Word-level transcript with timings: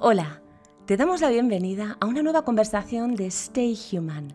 Hola, 0.00 0.42
te 0.86 0.96
damos 0.96 1.22
la 1.22 1.28
bienvenida 1.28 1.96
a 1.98 2.06
una 2.06 2.22
nueva 2.22 2.44
conversación 2.44 3.16
de 3.16 3.26
Stay 3.26 3.76
Human, 3.90 4.32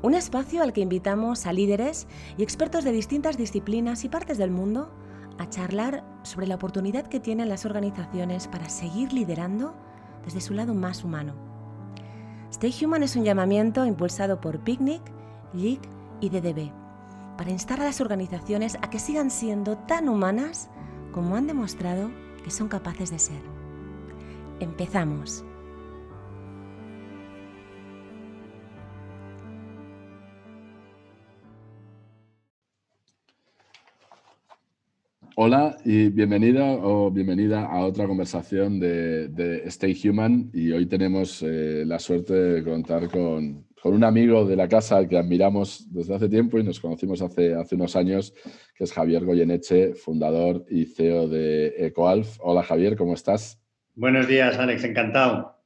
un 0.00 0.14
espacio 0.14 0.62
al 0.62 0.72
que 0.72 0.80
invitamos 0.80 1.44
a 1.44 1.52
líderes 1.52 2.06
y 2.38 2.42
expertos 2.42 2.82
de 2.82 2.92
distintas 2.92 3.36
disciplinas 3.36 4.04
y 4.04 4.08
partes 4.08 4.38
del 4.38 4.50
mundo 4.50 4.90
a 5.36 5.50
charlar 5.50 6.02
sobre 6.22 6.46
la 6.46 6.54
oportunidad 6.54 7.08
que 7.08 7.20
tienen 7.20 7.50
las 7.50 7.66
organizaciones 7.66 8.48
para 8.48 8.70
seguir 8.70 9.12
liderando 9.12 9.74
desde 10.24 10.40
su 10.40 10.54
lado 10.54 10.72
más 10.72 11.04
humano. 11.04 11.34
Stay 12.50 12.74
Human 12.82 13.02
es 13.02 13.16
un 13.16 13.24
llamamiento 13.24 13.84
impulsado 13.84 14.40
por 14.40 14.60
Picnic, 14.60 15.02
LIC 15.52 15.82
y 16.22 16.30
DDB 16.30 16.72
para 17.36 17.50
instar 17.50 17.82
a 17.82 17.84
las 17.84 18.00
organizaciones 18.00 18.78
a 18.80 18.88
que 18.88 18.98
sigan 18.98 19.30
siendo 19.30 19.76
tan 19.76 20.08
humanas 20.08 20.70
como 21.12 21.36
han 21.36 21.46
demostrado 21.46 22.10
que 22.42 22.50
son 22.50 22.68
capaces 22.68 23.10
de 23.10 23.18
ser. 23.18 23.55
Empezamos. 24.60 25.44
Hola 35.38 35.76
y 35.84 36.08
bienvenida 36.08 36.64
o 36.64 37.10
bienvenida 37.10 37.66
a 37.66 37.84
otra 37.84 38.06
conversación 38.06 38.80
de, 38.80 39.62
Stay 39.66 39.94
Human 40.02 40.50
y 40.54 40.72
hoy 40.72 40.86
tenemos 40.86 41.42
eh, 41.42 41.84
la 41.84 41.98
suerte 41.98 42.32
de 42.32 42.64
contar 42.64 43.10
con, 43.10 43.66
un 43.84 44.04
amigo 44.04 44.46
de 44.46 44.56
la 44.56 44.66
casa 44.66 45.06
que 45.06 45.18
admiramos 45.18 45.92
desde 45.92 46.14
hace 46.14 46.30
tiempo 46.30 46.58
y 46.58 46.64
nos 46.64 46.80
conocimos 46.80 47.20
hace, 47.20 47.54
hace 47.54 47.74
unos 47.74 47.94
años, 47.94 48.32
que 48.74 48.84
es 48.84 48.92
Javier 48.92 49.26
Goyeneche, 49.26 49.94
fundador 49.94 50.64
y 50.70 50.86
CEO 50.86 51.28
de 51.28 51.86
EcoAlf. 51.86 52.38
Hola 52.40 52.62
Javier, 52.62 52.96
¿cómo 52.96 53.12
estás? 53.12 53.60
Buenos 53.98 54.28
días, 54.28 54.58
Alex, 54.58 54.84
encantado. 54.84 55.56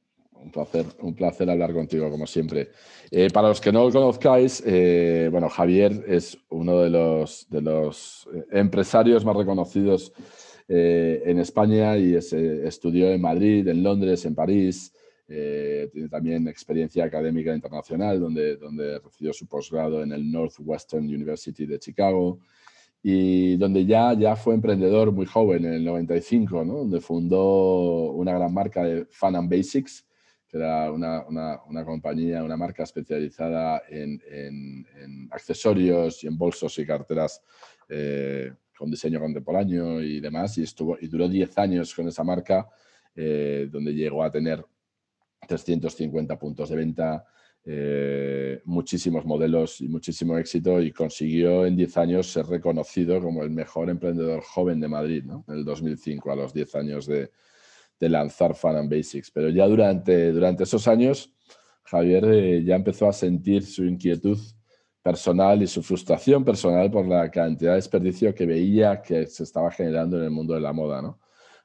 Un 0.41 0.51
placer, 0.51 0.85
un 1.01 1.13
placer 1.13 1.49
hablar 1.49 1.73
contigo, 1.73 2.09
como 2.09 2.25
siempre. 2.25 2.69
Eh, 3.11 3.27
para 3.29 3.49
los 3.49 3.59
que 3.59 3.73
no 3.73 3.83
lo 3.83 3.91
conozcáis, 3.91 4.63
eh, 4.65 5.27
bueno, 5.29 5.49
Javier 5.49 6.05
es 6.07 6.37
uno 6.49 6.79
de 6.79 6.89
los, 6.89 7.45
de 7.49 7.61
los 7.61 8.29
eh, 8.33 8.45
empresarios 8.51 9.25
más 9.25 9.35
reconocidos 9.35 10.13
en 10.73 11.37
España 11.39 11.97
y 11.97 12.15
estudió 12.15 13.11
en 13.11 13.19
Madrid, 13.19 13.67
en 13.67 13.83
Londres, 13.83 14.23
en 14.23 14.33
París. 14.33 14.93
tiene 15.27 16.07
también 16.09 16.47
experiencia 16.47 17.03
académica 17.03 17.53
internacional, 17.53 18.21
donde, 18.21 18.55
donde 18.55 18.99
recibió 18.99 19.33
su 19.33 19.47
posgrado 19.47 20.01
en 20.01 20.13
el 20.13 20.31
Northwestern 20.31 21.03
University 21.03 21.65
de 21.65 21.77
Chicago 21.77 22.39
y 23.03 23.57
donde 23.57 23.85
ya, 23.85 24.13
ya 24.13 24.35
fue 24.35 24.53
emprendedor 24.53 25.11
muy 25.11 25.25
joven, 25.25 25.65
en 25.65 25.73
el 25.73 25.85
95, 25.85 26.63
¿no? 26.63 26.73
donde 26.79 27.01
fundó 27.01 28.11
una 28.11 28.33
gran 28.33 28.53
marca 28.53 28.83
de 28.83 29.05
Fun 29.05 29.35
and 29.35 29.49
Basics, 29.49 30.05
que 30.47 30.57
era 30.57 30.91
una, 30.91 31.25
una, 31.25 31.63
una 31.67 31.83
compañía, 31.83 32.43
una 32.43 32.57
marca 32.57 32.83
especializada 32.83 33.81
en, 33.89 34.21
en, 34.29 35.29
accesorios 35.31 36.23
y 36.23 36.27
en 36.27 36.37
bolsos 36.37 36.77
y 36.77 36.85
carteras 36.85 37.41
eh, 37.89 38.51
con 38.77 38.91
diseño 38.91 39.19
contemporáneo 39.19 40.01
y 40.01 40.19
demás, 40.19 40.57
y, 40.57 40.63
estuvo, 40.63 40.97
y 40.99 41.07
duró 41.07 41.27
10 41.27 41.57
años 41.57 41.95
con 41.95 42.07
esa 42.07 42.23
marca, 42.23 42.67
eh, 43.15 43.67
donde 43.71 43.93
llegó 43.93 44.23
a 44.23 44.31
tener 44.31 44.63
350 45.47 46.37
puntos 46.37 46.69
de 46.69 46.75
venta, 46.75 47.25
eh, 47.63 48.59
muchísimos 48.65 49.23
modelos 49.23 49.81
y 49.81 49.87
muchísimo 49.87 50.35
éxito 50.37 50.81
y 50.81 50.91
consiguió 50.91 51.65
en 51.67 51.75
10 51.75 51.97
años 51.97 52.27
ser 52.31 52.47
reconocido 52.47 53.21
como 53.21 53.43
el 53.43 53.51
mejor 53.51 53.89
emprendedor 53.91 54.41
joven 54.41 54.79
de 54.79 54.87
Madrid, 54.87 55.23
¿no? 55.25 55.45
en 55.47 55.55
el 55.55 55.65
2005, 55.65 56.31
a 56.31 56.35
los 56.35 56.53
10 56.53 56.75
años 56.75 57.05
de, 57.05 57.29
lanzar 57.99 58.55
Fun 58.55 58.77
and 58.77 58.89
Basics. 58.89 59.29
Pero 59.29 59.49
ya 59.49 59.67
durante, 59.67 60.31
durante 60.31 60.63
esos 60.63 60.87
años, 60.87 61.31
Javier 61.83 62.25
eh, 62.25 62.63
ya 62.63 62.75
empezó 62.75 63.07
a 63.07 63.13
sentir 63.13 63.63
su 63.63 63.85
inquietud 63.85 64.39
personal 65.03 65.61
y 65.61 65.67
su 65.67 65.83
frustración 65.83 66.43
personal 66.43 66.89
por 66.89 67.07
la 67.07 67.29
cantidad 67.29 67.71
de 67.71 67.75
desperdicio 67.75 68.33
que 68.33 68.47
veía 68.47 69.03
que 69.03 69.27
se 69.27 69.43
estaba 69.43 69.69
generando 69.69 70.17
en 70.17 70.23
el 70.23 70.31
mundo 70.31 70.55
de 70.55 70.61
la 70.61 70.73
moda. 70.73 70.99
¿no? 70.99 71.19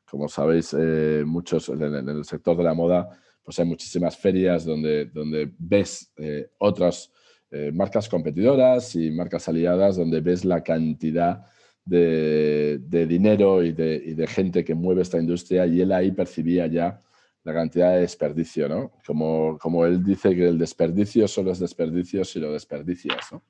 Como 0.05 0.29
sabéis, 0.29 0.77
eh, 0.79 1.23
muchos 1.27 1.71
en 1.71 1.83
el 1.83 2.25
sector 2.27 2.55
de 2.55 2.65
la 2.65 2.75
moda 2.75 3.09
pues 3.47 3.61
hay 3.61 3.65
muchísimas 3.65 4.17
ferias 4.17 4.65
donde, 4.65 5.05
donde 5.07 5.49
ves 5.57 6.13
eh, 6.17 6.51
otras 6.59 7.13
eh, 7.53 7.71
marcas 7.73 8.09
competidoras 8.09 8.97
y 8.97 9.09
marcas 9.13 9.49
aliadas, 9.49 9.95
donde 9.97 10.21
ves 10.21 10.45
la 10.45 10.65
cantidad 10.65 11.47
de, 11.85 12.81
dinero 13.09 13.63
y 13.63 13.71
de, 13.71 14.27
gente 14.27 14.65
que 14.65 14.75
mueve 14.75 15.03
esta 15.03 15.21
industria 15.21 15.65
y 15.65 15.81
él 15.81 15.93
ahí 15.93 16.11
percibía 16.11 16.67
ya 16.67 17.01
la 17.45 17.55
cantidad 17.55 17.93
de 17.95 18.01
desperdicio, 18.01 18.69
¿no? 18.69 18.91
Como, 19.07 19.57
como 19.59 19.87
él 19.87 20.03
dice 20.03 20.35
que 20.35 20.49
el 20.49 20.59
desperdicio 20.59 21.29
solo 21.29 21.53
es 21.53 21.61
desperdicio 21.61 22.25
si 22.25 22.41
lo 22.41 22.53
desperdicias, 22.53 23.31
¿no? 23.31 23.45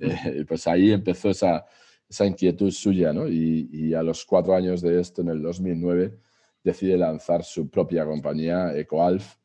Eh, 0.00 0.44
pues 0.46 0.68
ahí 0.68 0.92
empezó 0.92 1.30
esa, 1.30 1.66
esa 2.08 2.24
inquietud 2.24 2.70
suya, 2.70 3.12
¿no? 3.12 3.26
Y, 3.26 3.68
y, 3.72 3.94
a 3.94 4.04
los 4.04 4.24
cuatro 4.24 4.54
años 4.54 4.80
de 4.82 5.00
esto, 5.00 5.22
en 5.22 5.30
el 5.30 5.42
2009, 5.42 6.16
decide 6.62 6.96
lanzar 6.96 7.44
su 7.44 7.68
propia 7.68 8.04
compañía, 8.04 8.76
EcoAlf, 8.76 9.36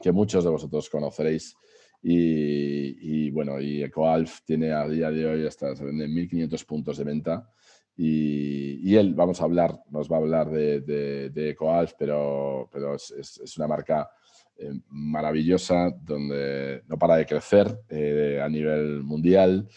que 0.00 0.12
muchos 0.12 0.44
de 0.44 0.50
vosotros 0.50 0.88
conoceréis. 0.90 1.56
Y, 2.02 3.30
bueno, 3.30 3.58
y 3.60 3.82
EcoAlf 3.82 4.42
tiene 4.44 4.72
a 4.72 4.86
día 4.86 5.10
de 5.10 5.26
hoy 5.26 5.46
hasta 5.46 5.74
se 5.74 5.84
venden 5.84 6.10
1.500 6.10 6.66
puntos 6.66 6.98
de 6.98 7.04
venta. 7.04 7.50
Y, 7.96 8.94
él, 8.94 9.14
vamos 9.14 9.40
a 9.40 9.44
hablar, 9.44 9.80
nos 9.90 10.10
va 10.10 10.16
a 10.16 10.20
hablar 10.20 10.50
de, 10.50 10.80
de, 10.80 11.50
EcoAlf, 11.50 11.94
pero, 11.98 12.68
pero 12.70 12.94
es, 12.94 13.54
una 13.56 13.66
marca 13.66 14.10
eh, 14.56 14.72
maravillosa 14.88 15.90
donde 15.90 16.82
no 16.86 16.96
para 16.96 17.16
de 17.16 17.26
crecer 17.26 17.80
eh, 17.88 18.40
a 18.42 18.48
nivel 18.48 19.02
mundial. 19.02 19.68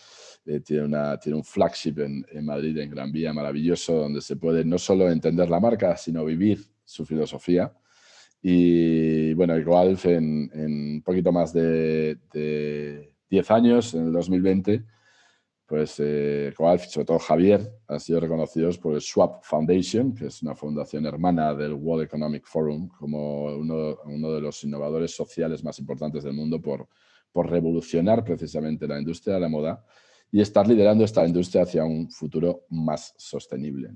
Eh, 0.45 0.61
tiene, 0.61 0.83
una, 0.85 1.19
tiene 1.19 1.37
un 1.37 1.43
flagship 1.43 1.99
en, 1.99 2.45
Madrid, 2.45 2.77
en 2.77 2.89
Gran 2.89 3.11
Vía, 3.11 3.33
maravilloso, 3.33 3.95
donde 3.95 4.21
se 4.21 4.37
puede 4.37 4.63
no 4.63 4.77
solo 4.77 5.09
entender 5.09 5.49
la 5.49 5.59
marca, 5.59 5.97
sino 5.97 6.23
vivir 6.23 6.59
su 6.85 7.05
filosofía. 7.05 7.73
Y 8.41 9.33
bueno, 9.33 9.57
igual 9.57 9.97
en, 10.03 10.49
en 10.53 10.71
un 10.95 11.01
poquito 11.03 11.31
más 11.31 11.51
de, 11.51 12.17
de, 12.31 13.13
10 13.29 13.51
años, 13.51 13.93
en 13.93 14.07
el 14.07 14.13
2020, 14.13 14.83
pues 15.67 15.95
eh, 15.99 16.53
sobre 16.55 17.05
todo 17.05 17.19
Javier, 17.19 17.69
han 17.89 17.99
sido 17.99 18.21
reconocidos 18.21 18.77
por 18.77 18.95
el 18.95 19.01
Swap 19.01 19.43
Foundation, 19.43 20.15
que 20.15 20.27
es 20.27 20.41
una 20.41 20.55
fundación 20.55 21.05
hermana 21.05 21.53
del 21.53 21.73
World 21.73 22.05
Economic 22.05 22.45
Forum, 22.45 22.87
como 22.87 23.45
uno, 23.47 23.97
uno 24.05 24.31
de 24.31 24.41
los 24.41 24.63
innovadores 24.63 25.13
sociales 25.13 25.65
más 25.65 25.77
importantes 25.79 26.23
del 26.23 26.33
mundo 26.33 26.61
por, 26.61 26.87
por 27.33 27.49
revolucionar 27.49 28.23
precisamente 28.23 28.87
la 28.87 28.97
industria 28.97 29.35
de 29.35 29.41
la 29.41 29.49
moda 29.49 29.83
y 30.31 30.39
estar 30.39 30.65
liderando 30.65 31.03
esta 31.03 31.27
industria 31.27 31.63
hacia 31.63 31.83
un 31.83 32.09
futuro 32.09 32.65
más 32.69 33.13
sostenible. 33.17 33.91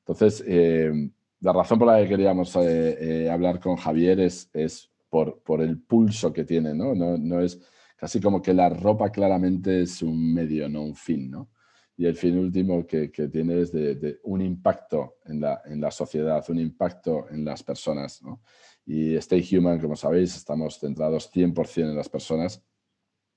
Entonces, 0.00 0.44
eh, 0.46 1.10
la 1.40 1.52
razón 1.54 1.78
por 1.78 1.88
la 1.88 2.02
que 2.02 2.08
queríamos 2.08 2.54
eh, 2.56 3.24
eh, 3.24 3.30
hablar 3.30 3.60
con 3.60 3.76
Javier 3.76 4.20
es, 4.20 4.50
es 4.52 4.90
por, 5.08 5.42
por, 5.42 5.62
el 5.62 5.80
pulso 5.80 6.32
que 6.32 6.44
tiene, 6.44 6.74
¿no? 6.74 6.94
¿no? 6.94 7.16
¿no? 7.16 7.40
es 7.40 7.58
casi 7.98 8.20
como 8.20 8.40
que 8.40 8.54
la 8.54 8.68
ropa 8.68 9.10
claramente 9.10 9.82
es 9.82 10.02
un 10.02 10.32
medio, 10.32 10.68
no 10.68 10.82
un 10.82 10.94
fin, 10.94 11.30
¿no? 11.30 11.50
Y 11.96 12.06
el 12.06 12.14
fin 12.14 12.38
último 12.38 12.86
que, 12.86 13.10
que 13.10 13.26
tiene 13.26 13.60
es 13.60 13.72
de, 13.72 14.20
un 14.22 14.40
impacto 14.40 15.16
en 15.24 15.40
la, 15.40 15.62
en 15.64 15.80
la 15.80 15.90
sociedad, 15.90 16.44
un 16.48 16.60
impacto 16.60 17.28
en 17.28 17.44
las 17.44 17.64
personas, 17.64 18.22
¿no? 18.22 18.42
Y 18.86 19.16
Stay 19.16 19.46
Human, 19.52 19.80
como 19.80 19.96
sabéis, 19.96 20.36
estamos 20.36 20.78
centrados 20.78 21.30
100% 21.32 21.90
en 21.90 21.96
las 21.96 22.08
personas 22.08 22.64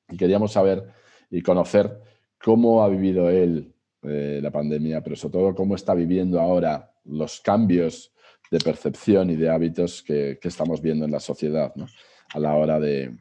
y 0.08 0.16
queríamos 0.16 0.52
saber 0.52 0.86
y 1.32 1.42
conocer 1.42 2.00
cómo 2.38 2.84
ha 2.84 2.90
vivido 2.90 3.30
él 3.32 3.74
eh, 4.04 4.40
la 4.42 4.52
pandemia, 4.52 5.02
pero 5.02 5.16
sobre 5.16 5.34
todo 5.34 5.56
cómo 5.56 5.76
está 5.76 5.96
viviendo 5.96 6.40
ahora 6.40 6.94
los 7.06 7.42
cambios 7.42 8.14
de 8.52 8.60
percepción 8.60 9.30
y 9.30 9.36
de 9.36 9.50
hábitos 9.50 10.04
que, 10.04 10.38
estamos 10.44 10.82
viendo 10.82 11.06
en 11.06 11.12
la 11.12 11.20
sociedad 11.20 11.74
a 12.34 12.40
la 12.40 12.56
hora 12.56 12.80
de, 12.80 13.16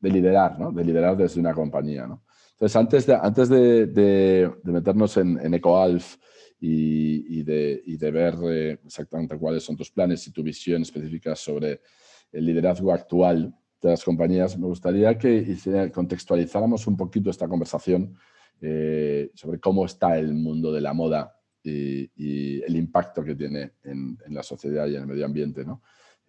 liderar, 0.00 0.58
de 0.72 0.84
liderar 0.84 1.16
desde 1.16 1.40
una 1.40 1.54
compañía. 1.54 2.08
Entonces, 2.52 2.76
antes 2.76 3.06
de, 3.06 3.14
antes 3.14 3.48
de, 3.48 4.50
meternos 4.64 5.16
en, 5.16 5.54
EcoAlf 5.54 6.16
y, 6.60 7.42
de, 7.42 8.10
ver 8.12 8.34
eh, 8.50 8.78
exactamente 8.84 9.38
cuáles 9.38 9.62
son 9.62 9.76
tus 9.76 9.90
planes 9.90 10.26
y 10.26 10.32
tu 10.32 10.42
visión 10.42 10.82
específica 10.82 11.34
sobre 11.34 11.80
el 12.32 12.44
liderazgo 12.44 12.92
actual 12.92 13.54
de 13.80 13.88
las 13.88 14.04
compañías, 14.04 14.58
me 14.58 14.66
gustaría 14.66 15.16
que 15.16 15.56
contextualizáramos 15.92 16.86
un 16.86 16.96
poquito 16.96 17.30
esta 17.30 17.48
conversación 17.48 18.14
eh, 18.60 19.30
sobre 19.34 19.58
cómo 19.58 19.86
está 19.86 20.18
el 20.18 20.34
mundo 20.34 20.70
de 20.70 20.82
la 20.82 20.92
moda 20.92 21.34
y, 21.62 22.60
el 22.62 22.76
impacto 22.76 23.24
que 23.24 23.34
tiene 23.34 23.72
en, 23.84 24.18
la 24.28 24.42
sociedad 24.42 24.86
y 24.86 24.96
en 24.96 25.02
el 25.02 25.06
medio 25.06 25.24
ambiente. 25.24 25.64
¿no? 25.64 25.82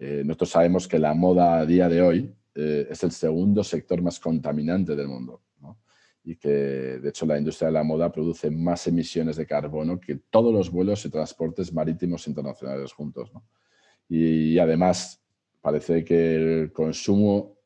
Eh, 0.04 0.24
nosotros 0.26 0.50
sabemos 0.50 0.88
que 0.88 0.98
la 0.98 1.14
moda 1.14 1.60
a 1.60 1.66
día 1.68 1.88
de 1.88 2.02
hoy 2.02 2.36
eh, 2.56 2.88
es 2.90 3.04
el 3.04 3.12
segundo 3.12 3.64
sector 3.64 4.02
más 4.02 4.20
contaminante 4.20 4.96
del 4.96 5.08
mundo 5.08 5.44
¿no? 5.60 5.78
y 6.24 6.38
que 6.38 6.50
de 6.50 7.10
hecho 7.10 7.28
la 7.28 7.38
industria 7.38 7.68
de 7.68 7.74
la 7.74 7.84
moda 7.84 8.12
produce 8.12 8.50
más 8.50 8.88
emisiones 8.88 9.36
de 9.36 9.46
carbono 9.46 10.00
que 10.00 10.16
todos 10.32 10.52
los 10.52 10.72
vuelos 10.72 11.06
y 11.06 11.12
transportes 11.12 11.72
marítimos 11.72 12.28
internacionales 12.28 12.92
juntos. 12.92 13.32
¿no? 13.32 13.46
Y, 14.10 14.58
además 14.58 15.22
parece 15.62 16.04
que 16.04 16.36
el 16.36 16.74
consumo 16.74 17.60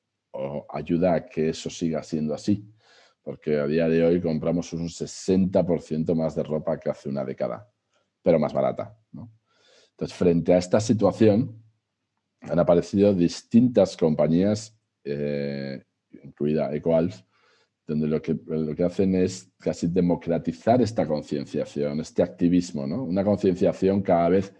ayuda 0.73 1.13
a 1.13 1.25
que 1.25 1.47
eso 1.47 1.69
siga 1.69 2.03
siendo 2.03 2.33
así, 2.33 2.69
porque 3.23 3.59
a 3.59 3.65
día 3.65 3.87
de 3.87 4.03
hoy 4.03 4.19
compramos 4.19 4.73
un 4.73 4.89
60% 4.89 6.13
más 6.13 6.35
de 6.35 6.43
ropa 6.43 6.77
que 6.77 6.89
hace 6.89 7.07
una 7.07 7.23
década, 7.23 7.71
pero 8.21 8.37
más 8.39 8.51
barata. 8.51 8.99
Entonces, 9.91 10.17
frente 10.17 10.53
a 10.53 10.57
esta 10.57 10.81
situación, 10.81 11.64
han 12.49 12.59
aparecido 12.59 13.13
distintas 13.13 13.97
compañías, 13.97 14.77
eh, 15.03 15.83
incluida 16.23 16.73
EcoAlf, 16.73 17.21
donde 17.87 18.07
lo 18.07 18.21
que, 18.21 18.35
lo 18.47 18.75
que 18.75 18.83
hacen 18.83 19.15
es 19.15 19.51
casi 19.59 19.87
democratizar 19.87 20.81
esta 20.81 21.05
concienciación, 21.07 21.99
este 21.99 22.23
activismo, 22.23 22.87
¿no? 22.87 23.03
Una 23.03 23.23
concienciación 23.23 24.01
cada 24.01 24.29
vez 24.29 24.53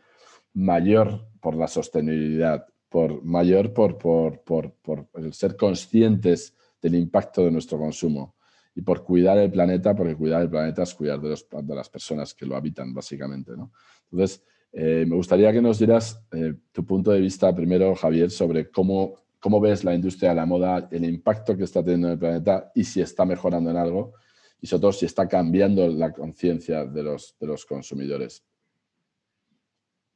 mayor 0.54 1.28
por 1.42 1.56
la 1.56 1.68
sostenibilidad, 1.68 2.66
por, 2.90 3.24
mayor 3.24 3.74
por, 3.74 3.98
por, 3.98 4.42
por, 4.42 4.76
por 4.76 5.08
ser 5.34 5.56
conscientes 5.58 6.56
del 6.82 6.96
impacto 6.96 7.44
de 7.44 7.52
nuestro 7.52 7.80
consumo 7.80 8.36
y 8.76 8.82
por 8.82 9.04
cuidar 9.04 9.38
el 9.38 9.52
planeta, 9.52 9.96
porque 9.96 10.16
cuidar 10.16 10.42
el 10.42 10.50
planeta 10.50 10.84
es 10.84 10.94
cuidar 10.94 11.20
de, 11.20 11.30
los, 11.30 11.48
de 11.50 11.76
las 11.76 11.90
personas 11.90 12.34
que 12.34 12.46
lo 12.46 12.56
habitan, 12.56 12.94
básicamente. 12.94 13.54
¿no? 13.56 13.72
Entonces, 14.12 14.44
eh, 14.76 15.06
me 15.08 15.16
gustaría 15.16 15.52
que 15.52 15.62
nos 15.62 15.80
dieras 15.80 16.22
eh, 16.32 16.54
tu 16.72 16.86
punto 16.86 17.10
de 17.12 17.22
vista 17.22 17.56
primero, 17.56 17.96
Javier, 17.96 18.30
sobre 18.30 18.70
cómo 18.70 19.26
¿Cómo 19.46 19.62
ves 19.62 19.84
la 19.84 19.94
industria 19.94 20.30
de 20.32 20.38
la 20.38 20.48
moda, 20.48 20.90
el 20.90 21.06
impacto 21.06 21.56
que 21.56 21.66
está 21.66 21.84
teniendo 21.84 22.08
en 22.08 22.14
el 22.14 22.20
planeta 22.20 22.72
y 22.74 22.84
si 22.84 23.00
está 23.00 23.26
mejorando 23.26 23.70
en 23.70 23.78
algo? 23.78 24.16
Y 24.60 24.66
sobre 24.66 24.82
todo 24.82 24.92
si 24.92 25.06
está 25.06 25.28
cambiando 25.28 25.88
la 25.88 26.12
conciencia 26.12 26.84
de 26.84 27.04
los, 27.04 27.38
de 27.40 27.46
los 27.46 27.64
consumidores. 27.64 28.44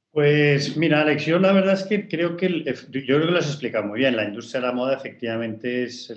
Pues 0.09 0.75
mira, 0.75 1.01
Alex, 1.01 1.27
yo 1.27 1.38
la 1.38 1.53
verdad 1.53 1.75
es 1.75 1.83
que 1.83 2.07
creo 2.07 2.35
que, 2.35 2.63
yo 2.63 3.06
creo 3.06 3.19
que 3.19 3.31
lo 3.31 3.38
has 3.38 3.45
explicado 3.45 3.85
muy 3.85 4.00
bien. 4.00 4.15
La 4.15 4.23
industria 4.23 4.61
de 4.61 4.65
la 4.65 4.73
moda 4.73 4.95
efectivamente 4.95 5.83
es 5.83 6.11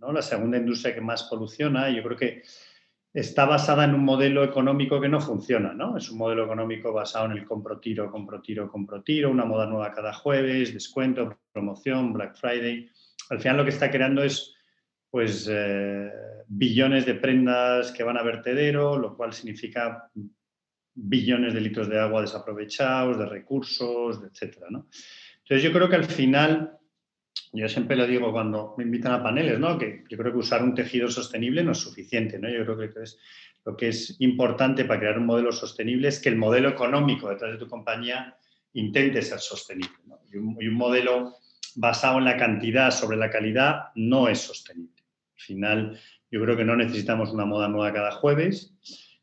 la 0.00 0.22
segunda 0.22 0.58
industria 0.58 0.92
que 0.92 1.00
más 1.00 1.22
poluciona. 1.22 1.88
Yo 1.90 2.02
creo 2.02 2.16
que 2.16 2.42
está 3.16 3.46
basada 3.46 3.84
en 3.84 3.94
un 3.94 4.04
modelo 4.04 4.44
económico 4.44 5.00
que 5.00 5.08
no 5.08 5.22
funciona, 5.22 5.72
¿no? 5.72 5.96
Es 5.96 6.10
un 6.10 6.18
modelo 6.18 6.44
económico 6.44 6.92
basado 6.92 7.24
en 7.24 7.32
el 7.32 7.46
compro 7.46 7.80
tiro, 7.80 8.10
compro 8.10 8.42
tiro, 8.42 8.70
compro 8.70 9.02
tiro, 9.02 9.30
una 9.30 9.46
moda 9.46 9.64
nueva 9.64 9.90
cada 9.90 10.12
jueves, 10.12 10.74
descuento, 10.74 11.38
promoción, 11.50 12.12
Black 12.12 12.36
Friday. 12.36 12.90
Al 13.30 13.40
final 13.40 13.56
lo 13.56 13.64
que 13.64 13.70
está 13.70 13.90
creando 13.90 14.22
es 14.22 14.54
pues 15.10 15.48
eh, 15.50 16.10
billones 16.46 17.06
de 17.06 17.14
prendas 17.14 17.90
que 17.90 18.04
van 18.04 18.18
a 18.18 18.22
vertedero, 18.22 18.98
lo 18.98 19.16
cual 19.16 19.32
significa 19.32 20.10
billones 20.92 21.54
de 21.54 21.60
litros 21.62 21.88
de 21.88 21.98
agua 21.98 22.20
desaprovechados, 22.20 23.18
de 23.18 23.24
recursos, 23.24 24.22
etcétera. 24.30 24.66
Entonces 24.68 25.62
yo 25.62 25.72
creo 25.72 25.88
que 25.88 25.96
al 25.96 26.04
final 26.04 26.76
yo 27.60 27.68
siempre 27.68 27.96
lo 27.96 28.06
digo 28.06 28.32
cuando 28.32 28.74
me 28.76 28.84
invitan 28.84 29.12
a 29.12 29.22
paneles, 29.22 29.58
¿no? 29.58 29.78
Que 29.78 30.04
yo 30.08 30.18
creo 30.18 30.32
que 30.32 30.38
usar 30.38 30.62
un 30.62 30.74
tejido 30.74 31.08
sostenible 31.08 31.62
no 31.64 31.72
es 31.72 31.78
suficiente, 31.78 32.38
¿no? 32.38 32.48
Yo 32.48 32.64
creo 32.64 32.76
que 32.76 33.02
es, 33.02 33.18
lo 33.64 33.76
que 33.76 33.88
es 33.88 34.16
importante 34.20 34.84
para 34.84 35.00
crear 35.00 35.18
un 35.18 35.26
modelo 35.26 35.52
sostenible 35.52 36.08
es 36.08 36.20
que 36.20 36.28
el 36.28 36.36
modelo 36.36 36.68
económico 36.68 37.28
detrás 37.28 37.52
de 37.52 37.58
tu 37.58 37.68
compañía 37.68 38.36
intente 38.74 39.22
ser 39.22 39.38
sostenible. 39.38 39.96
Y, 40.32 40.36
un, 40.36 40.74
modelo 40.74 41.36
basado 41.76 42.18
en 42.18 42.24
la 42.24 42.36
cantidad 42.36 42.90
sobre 42.90 43.16
la 43.16 43.30
calidad 43.30 43.86
no 43.94 44.28
es 44.28 44.40
sostenible. 44.40 45.02
Al 45.34 45.40
final, 45.40 46.00
yo 46.30 46.42
creo 46.42 46.56
que 46.56 46.64
no 46.64 46.76
necesitamos 46.76 47.32
una 47.32 47.44
moda 47.44 47.68
nueva 47.68 47.92
cada 47.92 48.12
jueves 48.12 48.74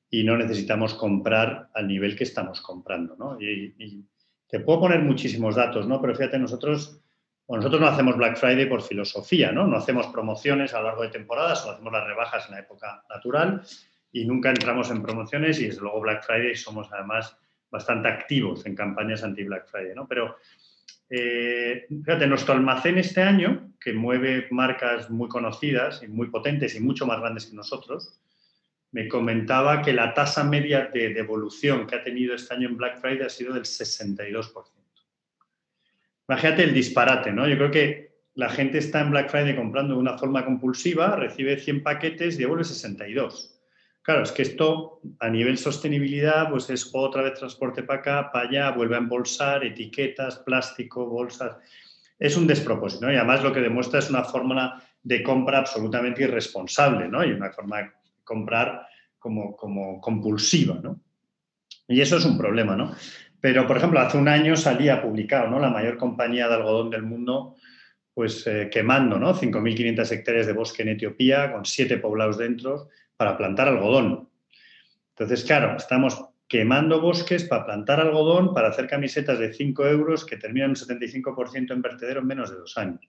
y 0.09 0.23
no 0.23 0.37
necesitamos 0.37 0.93
comprar 0.93 1.69
al 1.73 1.87
nivel 1.87 2.15
que 2.15 2.23
estamos 2.23 2.61
comprando. 2.61 3.15
¿no? 3.15 3.39
Y, 3.39 3.75
y 3.77 4.05
te 4.47 4.59
puedo 4.59 4.81
poner 4.81 5.01
muchísimos 5.01 5.55
datos, 5.55 5.87
¿no? 5.87 6.01
pero 6.01 6.15
fíjate, 6.15 6.39
nosotros 6.39 7.02
nosotros 7.49 7.81
no 7.81 7.87
hacemos 7.87 8.17
Black 8.17 8.37
Friday 8.37 8.65
por 8.65 8.81
filosofía, 8.81 9.51
¿no? 9.51 9.67
No 9.67 9.77
hacemos 9.77 10.07
promociones 10.07 10.73
a 10.73 10.79
lo 10.79 10.87
largo 10.87 11.03
de 11.03 11.09
temporadas, 11.09 11.61
solo 11.61 11.73
hacemos 11.73 11.93
las 11.93 12.07
rebajas 12.07 12.45
en 12.47 12.55
la 12.55 12.61
época 12.61 13.03
natural 13.09 13.61
y 14.11 14.25
nunca 14.25 14.49
entramos 14.49 14.89
en 14.91 15.01
promociones 15.01 15.59
y 15.59 15.67
desde 15.67 15.81
luego 15.81 16.01
Black 16.01 16.23
Friday 16.23 16.55
somos 16.55 16.91
además 16.91 17.37
bastante 17.69 18.07
activos 18.07 18.65
en 18.65 18.75
campañas 18.75 19.23
anti-Black 19.23 19.67
Friday, 19.67 19.95
¿no? 19.95 20.07
Pero 20.07 20.37
eh, 21.09 21.85
fíjate, 21.89 22.27
nuestro 22.27 22.53
almacén 22.53 22.97
este 22.97 23.21
año, 23.21 23.73
que 23.79 23.93
mueve 23.93 24.47
marcas 24.51 25.09
muy 25.09 25.27
conocidas 25.27 26.01
y 26.01 26.07
muy 26.07 26.27
potentes 26.27 26.75
y 26.75 26.79
mucho 26.79 27.05
más 27.05 27.19
grandes 27.19 27.47
que 27.47 27.55
nosotros, 27.55 28.19
me 28.91 29.07
comentaba 29.07 29.81
que 29.81 29.91
la 29.91 30.13
tasa 30.13 30.43
media 30.43 30.89
de 30.93 31.13
devolución 31.13 31.87
que 31.87 31.95
ha 31.95 32.03
tenido 32.03 32.35
este 32.35 32.53
año 32.53 32.69
en 32.69 32.77
Black 32.77 32.99
Friday 33.01 33.25
ha 33.25 33.29
sido 33.29 33.53
del 33.53 33.63
62%. 33.63 34.82
Imagínate 36.27 36.63
el 36.63 36.73
disparate, 36.73 37.31
¿no? 37.31 37.47
Yo 37.47 37.57
creo 37.57 37.71
que 37.71 38.13
la 38.35 38.49
gente 38.49 38.77
está 38.77 39.01
en 39.01 39.11
Black 39.11 39.29
Friday 39.29 39.55
comprando 39.55 39.93
de 39.93 39.99
una 39.99 40.17
forma 40.17 40.45
compulsiva, 40.45 41.15
recibe 41.15 41.59
100 41.59 41.83
paquetes 41.83 42.35
y 42.35 42.39
devuelve 42.39 42.63
62. 42.63 43.59
Claro, 44.01 44.23
es 44.23 44.31
que 44.31 44.41
esto 44.41 45.01
a 45.19 45.29
nivel 45.29 45.57
sostenibilidad, 45.57 46.49
pues 46.49 46.69
es 46.69 46.89
otra 46.93 47.21
vez 47.21 47.35
transporte 47.35 47.83
para 47.83 47.99
acá, 47.99 48.31
para 48.31 48.49
allá, 48.49 48.71
vuelve 48.71 48.95
a 48.95 48.99
embolsar, 48.99 49.63
etiquetas, 49.63 50.39
plástico, 50.39 51.05
bolsas. 51.05 51.55
Es 52.19 52.35
un 52.35 52.45
despropósito, 52.45 53.05
¿no? 53.05 53.13
Y 53.13 53.15
además 53.15 53.43
lo 53.43 53.53
que 53.53 53.61
demuestra 53.61 53.99
es 53.99 54.09
una 54.09 54.23
fórmula 54.23 54.83
de 55.01 55.23
compra 55.23 55.59
absolutamente 55.59 56.23
irresponsable, 56.23 57.07
¿no? 57.07 57.23
Y 57.23 57.31
una 57.31 57.51
forma 57.51 57.77
de 57.77 57.91
comprar 58.23 58.87
como, 59.19 59.55
como 59.55 60.01
compulsiva, 60.01 60.79
¿no? 60.83 60.99
Y 61.87 62.01
eso 62.01 62.17
es 62.17 62.25
un 62.25 62.37
problema, 62.37 62.75
¿no? 62.75 62.93
Pero, 63.43 63.67
por 63.67 63.75
ejemplo, 63.75 63.99
hace 63.99 64.17
un 64.17 64.29
año 64.29 64.55
salía 64.55 65.01
publicado, 65.01 65.49
¿no? 65.49 65.59
La 65.59 65.69
mayor 65.69 65.97
compañía 65.97 66.47
de 66.47 66.53
algodón 66.53 66.89
del 66.89 67.03
mundo, 67.03 67.57
pues 68.13 68.47
eh, 68.47 68.69
quemando, 68.71 69.19
¿no? 69.19 69.35
5.500 69.35 70.09
hectáreas 70.13 70.47
de 70.47 70.53
bosque 70.53 70.83
en 70.83 70.87
Etiopía, 70.87 71.51
con 71.51 71.65
siete 71.65 71.97
poblados 71.97 72.37
dentro, 72.37 72.87
para 73.17 73.35
plantar 73.35 73.67
algodón. 73.67 74.29
Entonces, 75.09 75.43
claro, 75.43 75.75
estamos 75.75 76.23
quemando 76.47 77.01
bosques 77.01 77.43
para 77.43 77.65
plantar 77.65 77.99
algodón, 77.99 78.53
para 78.53 78.69
hacer 78.69 78.87
camisetas 78.87 79.37
de 79.39 79.53
5 79.53 79.87
euros 79.87 80.25
que 80.25 80.37
terminan 80.37 80.69
un 80.69 80.77
75% 80.77 81.73
en 81.73 81.81
vertedero 81.81 82.21
en 82.21 82.27
menos 82.27 82.49
de 82.49 82.55
dos 82.55 82.77
años. 82.77 83.01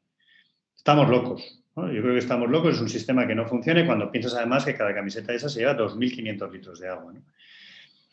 Estamos 0.75 1.08
locos. 1.08 1.62
Yo 1.76 1.84
creo 1.84 2.12
que 2.12 2.19
estamos 2.19 2.50
locos, 2.50 2.75
es 2.75 2.80
un 2.80 2.88
sistema 2.88 3.25
que 3.25 3.37
no 3.37 3.46
funciona 3.46 3.82
y 3.82 3.87
cuando 3.87 4.10
piensas 4.10 4.34
además 4.34 4.64
que 4.64 4.75
cada 4.75 4.92
camiseta 4.92 5.30
de 5.30 5.38
esa 5.38 5.48
se 5.48 5.60
lleva 5.60 5.76
2.500 5.76 6.50
litros 6.50 6.80
de 6.80 6.88
agua. 6.88 7.14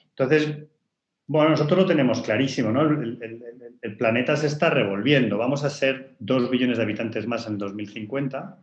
Entonces, 0.09 0.67
bueno, 1.31 1.51
nosotros 1.51 1.79
lo 1.79 1.85
tenemos 1.85 2.21
clarísimo, 2.21 2.71
¿no? 2.71 2.81
El, 2.81 3.97
planeta 3.97 4.35
se 4.35 4.47
está 4.47 4.69
revolviendo. 4.69 5.37
Vamos 5.37 5.63
a 5.63 5.69
ser 5.69 6.15
dos 6.19 6.49
billones 6.49 6.75
de 6.77 6.83
habitantes 6.83 7.25
más 7.25 7.47
en 7.47 7.57
2050 7.57 8.57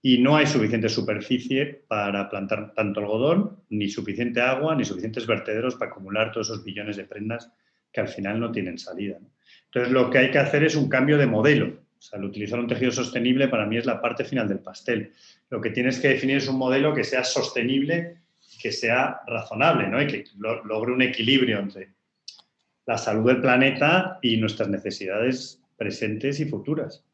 y 0.00 0.18
no 0.18 0.36
hay 0.36 0.46
suficiente 0.46 0.88
superficie 0.88 1.82
para 1.88 2.30
plantar 2.30 2.74
tanto 2.74 3.00
algodón, 3.00 3.56
ni 3.70 3.88
suficiente 3.88 4.40
agua, 4.40 4.76
ni 4.76 4.84
suficientes 4.84 5.26
vertederos 5.26 5.74
para 5.74 5.90
acumular 5.90 6.30
todos 6.30 6.50
esos 6.50 6.64
billones 6.64 6.96
de 6.96 7.04
prendas 7.04 7.50
que 7.92 8.00
al 8.00 8.08
final 8.08 8.38
no 8.38 8.52
tienen 8.52 8.78
salida. 8.78 9.18
Entonces, 9.64 9.92
lo 9.92 10.10
que 10.10 10.18
hay 10.18 10.30
que 10.30 10.38
hacer 10.38 10.62
es 10.62 10.76
un 10.76 10.88
cambio 10.88 11.18
de 11.18 11.26
modelo. 11.26 11.66
O 11.98 12.02
sea, 12.02 12.20
el 12.20 12.24
utilizar 12.26 12.60
un 12.60 12.68
tejido 12.68 12.92
sostenible 12.92 13.48
para 13.48 13.66
mí 13.66 13.78
es 13.78 13.86
la 13.86 14.00
parte 14.00 14.22
final 14.22 14.46
del 14.46 14.60
pastel. 14.60 15.12
Lo 15.50 15.60
que 15.60 15.70
tienes 15.70 15.98
que 15.98 16.08
definir 16.08 16.36
es 16.36 16.48
un 16.48 16.56
modelo 16.56 16.94
que 16.94 17.02
sea 17.02 17.24
sostenible 17.24 18.23
que 18.64 18.72
sea 18.72 19.20
razonable 19.26 19.88
¿no? 19.88 20.00
y 20.00 20.06
que 20.06 20.24
logre 20.38 20.90
un 20.90 21.02
equilibrio 21.02 21.58
entre 21.58 21.92
la 22.86 22.96
salud 22.96 23.26
del 23.26 23.42
planeta 23.42 24.18
y 24.22 24.38
nuestras 24.38 24.70
necesidades 24.70 25.60
presentes 25.76 26.40
y 26.40 26.46
futuras. 26.46 27.04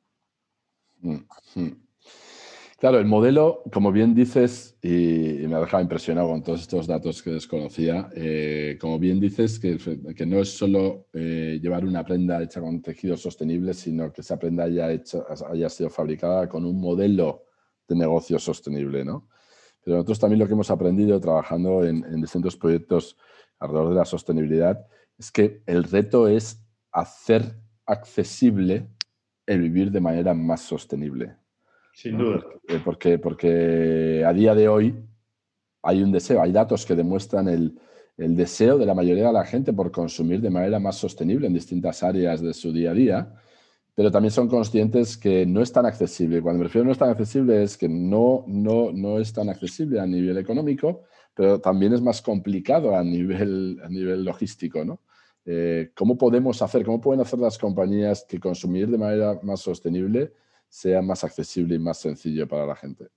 Mm, 1.01 1.17
mm. 1.57 1.73
Claro, 2.79 3.01
el 3.01 3.07
modelo, 3.07 3.65
como 3.73 3.91
bien 3.91 4.15
dices, 4.15 4.79
y 4.81 5.45
me 5.49 5.57
ha 5.57 5.59
dejado 5.59 5.83
impresionado 5.83 6.29
con 6.29 6.45
todos 6.45 6.61
estos 6.61 6.87
datos 6.87 7.21
que 7.21 7.31
desconocía, 7.31 8.09
eh, 8.15 8.79
como 8.81 9.01
bien 9.01 9.19
dices, 9.19 9.59
que, 9.59 10.27
no 10.27 10.39
es 10.39 10.57
solo 10.57 11.09
eh, 11.13 11.59
llevar 11.61 11.85
una 11.85 12.05
prenda 12.05 12.41
hecha 12.41 12.61
con 12.61 12.81
tejido 12.81 13.17
sostenible, 13.17 13.75
sino 13.75 14.13
que 14.13 14.21
esa 14.21 14.39
prenda 14.39 14.65
haya, 14.65 14.93
hecho, 14.93 15.27
haya 15.51 15.69
sido 15.69 15.91
fabricada 15.91 16.49
con 16.49 16.65
un 16.65 16.81
modelo 16.81 17.47
de 17.89 17.97
negocio 17.97 18.39
sostenible, 18.39 19.05
¿no? 19.05 19.27
Pero 19.83 19.97
nosotros 19.97 20.19
también 20.19 20.39
lo 20.39 20.47
que 20.47 20.53
hemos 20.53 20.71
aprendido 20.71 21.19
trabajando 21.21 21.85
en, 21.85 22.21
distintos 22.21 22.57
proyectos 22.57 23.17
alrededor 23.59 23.91
de 23.91 23.95
la 23.97 24.05
sostenibilidad 24.05 24.87
es 25.19 25.31
que 25.31 25.63
el 25.67 25.85
reto 25.85 26.29
es 26.29 26.65
hacer 26.93 27.57
accesible 27.87 28.89
el 29.47 29.61
vivir 29.61 29.91
de 29.91 30.01
manera 30.01 30.35
más 30.35 30.61
sostenible. 30.63 31.37
Sin 31.93 32.19
duda. 32.19 32.45
Porque, 32.85 33.19
porque, 33.19 34.25
a 34.27 34.33
día 34.33 34.55
de 34.55 34.69
hoy 34.69 34.95
hay 35.83 36.03
un 36.03 36.13
deseo, 36.13 36.41
hay 36.41 36.53
datos 36.53 36.87
que 36.87 36.95
demuestran 36.95 37.49
el, 37.49 37.79
el, 38.17 38.37
deseo 38.37 38.79
de 38.79 38.87
la 38.87 38.95
mayoría 38.95 39.27
de 39.27 39.33
la 39.33 39.45
gente 39.45 39.73
por 39.73 39.91
consumir 39.91 40.41
de 40.41 40.51
manera 40.51 40.79
más 40.79 40.97
sostenible 40.97 41.47
en 41.47 41.55
distintas 41.55 42.03
áreas 42.03 42.41
de 42.41 42.55
su 42.55 42.73
día 42.73 42.93
a 42.93 42.95
día 42.95 43.35
pero 44.01 44.11
también 44.11 44.33
son 44.33 44.49
conscientes 44.49 45.19
que 45.19 45.45
no 45.45 45.61
es 45.61 45.71
tan 45.73 45.85
accesible. 45.85 46.41
Cuando 46.41 46.61
me 46.61 46.65
refiero 46.65 46.85
a 46.85 46.87
no 46.87 46.93
es 46.93 46.97
tan 46.97 47.11
accesible 47.11 47.63
es 47.63 47.77
que 47.77 47.87
no, 47.87 48.45
no, 48.47 48.93
no 48.93 49.19
es 49.19 49.31
tan 49.31 49.51
accesible 49.51 50.01
a 50.01 50.07
nivel 50.07 50.39
económico, 50.39 51.03
pero 51.35 51.61
también 51.61 51.93
es 51.93 52.01
más 52.01 52.23
complicado 52.23 52.97
a 52.97 53.05
nivel, 53.05 53.79
a 53.85 53.91
nivel 53.91 54.25
logístico, 54.25 54.87
¿no? 54.87 55.03
Eh, 55.45 55.91
¿Cómo 55.95 56.17
podemos 56.17 56.63
hacer, 56.63 56.83
cómo 56.83 56.99
pueden 56.99 57.21
hacer 57.21 57.41
las 57.41 57.59
compañías 57.59 58.25
que 58.27 58.41
consumir 58.41 58.89
de 58.89 58.97
manera 58.97 59.39
más 59.43 59.61
sostenible 59.61 60.33
sea 60.67 61.03
más 61.03 61.23
accesible 61.23 61.75
y 61.75 61.79
más 61.79 61.99
sencillo 61.99 62.49
para 62.49 62.65
la 62.65 62.77
gente? 62.77 63.09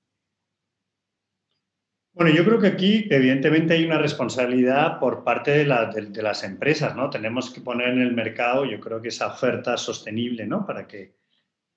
Bueno, 2.15 2.31
yo 2.31 2.45
creo 2.45 2.59
que 2.59 2.67
aquí 2.67 3.07
evidentemente 3.09 3.73
hay 3.73 3.85
una 3.85 3.97
responsabilidad 3.97 4.99
por 4.99 5.23
parte 5.23 5.49
de, 5.49 5.65
las 5.65 6.43
empresas, 6.43 6.95
¿no? 6.95 7.09
Tenemos 7.09 7.49
que 7.49 7.61
poner 7.61 7.89
en 7.89 8.01
el 8.01 8.13
mercado, 8.13 8.65
yo 8.65 8.79
creo 8.79 9.01
que 9.01 9.07
esa 9.07 9.27
oferta 9.27 9.77
sostenible, 9.77 10.45
¿no? 10.45 10.63
Para 10.63 10.87
que, 10.87 11.15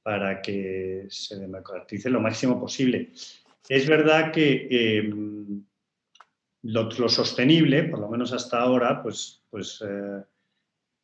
para 0.02 0.42
que 0.42 1.06
se 1.08 1.36
democratice 1.36 2.10
lo 2.10 2.20
máximo 2.20 2.60
posible. 2.60 3.12
Es 3.66 3.88
verdad 3.88 4.30
que 4.30 4.68
em, 4.98 5.64
lo, 6.64 6.90
sostenible, 7.08 7.84
por 7.84 8.00
lo 8.00 8.08
menos 8.10 8.30
hasta 8.34 8.60
ahora, 8.60 9.02
pues, 9.02 9.42
pues, 9.48 9.82
eh, 9.88 10.22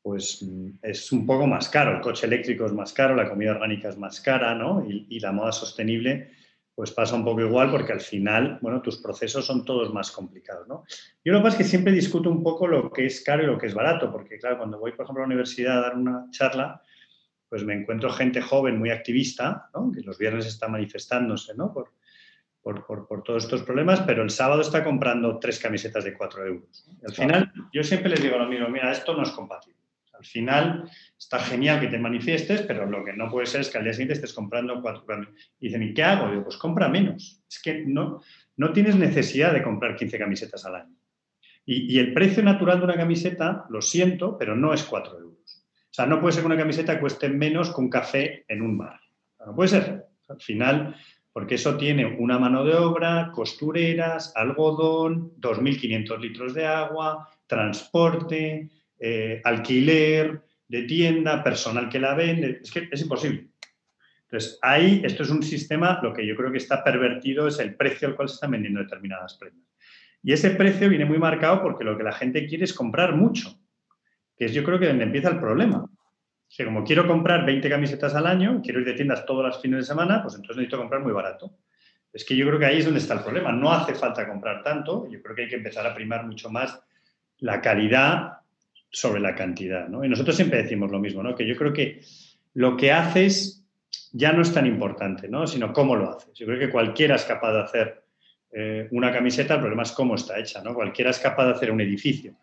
pues 0.03 0.45
es 0.83 1.11
un 1.11 1.25
poco 1.25 1.47
más 1.47 1.71
caro. 1.71 1.97
El 1.97 2.03
coche 2.03 2.27
eléctrico 2.27 2.67
es 2.67 2.73
más 2.73 2.93
caro, 2.93 3.17
la 3.17 3.31
comida 3.31 3.53
orgánica 3.53 3.89
es 3.89 3.97
más 3.97 4.21
cara, 4.21 4.55
¿no? 4.55 4.87
Y 4.87 5.19
la 5.21 5.33
moda 5.33 5.53
sostenible 5.53 6.42
pues 6.75 6.91
pasa 6.91 7.15
un 7.15 7.25
poco 7.25 7.43
igual 7.43 7.71
porque 7.71 7.93
al 7.93 8.01
final, 8.01 8.59
bueno, 8.63 8.81
tus 8.81 8.97
procesos 8.97 9.45
son 9.45 9.65
todos 9.65 9.93
más 9.93 10.11
complicados, 10.11 10.67
¿no? 10.67 10.85
Yo 11.25 11.33
lo 11.33 11.39
que 11.39 11.43
pasa 11.45 11.57
es 11.57 11.65
que 11.65 11.69
siempre 11.69 11.93
discuto 11.93 12.31
un 12.31 12.43
poco 12.43 12.67
lo 12.67 12.91
que 12.91 13.07
es 13.07 13.23
caro 13.23 13.43
y 13.43 13.47
lo 13.47 13.59
que 13.59 13.67
es 13.67 13.75
barato, 13.75 14.11
porque 14.11 14.39
claro, 14.39 14.59
cuando 14.59 14.79
voy, 14.79 14.93
por 14.93 15.05
ejemplo, 15.05 15.23
a 15.23 15.27
la 15.27 15.33
universidad 15.35 15.79
a 15.79 15.83
dar 15.83 15.97
una 15.97 16.27
charla, 16.31 16.83
pues 17.49 17.65
me 17.65 17.75
encuentro 17.75 18.11
gente 18.11 18.41
joven 18.41 18.79
muy 18.79 18.91
activista, 18.91 19.69
¿no? 19.75 19.93
que 19.93 20.01
los 20.01 20.17
viernes 20.17 20.47
está 20.47 20.69
manifestándose, 20.69 21.55
¿no? 21.55 21.73
Por, 21.73 21.93
por, 22.63 23.07
por, 23.07 23.23
todos 23.23 23.45
estos 23.45 23.63
problemas, 23.63 24.01
pero 24.03 24.23
el 24.23 24.31
sábado 24.31 24.63
está 24.63 24.83
comprando 24.83 25.39
tres 25.39 25.59
camisetas 25.59 26.05
de 26.05 26.15
cuatro 26.15 26.47
euros. 26.47 26.89
Al 27.07 27.13
final, 27.13 27.53
yo 27.73 27.83
siempre 27.83 28.09
les 28.09 28.23
digo 28.23 28.39
lo 28.39 28.47
mismo, 28.47 28.69
mira, 28.69 28.91
esto 28.91 29.15
no 29.15 29.25
es 29.25 29.31
compatible. 29.33 29.82
Al 30.23 30.27
final 30.27 30.89
está 31.19 31.41
genial 31.41 31.81
que 31.81 31.89
te 31.89 31.99
manifiestes, 31.99 32.63
pero 32.63 32.87
lo 32.87 33.05
que 33.05 33.13
no 33.13 33.29
puede 33.29 33.47
ser 33.47 33.63
es 33.63 33.71
que 33.71 33.79
al 33.79 33.85
día 33.85 33.93
siguiente 33.93 34.15
estés 34.15 34.33
comprando 34.33 34.81
cuatro. 34.81 35.05
Y 35.59 35.67
dicen, 35.67 35.83
¿y 35.83 35.93
qué 35.93 36.05
hago? 36.05 36.31
Digo, 36.31 36.45
pues 36.45 36.57
compra 36.59 36.89
menos. 36.89 37.43
Es 37.51 37.61
que 37.61 37.85
no, 37.85 38.23
no 38.57 38.73
tienes 38.73 38.95
necesidad 38.95 39.53
de 39.53 39.65
comprar 39.65 39.97
15 39.97 40.19
camisetas 40.19 40.65
al 40.65 40.77
año. 40.77 40.97
Y, 41.67 41.99
el 41.99 42.15
precio 42.15 42.43
natural 42.43 42.79
de 42.79 42.85
una 42.85 42.97
camiseta, 42.97 43.67
lo 43.69 43.83
siento, 43.83 44.39
pero 44.39 44.55
no 44.55 44.73
es 44.73 44.85
4 44.85 45.19
euros. 45.19 45.65
O 45.67 45.95
sea, 45.95 46.07
no 46.07 46.21
puede 46.21 46.35
ser 46.35 46.43
que 46.43 46.47
una 46.47 46.57
camiseta 46.57 47.01
cueste 47.01 47.29
menos 47.29 47.75
que 47.75 47.81
un 47.81 47.91
café 47.91 48.45
en 48.47 48.63
un 48.63 48.79
bar. 48.79 49.01
No 49.45 49.57
puede 49.57 49.71
ser. 49.71 50.07
Al 50.29 50.41
final, 50.41 50.95
porque 51.33 51.57
eso 51.57 51.77
tiene 51.77 52.07
una 52.07 52.39
mano 52.39 52.65
de 52.65 52.75
obra, 52.75 53.33
costureras, 53.35 54.33
algodón, 54.37 55.33
2.500 55.41 56.21
litros 56.21 56.55
de 56.55 56.67
agua, 56.67 57.29
transporte, 57.49 58.71
eh, 59.05 59.41
alquiler 59.43 60.43
de 60.69 60.83
tienda, 60.85 61.43
personal 61.43 61.89
que 61.89 61.99
la 61.99 62.15
vende, 62.15 62.61
es 62.63 62.71
que 62.71 62.89
es 62.89 63.03
imposible. 63.03 63.49
Entonces, 64.23 64.61
ahí, 64.63 65.03
esto 65.05 65.25
es 65.25 65.31
un 65.31 65.43
sistema, 65.43 65.99
lo 66.05 66.15
que 66.15 66.25
yo 66.25 66.37
creo 66.37 66.53
que 66.53 66.59
está 66.59 66.85
pervertido 66.85 67.49
es 67.49 67.59
el 67.59 67.75
precio 67.75 68.07
al 68.07 68.15
cual 68.15 68.29
se 68.29 68.37
están 68.37 68.53
vendiendo 68.53 68.79
determinadas 68.79 69.35
prendas. 69.35 69.69
Y 70.23 70.33
ese 70.33 70.51
precio 70.51 70.89
viene 70.89 71.05
muy 71.05 71.19
marcado 71.19 71.61
porque 71.63 71.83
lo 71.83 71.99
que 71.99 72.05
la 72.05 72.13
gente 72.13 72.47
quiere 72.47 72.63
es 72.63 72.73
comprar 72.73 73.17
mucho, 73.17 73.59
que 74.37 74.45
es 74.45 74.55
yo 74.55 74.63
creo 74.63 74.79
que 74.79 74.87
donde 74.87 75.03
empieza 75.03 75.31
el 75.31 75.41
problema. 75.41 75.91
Que 76.49 76.65
como 76.65 76.85
quiero 76.85 77.09
comprar 77.09 77.45
20 77.45 77.69
camisetas 77.69 78.15
al 78.15 78.29
año, 78.29 78.61
quiero 78.63 78.79
ir 78.79 78.87
de 78.87 78.93
tiendas 78.93 79.27
todos 79.27 79.45
los 79.45 79.61
fines 79.61 79.81
de 79.81 79.85
semana, 79.85 80.23
pues 80.23 80.37
entonces 80.37 80.59
necesito 80.59 80.79
comprar 80.79 81.03
muy 81.03 81.13
barato. 81.13 81.59
Es 82.13 82.25
que 82.25 82.37
yo 82.37 82.47
creo 82.47 82.61
que 82.61 82.67
ahí 82.67 82.79
es 82.79 82.85
donde 82.85 83.01
está 83.01 83.15
el 83.15 83.21
problema. 83.25 83.51
No 83.51 83.73
hace 83.73 83.97
falta 83.97 84.29
comprar 84.29 84.63
tanto, 84.63 85.11
yo 85.11 85.21
creo 85.21 85.35
que 85.35 85.43
hay 85.43 85.49
que 85.49 85.57
empezar 85.57 85.85
a 85.89 85.95
primar 85.95 86.25
mucho 86.25 86.51
más 86.51 86.81
la 87.39 87.61
calidad 87.61 88.42
sobre 88.93 89.21
la 89.21 89.35
cantidad. 89.35 89.89
¿no? 89.89 90.05
Y 90.05 90.09
nosotros 90.09 90.37
siempre 90.37 90.63
decimos 90.63 90.91
lo 90.91 91.01
mismo, 91.01 91.23
¿no? 91.23 91.35
que 91.35 91.47
yo 91.47 91.57
creo 91.57 91.73
que 91.73 92.01
lo 92.55 92.77
que 92.77 92.93
haces 92.93 93.67
ya 94.13 94.33
no 94.33 94.43
es 94.43 94.53
tan 94.53 94.67
importante, 94.67 95.29
¿no? 95.29 95.47
sino 95.47 95.73
cómo 95.73 95.97
lo 95.97 96.11
haces. 96.11 96.35
Yo 96.35 96.47
creo 96.47 96.59
que 96.59 96.71
cualquiera 96.71 97.17
es 97.17 97.25
capaz 97.25 97.53
de 97.53 97.61
hacer 97.61 98.05
eh, 98.53 98.89
una 98.91 99.11
camiseta, 99.11 99.55
el 99.55 99.61
problema 99.61 99.83
es 99.83 99.93
cómo 99.93 100.15
está 100.15 100.39
hecha. 100.39 100.63
¿no? 100.63 100.75
Cualquiera 100.75 101.11
es 101.11 101.19
capaz 101.19 101.47
de 101.47 101.53
hacer 101.53 101.71
un 101.71 101.81
edificio. 101.81 102.37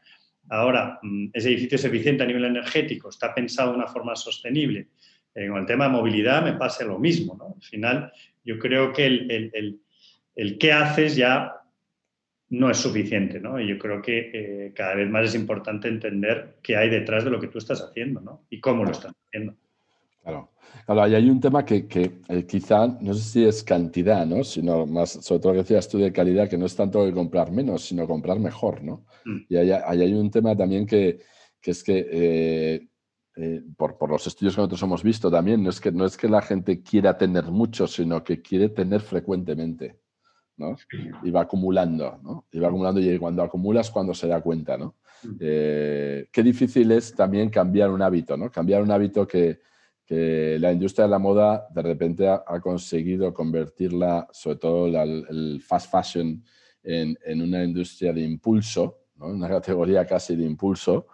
Ahora, 0.50 1.00
mm, 1.04 1.28
ese 1.32 1.50
edificio 1.50 1.76
es 1.76 1.86
eficiente 1.86 2.24
a 2.24 2.26
nivel 2.28 2.46
energético, 2.46 3.10
está 3.10 3.34
pensado 3.34 3.72
de 3.72 3.78
una 3.78 3.88
forma 3.88 4.16
sostenible. 4.16 4.88
Eh, 5.36 5.48
con 5.48 5.60
el 5.60 5.68
tema 5.68 5.86
de 5.86 5.92
movilidad 5.92 6.44
me 6.44 6.54
pasa 6.54 6.84
lo 6.84 6.98
mismo. 6.98 7.36
¿no? 7.38 7.54
Al 7.56 7.62
final, 7.62 8.12
yo 8.44 8.58
creo 8.58 8.92
que 8.92 9.06
el, 9.06 9.52
el, 9.54 9.80
el 10.36 10.58
qué 10.58 10.74
haces 10.74 11.16
ya 11.16 11.59
no 12.50 12.70
es 12.70 12.78
suficiente, 12.78 13.40
¿no? 13.40 13.60
Y 13.60 13.68
yo 13.68 13.78
creo 13.78 14.02
que 14.02 14.32
eh, 14.34 14.74
cada 14.74 14.96
vez 14.96 15.10
más 15.10 15.26
es 15.26 15.36
importante 15.36 15.88
entender 15.88 16.58
qué 16.64 16.78
hay 16.78 16.90
detrás 16.90 17.24
de 17.24 17.30
lo 17.30 17.40
que 17.40 17.48
tú 17.48 17.60
estás 17.60 17.82
haciendo, 17.82 18.22
¿no? 18.22 18.46
Y 18.50 18.60
cómo 18.60 18.84
lo 18.84 18.92
estás 18.92 19.14
haciendo. 19.28 19.56
Claro. 20.24 20.52
Claro, 20.86 21.02
hay 21.04 21.30
un 21.30 21.40
tema 21.40 21.66
que, 21.66 21.88
que 21.88 22.20
eh, 22.28 22.46
quizá, 22.46 22.88
no 22.88 23.14
sé 23.14 23.22
si 23.22 23.46
es 23.46 23.64
cantidad, 23.64 24.26
¿no? 24.26 24.44
Sino 24.44 24.86
más, 24.86 25.12
sobre 25.12 25.40
todo 25.40 25.54
lo 25.54 25.58
que 25.58 25.64
decías 25.64 25.88
tú 25.88 25.98
de 26.00 26.12
calidad, 26.12 26.50
que 26.50 26.58
no 26.58 26.66
es 26.66 26.76
tanto 26.76 27.06
que 27.06 27.14
comprar 27.14 27.52
menos, 27.52 27.86
sino 27.86 28.08
comprar 28.08 28.40
mejor, 28.40 28.84
¿no? 28.84 29.06
Mm. 29.26 29.38
Y 29.50 29.56
ahí, 29.58 29.72
hay 29.72 30.14
un 30.14 30.32
tema 30.32 30.56
también 30.56 30.86
que, 30.86 31.20
que 31.62 31.72
es 31.72 31.84
que, 31.84 32.08
eh, 33.36 33.62
por, 33.78 33.98
por, 33.98 34.10
los 34.10 34.26
estudios 34.28 34.56
que 34.56 34.62
nosotros 34.62 34.82
hemos 34.82 35.04
visto 35.04 35.30
también, 35.32 35.64
no 35.64 35.70
es, 35.70 35.80
que, 35.80 35.92
no 35.92 36.06
es 36.06 36.18
que 36.18 36.28
la 36.28 36.42
gente 36.42 36.82
quiera 36.82 37.18
tener 37.18 37.46
mucho, 37.46 37.88
sino 37.88 38.24
que 38.24 38.42
quiere 38.42 38.70
tener 38.70 39.02
frecuentemente. 39.02 40.00
Y 41.24 41.32
va 41.32 41.42
acumulando, 41.42 42.20
¿no? 42.24 42.46
Y 42.52 42.60
va 42.60 42.68
acumulando 42.68 43.00
y 43.00 43.18
cuando 43.18 43.44
acumulas, 43.44 43.90
cuando 43.90 44.14
se 44.14 44.28
da 44.28 44.42
cuenta, 44.42 44.78
¿no? 44.78 44.96
Mm. 45.24 45.36
Eh, 45.40 46.28
qué 46.32 46.44
difícil 46.44 46.92
es 46.92 47.14
también 47.14 47.50
cambiar 47.50 47.90
un 47.90 48.02
hábito, 48.02 48.36
¿no? 48.38 48.52
Cambiar 48.52 48.82
un 48.82 48.92
hábito 48.92 49.28
que, 49.28 49.60
la 50.12 50.72
industria 50.72 51.06
de 51.06 51.12
la 51.12 51.20
moda 51.20 51.68
de 51.70 51.84
repente 51.84 52.28
ha, 52.28 52.60
conseguido 52.62 53.32
convertirla, 53.32 54.28
sobre 54.32 54.58
todo 54.58 54.88
el 54.88 55.62
fast 55.62 55.92
fashion, 55.92 56.44
en, 56.84 57.42
una 57.42 57.64
industria 57.64 58.12
de 58.12 58.22
impulso, 58.22 59.04
¿no? 59.18 59.28
Una 59.28 59.48
categoría 59.48 60.06
casi 60.06 60.36
de 60.36 60.46
impulso, 60.46 61.08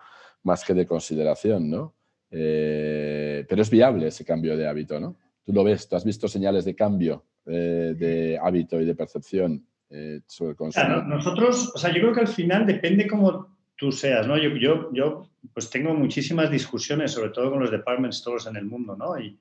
más 0.43 0.63
que 0.63 0.73
de 0.73 0.85
consideración, 0.85 1.69
¿no? 1.69 1.95
Eh, 2.31 3.45
pero 3.47 3.61
es 3.61 3.69
viable 3.69 4.07
ese 4.07 4.23
cambio 4.23 4.55
de 4.55 4.67
hábito, 4.67 4.99
¿no? 4.99 5.17
Tú 5.43 5.53
lo 5.53 5.63
ves, 5.63 5.87
tú 5.87 5.95
has 5.95 6.05
visto 6.05 6.27
señales 6.27 6.65
de 6.65 6.75
cambio 6.75 7.25
eh, 7.45 7.93
de 7.97 8.39
hábito 8.41 8.79
y 8.81 8.85
de 8.85 8.95
percepción 8.95 9.65
eh, 9.89 10.21
sobre 10.25 10.51
el 10.51 10.57
consumo? 10.57 11.03
nosotros, 11.03 11.71
o 11.73 11.77
sea, 11.77 11.93
yo 11.93 12.01
creo 12.01 12.13
que 12.13 12.21
al 12.21 12.27
final 12.27 12.65
depende 12.65 13.07
cómo 13.07 13.55
tú 13.75 13.91
seas, 13.91 14.27
¿no? 14.27 14.37
Yo, 14.37 14.49
yo, 14.55 14.91
yo 14.93 15.29
pues 15.53 15.69
tengo 15.69 15.93
muchísimas 15.93 16.49
discusiones, 16.49 17.11
sobre 17.11 17.29
todo 17.29 17.51
con 17.51 17.59
los 17.59 17.71
department 17.71 18.13
stores 18.13 18.47
en 18.47 18.55
el 18.55 18.65
mundo, 18.65 18.95
¿no? 18.95 19.19
Y, 19.19 19.37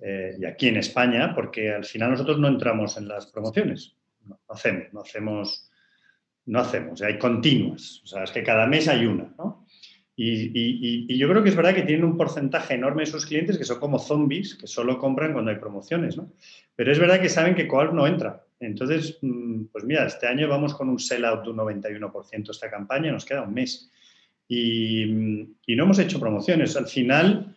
eh, 0.00 0.36
y 0.38 0.44
aquí 0.44 0.68
en 0.68 0.78
España, 0.78 1.34
porque 1.34 1.72
al 1.72 1.84
final 1.84 2.10
nosotros 2.10 2.38
no 2.38 2.48
entramos 2.48 2.96
en 2.96 3.08
las 3.08 3.26
promociones, 3.26 3.94
no, 4.24 4.38
hacemos, 4.48 4.92
no 4.92 5.00
hacemos, 5.00 5.70
no 6.46 6.60
hacemos, 6.60 7.02
hay 7.02 7.18
continuas, 7.18 8.00
o 8.04 8.06
sea, 8.06 8.24
es 8.24 8.30
que 8.30 8.42
cada 8.42 8.66
mes 8.66 8.88
hay 8.88 9.06
una, 9.06 9.32
¿no? 9.36 9.66
Y, 10.22 11.16
yo 11.16 11.28
creo 11.30 11.42
que 11.42 11.48
es 11.48 11.56
verdad 11.56 11.74
que 11.74 11.82
tienen 11.82 12.04
un 12.04 12.18
porcentaje 12.18 12.74
enorme 12.74 13.04
de 13.04 13.10
sus 13.10 13.24
clientes 13.24 13.56
que 13.56 13.64
son 13.64 13.80
como 13.80 13.98
zombies, 13.98 14.54
que 14.54 14.66
solo 14.66 14.98
compran 14.98 15.32
cuando 15.32 15.50
hay 15.50 15.56
promociones, 15.56 16.18
¿no? 16.18 16.30
Pero 16.76 16.92
es 16.92 16.98
verdad 16.98 17.22
que 17.22 17.30
saben 17.30 17.54
que 17.54 17.66
Coal 17.66 17.94
no 17.94 18.06
entra. 18.06 18.44
Entonces, 18.60 19.16
mm, 19.22 19.64
pues 19.72 19.84
mira, 19.84 20.04
este 20.04 20.26
año 20.26 20.46
vamos 20.46 20.74
con 20.74 20.90
un 20.90 20.98
sell-out 20.98 21.42
de 21.44 21.50
un 21.50 21.56
91% 21.56 22.50
esta 22.50 22.70
campaña, 22.70 23.10
nos 23.10 23.24
queda 23.24 23.42
un 23.42 23.54
mes. 23.54 23.90
Y, 24.46 25.06
no 25.06 25.84
hemos 25.84 25.98
hecho 25.98 26.20
promociones. 26.20 26.76
Al 26.76 26.86
final, 26.86 27.56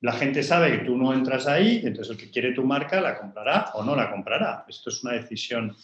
la 0.00 0.12
gente 0.12 0.42
sabe 0.42 0.72
que 0.72 0.84
tú 0.84 0.96
no 0.96 1.14
entras 1.14 1.46
ahí, 1.46 1.82
entonces 1.84 2.10
el 2.10 2.16
que 2.16 2.32
quiere 2.32 2.52
tu 2.52 2.64
marca 2.64 3.00
la 3.00 3.16
comprará 3.16 3.70
o 3.74 3.84
no 3.84 3.94
la 3.94 4.10
comprará. 4.10 4.64
Esto 4.68 4.90
es 4.90 5.04
una 5.04 5.12
decisión. 5.12 5.76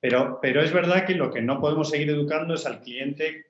Pero, 0.00 0.40
pero 0.42 0.62
es 0.62 0.72
verdad 0.72 1.06
que 1.06 1.14
lo 1.14 1.30
que 1.30 1.42
no 1.42 1.60
podemos 1.60 1.90
seguir 1.90 2.10
educando 2.10 2.54
es 2.54 2.66
al 2.66 2.80
cliente 2.80 3.49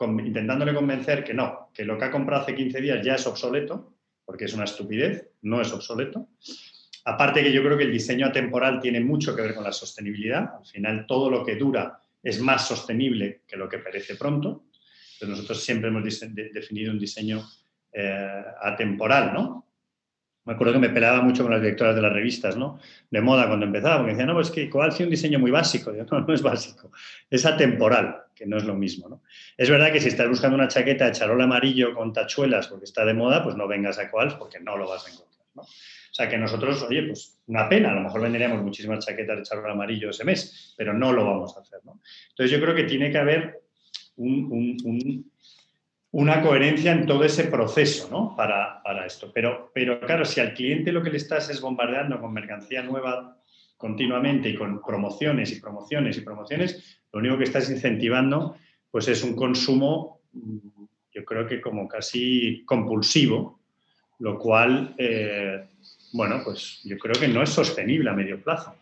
intentándole 0.00 0.74
convencer 0.74 1.24
que 1.24 1.34
no, 1.34 1.70
que 1.74 1.84
lo 1.84 1.98
que 1.98 2.04
ha 2.04 2.10
comprado 2.10 2.42
hace 2.42 2.54
15 2.54 2.80
días 2.80 3.04
ya 3.04 3.14
es 3.14 3.26
obsoleto, 3.26 3.94
porque 4.24 4.44
es 4.44 4.54
una 4.54 4.64
estupidez, 4.64 5.28
no 5.42 5.60
es 5.60 5.72
obsoleto. 5.72 6.28
Aparte 7.04 7.42
que 7.42 7.52
yo 7.52 7.62
creo 7.62 7.78
que 7.78 7.84
el 7.84 7.92
diseño 7.92 8.26
atemporal 8.26 8.80
tiene 8.80 9.00
mucho 9.00 9.34
que 9.34 9.42
ver 9.42 9.54
con 9.54 9.64
la 9.64 9.72
sostenibilidad. 9.72 10.56
Al 10.58 10.66
final 10.66 11.06
todo 11.06 11.30
lo 11.30 11.44
que 11.44 11.56
dura 11.56 11.98
es 12.22 12.40
más 12.40 12.68
sostenible 12.68 13.42
que 13.46 13.56
lo 13.56 13.68
que 13.68 13.78
perece 13.78 14.16
pronto. 14.16 14.64
Nosotros 15.22 15.62
siempre 15.62 15.88
hemos 15.88 16.04
definido 16.04 16.92
un 16.92 16.98
diseño 16.98 17.42
eh, 17.92 18.44
atemporal, 18.62 19.32
¿no? 19.32 19.66
Me 20.44 20.54
acuerdo 20.54 20.74
que 20.74 20.78
me 20.78 20.90
peleaba 20.90 21.20
mucho 21.20 21.42
con 21.42 21.52
las 21.52 21.60
directoras 21.60 21.94
de 21.94 22.02
las 22.02 22.12
revistas, 22.12 22.56
¿no? 22.56 22.78
De 23.10 23.20
moda 23.20 23.46
cuando 23.48 23.66
empezaba, 23.66 23.98
porque 23.98 24.12
decían, 24.12 24.28
no, 24.28 24.34
pues 24.34 24.50
que 24.50 24.62
igual 24.62 24.92
sí 24.92 25.02
un 25.02 25.10
diseño 25.10 25.38
muy 25.38 25.50
básico. 25.50 25.92
no, 25.92 26.20
no 26.20 26.34
es 26.34 26.42
básico, 26.42 26.90
es 27.28 27.44
atemporal, 27.44 28.22
que 28.38 28.46
no 28.46 28.56
es 28.56 28.64
lo 28.64 28.74
mismo, 28.74 29.08
¿no? 29.08 29.22
Es 29.56 29.68
verdad 29.68 29.92
que 29.92 30.00
si 30.00 30.08
estás 30.08 30.28
buscando 30.28 30.56
una 30.56 30.68
chaqueta 30.68 31.06
de 31.06 31.12
charol 31.12 31.40
amarillo 31.40 31.94
con 31.94 32.12
tachuelas 32.12 32.68
porque 32.68 32.84
está 32.84 33.04
de 33.04 33.14
moda, 33.14 33.42
pues 33.42 33.56
no 33.56 33.66
vengas 33.66 33.98
a 33.98 34.10
Coals 34.10 34.34
porque 34.34 34.60
no 34.60 34.76
lo 34.76 34.88
vas 34.88 35.06
a 35.06 35.10
encontrar, 35.10 35.46
¿no? 35.54 35.62
O 35.62 36.14
sea 36.18 36.28
que 36.28 36.38
nosotros, 36.38 36.82
oye, 36.82 37.02
pues 37.02 37.38
una 37.46 37.68
pena, 37.68 37.90
a 37.90 37.94
lo 37.94 38.00
mejor 38.00 38.22
venderíamos 38.22 38.62
muchísimas 38.62 39.04
chaquetas 39.04 39.36
de 39.36 39.42
charol 39.42 39.70
amarillo 39.70 40.10
ese 40.10 40.24
mes, 40.24 40.74
pero 40.76 40.92
no 40.92 41.12
lo 41.12 41.24
vamos 41.24 41.56
a 41.56 41.60
hacer, 41.60 41.80
¿no? 41.84 42.00
Entonces 42.30 42.50
yo 42.56 42.64
creo 42.64 42.74
que 42.74 42.84
tiene 42.84 43.10
que 43.10 43.18
haber 43.18 43.60
un 44.16 44.76
una 46.10 46.42
coherencia 46.42 46.92
en 46.92 47.06
todo 47.06 47.24
ese 47.24 47.44
proceso 47.44 48.08
¿no? 48.10 48.34
para, 48.34 48.82
esto. 49.06 49.30
Pero, 49.32 49.70
pero 49.74 50.00
claro, 50.00 50.24
si 50.24 50.40
al 50.40 50.54
cliente 50.54 50.92
lo 50.92 51.02
que 51.02 51.10
le 51.10 51.18
estás 51.18 51.50
es 51.50 51.60
bombardeando 51.60 52.20
con 52.20 52.32
mercancía 52.32 52.82
nueva 52.82 53.36
continuamente 53.76 54.48
y 54.48 54.54
con 54.56 54.82
promociones 54.82 55.52
y 55.52 55.60
promociones 55.60 56.16
y 56.16 56.22
promociones, 56.22 56.97
lo 57.12 57.20
único 57.20 57.38
que 57.38 57.44
estás 57.44 57.70
incentivando 57.70 58.56
pues 58.90 59.08
es 59.08 59.22
un 59.22 59.36
consumo, 59.36 60.20
yo 61.12 61.24
creo 61.24 61.46
que 61.46 61.60
como 61.60 61.86
casi 61.86 62.64
compulsivo, 62.64 63.60
lo 64.18 64.38
cual, 64.38 64.94
eh, 64.96 65.66
bueno, 66.12 66.40
pues 66.42 66.80
yo 66.84 66.96
creo 66.98 67.14
que 67.14 67.28
no 67.28 67.42
es 67.42 67.50
sostenible 67.50 68.10
a 68.10 68.14
medio 68.14 68.42
plazo. 68.42 68.74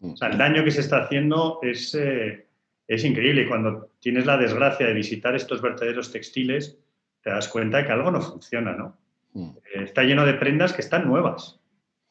O 0.00 0.16
sea, 0.16 0.28
el 0.28 0.38
daño 0.38 0.64
que 0.64 0.70
se 0.70 0.80
está 0.80 1.04
haciendo 1.04 1.60
es... 1.62 1.94
Eh, 1.94 2.48
es 2.88 3.04
increíble. 3.04 3.42
Y 3.42 3.46
cuando 3.46 3.90
tienes 4.00 4.26
la 4.26 4.38
desgracia 4.38 4.86
de 4.86 4.94
visitar 4.94 5.36
estos 5.36 5.60
vertederos 5.60 6.10
textiles, 6.10 6.78
te 7.22 7.30
das 7.30 7.46
cuenta 7.48 7.78
de 7.78 7.84
que 7.84 7.92
algo 7.92 8.10
no 8.10 8.22
funciona, 8.22 8.72
¿no? 8.72 8.96
Mm. 9.34 9.50
Eh, 9.50 9.82
está 9.84 10.02
lleno 10.02 10.24
de 10.24 10.34
prendas 10.34 10.72
que 10.72 10.80
están 10.80 11.06
nuevas. 11.06 11.60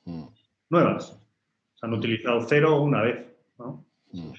Mm. 0.06 0.26
Nuevas. 0.70 1.20
Se 1.74 1.86
han 1.86 1.94
utilizado 1.94 2.46
cero 2.48 2.82
una 2.82 3.02
vez, 3.02 3.26
¿no? 3.58 3.84
Mm. 4.12 4.32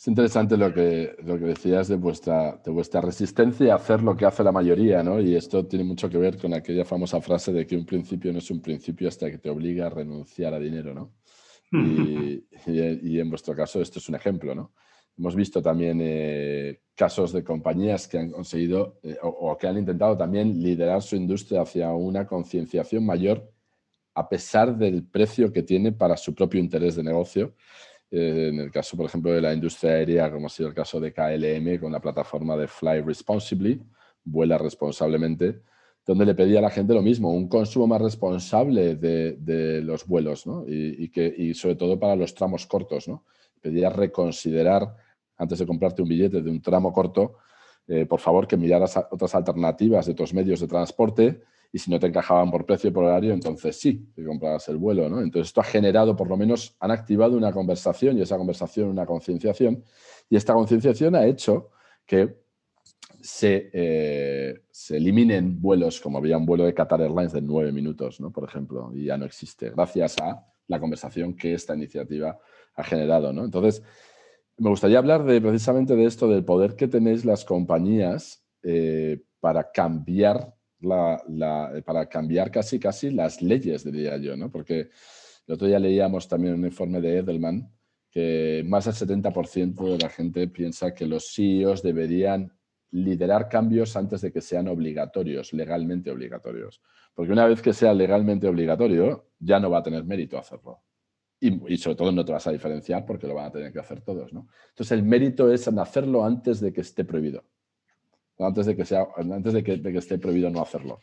Es 0.00 0.08
interesante 0.08 0.56
lo 0.56 0.72
que, 0.72 1.14
lo 1.24 1.38
que 1.38 1.44
decías 1.44 1.88
de 1.88 1.96
vuestra, 1.96 2.56
de 2.64 2.70
vuestra 2.70 3.02
resistencia 3.02 3.74
a 3.74 3.76
hacer 3.76 4.02
lo 4.02 4.16
que 4.16 4.24
hace 4.24 4.42
la 4.42 4.50
mayoría, 4.50 5.02
¿no? 5.02 5.20
Y 5.20 5.36
esto 5.36 5.66
tiene 5.66 5.84
mucho 5.84 6.08
que 6.08 6.16
ver 6.16 6.38
con 6.38 6.54
aquella 6.54 6.86
famosa 6.86 7.20
frase 7.20 7.52
de 7.52 7.66
que 7.66 7.76
un 7.76 7.84
principio 7.84 8.32
no 8.32 8.38
es 8.38 8.50
un 8.50 8.62
principio 8.62 9.08
hasta 9.08 9.30
que 9.30 9.36
te 9.36 9.50
obliga 9.50 9.88
a 9.88 9.90
renunciar 9.90 10.54
a 10.54 10.58
dinero, 10.58 10.94
¿no? 10.94 11.12
y, 11.72 12.42
y, 12.66 13.20
en 13.20 13.28
vuestro 13.28 13.54
caso 13.54 13.82
esto 13.82 13.98
es 13.98 14.08
un 14.08 14.14
ejemplo, 14.14 14.54
¿no? 14.54 14.72
Hemos 15.18 15.36
visto 15.36 15.60
también 15.60 15.98
eh, 16.00 16.80
casos 16.94 17.34
de 17.34 17.44
compañías 17.44 18.08
que 18.08 18.16
han 18.16 18.30
conseguido 18.30 19.00
eh, 19.02 19.18
o, 19.22 19.54
que 19.58 19.66
han 19.66 19.76
intentado 19.76 20.16
también 20.16 20.62
liderar 20.62 21.02
su 21.02 21.14
industria 21.14 21.60
hacia 21.60 21.92
una 21.92 22.26
concienciación 22.26 23.04
mayor 23.04 23.52
a 24.14 24.30
pesar 24.30 24.78
del 24.78 25.06
precio 25.06 25.52
que 25.52 25.62
tiene 25.62 25.92
para 25.92 26.16
su 26.16 26.34
propio 26.34 26.58
interés 26.58 26.96
de 26.96 27.02
negocio. 27.02 27.54
Eh, 28.10 28.48
en 28.52 28.58
el 28.58 28.70
caso, 28.70 28.96
por 28.96 29.06
ejemplo, 29.06 29.32
de 29.32 29.40
la 29.40 29.52
industria 29.52 29.92
aérea, 29.92 30.30
como 30.30 30.46
ha 30.46 30.50
sido 30.50 30.68
el 30.68 30.74
caso 30.74 30.98
de 30.98 31.12
KLM 31.12 31.78
con 31.78 31.92
la 31.92 32.00
plataforma 32.00 32.56
de 32.56 32.66
Fly 32.66 33.02
Responsibly, 33.02 33.80
vuela 34.24 34.58
responsablemente, 34.58 35.62
donde 36.04 36.26
le 36.26 36.34
pedía 36.34 36.58
a 36.58 36.62
la 36.62 36.70
gente 36.70 36.92
lo 36.92 37.02
mismo, 37.02 37.32
un 37.32 37.48
consumo 37.48 37.86
más 37.86 38.00
responsable 38.00 38.96
de, 38.96 39.80
los 39.82 40.06
vuelos 40.06 40.46
¿no? 40.46 40.64
y, 40.66 41.08
que, 41.10 41.32
y 41.36 41.54
sobre 41.54 41.76
todo 41.76 42.00
para 42.00 42.16
los 42.16 42.34
tramos 42.34 42.66
cortos. 42.66 43.06
¿no? 43.06 43.24
Pedía 43.60 43.90
reconsiderar, 43.90 44.96
antes 45.36 45.58
de 45.58 45.66
comprarte 45.66 46.02
un 46.02 46.08
billete 46.08 46.42
de 46.42 46.50
un 46.50 46.60
tramo 46.60 46.92
corto, 46.92 47.36
eh, 47.86 48.06
por 48.06 48.20
favor 48.20 48.46
que 48.46 48.56
miraras 48.56 48.96
otras 49.10 49.34
alternativas 49.34 50.06
de 50.06 50.12
otros 50.12 50.34
medios 50.34 50.60
de 50.60 50.68
transporte 50.68 51.42
y 51.72 51.78
si 51.78 51.90
no 51.90 52.00
te 52.00 52.08
encajaban 52.08 52.50
por 52.50 52.66
precio 52.66 52.92
por 52.92 53.04
horario, 53.04 53.32
entonces 53.32 53.78
sí, 53.78 54.10
que 54.14 54.24
comprabas 54.24 54.68
el 54.68 54.76
vuelo. 54.76 55.08
¿no? 55.08 55.20
Entonces 55.20 55.48
esto 55.48 55.60
ha 55.60 55.64
generado, 55.64 56.16
por 56.16 56.28
lo 56.28 56.36
menos, 56.36 56.76
han 56.80 56.90
activado 56.90 57.36
una 57.36 57.52
conversación 57.52 58.18
y 58.18 58.22
esa 58.22 58.36
conversación 58.36 58.88
una 58.88 59.06
concienciación 59.06 59.84
y 60.28 60.36
esta 60.36 60.52
concienciación 60.52 61.14
ha 61.14 61.26
hecho 61.26 61.70
que 62.04 62.40
se, 63.20 63.70
eh, 63.72 64.62
se, 64.70 64.96
eliminen 64.96 65.60
vuelos, 65.60 66.00
como 66.00 66.18
había 66.18 66.38
un 66.38 66.46
vuelo 66.46 66.64
de 66.64 66.74
Qatar 66.74 67.02
Airlines 67.02 67.32
de 67.32 67.42
nueve 67.42 67.70
minutos, 67.70 68.20
¿no? 68.20 68.32
por 68.32 68.44
ejemplo, 68.44 68.90
y 68.94 69.04
ya 69.04 69.18
no 69.18 69.26
existe, 69.26 69.70
gracias 69.70 70.16
a 70.18 70.44
la 70.66 70.80
conversación 70.80 71.36
que 71.36 71.52
esta 71.52 71.74
iniciativa 71.74 72.38
ha 72.74 72.82
generado. 72.82 73.32
¿no? 73.32 73.44
Entonces, 73.44 73.82
me 74.56 74.70
gustaría 74.70 74.98
hablar 74.98 75.24
de, 75.24 75.40
precisamente 75.40 75.94
de 75.94 76.06
esto, 76.06 76.28
del 76.28 76.44
poder 76.44 76.76
que 76.76 76.88
tenéis 76.88 77.24
las 77.24 77.44
compañías 77.44 78.42
eh, 78.62 79.22
para 79.40 79.70
cambiar 79.70 80.54
la, 80.80 81.82
para 81.84 82.06
cambiar 82.06 82.50
casi 82.50 82.78
casi 82.78 83.10
las 83.10 83.42
leyes, 83.42 83.84
diría 83.84 84.16
yo, 84.16 84.36
¿no? 84.36 84.50
Porque 84.50 84.90
el 85.46 85.54
otro 85.54 85.66
día 85.66 85.78
leíamos 85.78 86.28
también 86.28 86.54
un 86.54 86.64
informe 86.64 87.00
de 87.00 87.18
Edelman 87.18 87.70
que 88.10 88.64
más 88.66 88.86
del 88.86 88.94
70% 88.94 89.92
de 89.92 89.98
la 89.98 90.08
gente 90.08 90.48
piensa 90.48 90.94
que 90.94 91.06
los 91.06 91.32
CEOs 91.32 91.82
deberían 91.82 92.52
liderar 92.90 93.48
cambios 93.48 93.96
antes 93.96 94.20
de 94.20 94.32
que 94.32 94.40
sean 94.40 94.66
obligatorios, 94.66 95.52
legalmente 95.52 96.10
obligatorios. 96.10 96.80
Porque 97.14 97.32
una 97.32 97.46
vez 97.46 97.62
que 97.62 97.72
sea 97.72 97.94
legalmente 97.94 98.48
obligatorio, 98.48 99.28
ya 99.38 99.60
no 99.60 99.70
va 99.70 99.78
a 99.78 99.82
tener 99.82 100.04
mérito 100.04 100.38
hacerlo 100.38 100.82
y, 101.40 101.76
sobre 101.78 101.96
todo 101.96 102.12
no 102.12 102.24
te 102.24 102.32
vas 102.32 102.46
a 102.46 102.52
diferenciar 102.52 103.06
porque 103.06 103.26
lo 103.26 103.34
van 103.34 103.46
a 103.46 103.50
tener 103.50 103.72
que 103.72 103.78
hacer 103.78 104.02
todos. 104.02 104.32
¿no? 104.32 104.48
Entonces 104.68 104.92
el 104.92 105.02
mérito 105.02 105.50
es 105.52 105.66
en 105.66 105.78
hacerlo 105.78 106.24
antes 106.24 106.60
de 106.60 106.72
que 106.72 106.82
esté 106.82 107.04
prohibido, 107.04 107.44
antes 108.46 108.66
de 108.66 108.76
que, 108.76 108.84
sea, 108.84 109.06
antes 109.16 109.52
de 109.52 109.62
que, 109.62 109.80
esté 109.98 110.18
prohibido 110.18 110.50
no 110.50 110.62
hacerlo. 110.62 111.00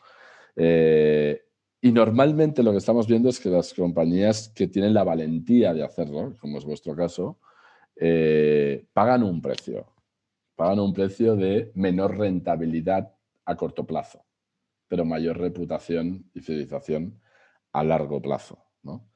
Eh, 0.55 1.41
y 1.81 1.91
normalmente 1.91 2.63
lo 2.63 2.71
que 2.71 2.79
estamos 2.79 3.07
viendo 3.07 3.29
es 3.29 3.39
que 3.39 3.49
las 3.49 3.73
compañías 3.73 4.49
que 4.49 4.67
tienen 4.67 4.93
la 4.93 5.03
valentía 5.03 5.73
de 5.73 5.83
hacerlo, 5.83 6.35
como 6.39 6.57
es 6.57 6.65
vuestro 6.65 6.95
caso, 6.95 7.39
eh, 7.95 8.87
pagan 8.93 9.23
un 9.23 9.41
precio. 9.41 9.85
Pagan 10.55 10.79
un 10.79 10.93
precio 10.93 11.35
de 11.35 11.71
menor 11.75 12.17
rentabilidad 12.17 13.13
a 13.45 13.55
corto 13.55 13.85
plazo, 13.85 14.25
pero 14.87 15.05
mayor 15.05 15.37
reputación 15.37 16.29
y 16.33 16.41
fidelización 16.41 17.21
a 17.71 17.83
largo 17.83 18.21
plazo. 18.21 18.57
¿no? 18.81 19.07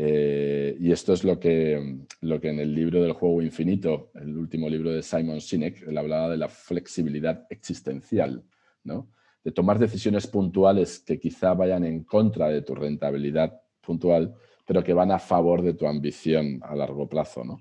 Eh, 0.00 0.76
y 0.78 0.92
esto 0.92 1.12
es 1.12 1.24
lo 1.24 1.40
que, 1.40 2.04
lo 2.20 2.40
que 2.40 2.50
en 2.50 2.60
el 2.60 2.72
libro 2.72 3.02
del 3.02 3.14
juego 3.14 3.42
infinito, 3.42 4.12
el 4.14 4.38
último 4.38 4.68
libro 4.68 4.92
de 4.92 5.02
Simon 5.02 5.40
Sinek, 5.40 5.88
él 5.88 5.98
hablaba 5.98 6.30
de 6.30 6.36
la 6.36 6.48
flexibilidad 6.48 7.48
existencial, 7.50 8.44
¿no? 8.84 9.10
de 9.42 9.50
tomar 9.50 9.76
decisiones 9.80 10.28
puntuales 10.28 11.00
que 11.00 11.18
quizá 11.18 11.52
vayan 11.54 11.82
en 11.82 12.04
contra 12.04 12.48
de 12.48 12.62
tu 12.62 12.76
rentabilidad 12.76 13.60
puntual, 13.80 14.36
pero 14.64 14.84
que 14.84 14.92
van 14.92 15.10
a 15.10 15.18
favor 15.18 15.62
de 15.62 15.74
tu 15.74 15.88
ambición 15.88 16.60
a 16.62 16.76
largo 16.76 17.08
plazo. 17.08 17.42
¿no? 17.42 17.60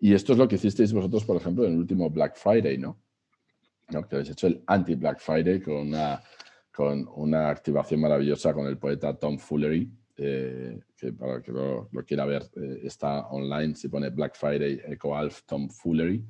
Y 0.00 0.14
esto 0.14 0.32
es 0.32 0.38
lo 0.38 0.48
que 0.48 0.54
hicisteis 0.54 0.94
vosotros, 0.94 1.26
por 1.26 1.36
ejemplo, 1.36 1.66
en 1.66 1.72
el 1.72 1.78
último 1.78 2.08
Black 2.08 2.36
Friday, 2.36 2.78
¿no? 2.78 3.02
Que 3.88 4.16
habéis 4.16 4.30
hecho 4.30 4.46
el 4.46 4.62
anti-Black 4.66 5.20
Friday 5.20 5.60
con 5.60 5.88
una, 5.88 6.22
con 6.72 7.06
una 7.16 7.50
activación 7.50 8.00
maravillosa 8.00 8.54
con 8.54 8.66
el 8.66 8.78
poeta 8.78 9.16
Tom 9.16 9.38
Foolery, 9.38 9.90
eh, 10.18 10.78
que 10.96 11.12
para 11.12 11.42
que 11.42 11.52
lo, 11.52 11.88
quiera 12.06 12.24
ver, 12.24 12.42
eh, 12.56 12.80
está 12.84 13.26
online, 13.28 13.74
se 13.74 13.88
pone 13.88 14.10
Black 14.10 14.36
Friday 14.36 14.80
Eco 14.86 15.16
Alf 15.16 15.42
Tom 15.46 15.68
Foolery, 15.68 16.24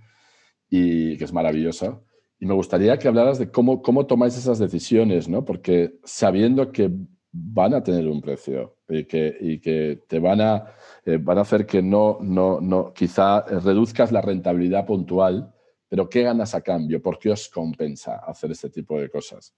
y 0.68 1.16
que 1.16 1.24
es 1.24 1.32
maravillosa. 1.32 2.00
Y 2.38 2.46
me 2.46 2.54
gustaría 2.54 2.98
que 2.98 3.08
hablaras 3.08 3.38
de 3.38 3.50
cómo, 3.50 3.80
cómo 3.80 4.06
tomáis 4.06 4.36
esas 4.36 4.58
decisiones, 4.58 5.28
¿no? 5.28 5.44
Porque 5.44 5.98
sabiendo 6.04 6.70
que 6.70 6.90
van 7.32 7.74
a 7.74 7.82
tener 7.82 8.06
un 8.08 8.20
precio 8.20 8.78
y 8.88 9.04
que, 9.04 9.36
y 9.40 9.60
que 9.60 10.02
te 10.08 10.18
van 10.18 10.40
a, 10.40 10.64
eh, 11.04 11.18
van 11.20 11.38
a 11.38 11.42
hacer 11.42 11.66
que 11.66 11.82
no, 11.82 12.18
no, 12.20 12.60
no, 12.60 12.92
quizá 12.92 13.42
reduzcas 13.42 14.12
la 14.12 14.20
rentabilidad 14.20 14.86
puntual, 14.86 15.52
pero 15.88 16.08
¿qué 16.08 16.22
ganas 16.22 16.54
a 16.54 16.62
cambio? 16.62 17.00
¿Por 17.00 17.18
qué 17.18 17.30
os 17.30 17.48
compensa 17.48 18.16
hacer 18.16 18.50
este 18.50 18.70
tipo 18.70 18.98
de 19.00 19.08
cosas? 19.08 19.54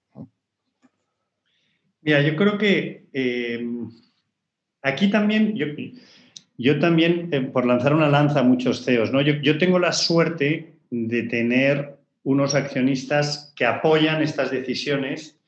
Mira, 2.00 2.22
yo 2.22 2.36
creo 2.36 2.58
que 2.58 3.08
Aquí 4.82 5.10
también, 5.10 5.54
yo, 5.56 5.66
yo 6.56 6.78
también, 6.78 7.28
eh, 7.32 7.40
por 7.40 7.66
lanzar 7.66 7.94
una 7.94 8.08
lanza 8.08 8.40
a 8.40 8.44
muchos 8.44 8.84
CEOs, 8.84 9.12
¿no? 9.12 9.20
Yo, 9.20 9.58
tengo 9.58 9.78
la 9.78 9.92
suerte 9.92 10.74
de 10.90 11.22
tener 11.24 11.96
unos 12.24 12.54
accionistas 12.54 13.52
que 13.56 13.64
apoyan 13.64 14.22
estas 14.22 14.50
decisiones 14.50 15.38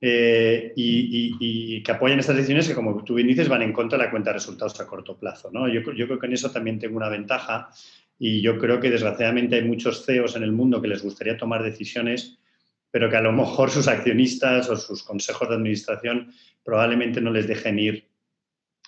eh, 0.00 0.72
y, 0.76 1.82
que 1.82 1.92
apoyan 1.92 2.18
estas 2.18 2.36
decisiones 2.36 2.68
que, 2.68 2.74
como 2.74 3.02
tú 3.02 3.14
bien 3.14 3.28
dices, 3.28 3.48
van 3.48 3.62
en 3.62 3.72
contra 3.72 3.98
de 3.98 4.04
la 4.04 4.10
cuenta 4.10 4.30
de 4.30 4.34
resultados 4.34 4.78
a 4.80 4.86
corto 4.86 5.16
plazo. 5.16 5.50
¿no? 5.52 5.68
Yo, 5.68 5.80
yo, 5.92 6.06
creo 6.06 6.18
que 6.18 6.26
en 6.26 6.32
eso 6.32 6.50
también 6.50 6.78
tengo 6.78 6.96
una 6.96 7.08
ventaja 7.08 7.70
y 8.18 8.40
yo 8.40 8.58
creo 8.58 8.80
que 8.80 8.90
desgraciadamente 8.90 9.56
hay 9.56 9.64
muchos 9.64 10.04
CEOs 10.04 10.36
en 10.36 10.42
el 10.42 10.52
mundo 10.52 10.80
que 10.80 10.88
les 10.88 11.02
gustaría 11.02 11.36
tomar 11.36 11.62
decisiones, 11.62 12.38
pero 12.90 13.10
que 13.10 13.16
a 13.16 13.20
lo 13.20 13.32
mejor 13.32 13.70
sus 13.70 13.88
accionistas 13.88 14.70
o 14.70 14.76
sus 14.76 15.02
consejos 15.02 15.48
de 15.48 15.56
administración 15.56 16.32
probablemente 16.64 17.20
no 17.20 17.30
les 17.30 17.46
dejen 17.46 17.78
ir 17.78 18.15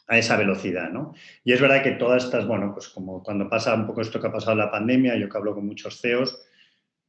a 0.09 0.17
esa 0.17 0.37
velocidad, 0.37 0.91
¿no? 0.91 1.15
Y 1.45 1.53
es 1.53 1.61
verdad 1.61 1.83
que 1.83 1.93
todas 1.93 2.25
estas, 2.25 2.47
bueno, 2.47 2.73
pues 2.73 2.89
como 2.89 3.23
cuando 3.23 3.49
pasa 3.49 3.75
un 3.75 3.87
poco 3.87 4.01
esto 4.01 4.21
que 4.21 4.27
ha 4.27 4.33
pasado 4.33 4.57
la 4.57 4.71
pandemia, 4.71 5.17
yo 5.17 5.29
que 5.29 5.37
hablo 5.37 5.55
con 5.55 5.67
muchos 5.67 6.01
CEOs, 6.01 6.39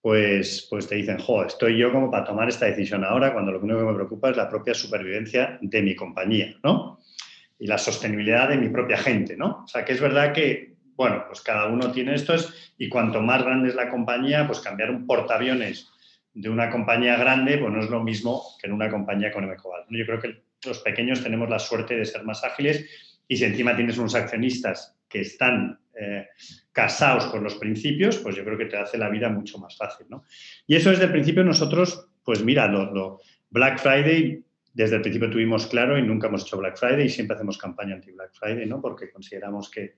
pues, 0.02 0.68
pues 0.70 0.88
te 0.88 0.96
dicen, 0.96 1.18
jo, 1.18 1.44
estoy 1.44 1.78
yo 1.78 1.92
como 1.92 2.12
para 2.12 2.26
tomar 2.26 2.50
esta 2.50 2.66
decisión 2.66 3.04
ahora, 3.06 3.34
cuando 3.34 3.54
lo 3.54 3.60
único 3.60 3.80
que 3.80 3.86
me 3.86 3.94
preocupa 3.94 4.30
es 4.30 4.38
la 4.38 4.50
propia 4.50 4.74
supervivencia 4.74 5.58
de 5.62 5.82
mi 5.82 5.96
compañía, 5.96 6.56
¿no? 6.64 7.00
Y 7.58 7.68
la 7.68 7.78
sostenibilidad 7.78 8.50
de 8.50 8.58
mi 8.58 8.70
propia 8.70 8.98
gente, 8.98 9.36
¿no? 9.38 9.64
O 9.64 9.68
sea, 9.68 9.84
que 9.84 9.94
es 9.94 10.02
verdad 10.02 10.34
que, 10.34 10.76
bueno, 10.96 11.24
pues 11.28 11.42
cada 11.42 11.68
uno 11.68 11.92
tiene 11.92 12.16
estos 12.16 12.74
y 12.78 12.90
cuanto 12.90 13.22
más 13.22 13.44
grande 13.44 13.70
es 13.70 13.76
la 13.76 13.90
compañía, 13.90 14.46
pues 14.46 14.60
cambiar 14.60 14.92
un 14.92 15.06
portaaviones 15.06 15.90
de 16.34 16.50
una 16.50 16.70
compañía 16.70 17.18
grande, 17.18 17.58
pues 17.58 17.72
no 17.72 17.82
es 17.82 17.90
lo 17.90 18.04
mismo 18.04 18.44
que 18.62 18.68
en 18.68 18.74
una 18.74 18.90
compañía 18.90 19.32
con 19.32 19.50
Ecoval. 19.50 19.86
Yo 19.90 20.06
creo 20.06 20.20
que 20.20 20.49
los 20.66 20.80
pequeños 20.80 21.24
tenemos 21.24 21.50
la 21.50 21.60
suerte 21.60 21.96
de 21.96 22.06
ser 22.06 22.24
más 22.24 22.44
ágiles 22.44 22.86
y 23.28 23.38
si 23.38 23.46
encima 23.46 23.76
tienes 23.76 23.98
unos 23.98 24.16
accionistas 24.16 24.96
que 25.08 25.22
están 25.22 25.80
eh, 26.00 26.28
casados 26.72 27.26
con 27.28 27.44
los 27.44 27.56
principios, 27.56 28.18
pues 28.18 28.36
yo 28.36 28.44
creo 28.44 28.58
que 28.58 28.66
te 28.66 28.78
hace 28.78 28.98
la 28.98 29.10
vida 29.10 29.30
mucho 29.30 29.58
más 29.58 29.76
fácil, 29.76 30.08
¿no? 30.10 30.24
Y 30.66 30.76
eso 30.76 30.90
desde 30.92 31.06
el 31.06 31.12
principio 31.12 31.44
nosotros, 31.44 32.08
pues 32.24 32.44
mira, 32.44 32.68
lo, 32.68 33.20
Black 33.50 33.80
Friday 33.80 34.44
desde 34.74 34.96
el 34.96 35.02
principio 35.02 35.30
tuvimos 35.30 35.68
claro 35.68 35.98
y 35.98 36.04
nunca 36.04 36.28
hemos 36.28 36.44
hecho 36.44 36.58
Black 36.58 36.78
Friday 36.78 37.08
y 37.08 37.10
siempre 37.10 37.36
hacemos 37.36 37.58
campaña 37.58 37.96
anti-Black 37.96 38.32
Friday, 38.34 38.66
¿no? 38.66 38.80
Porque 38.80 39.12
consideramos 39.12 39.70
que, 39.70 39.96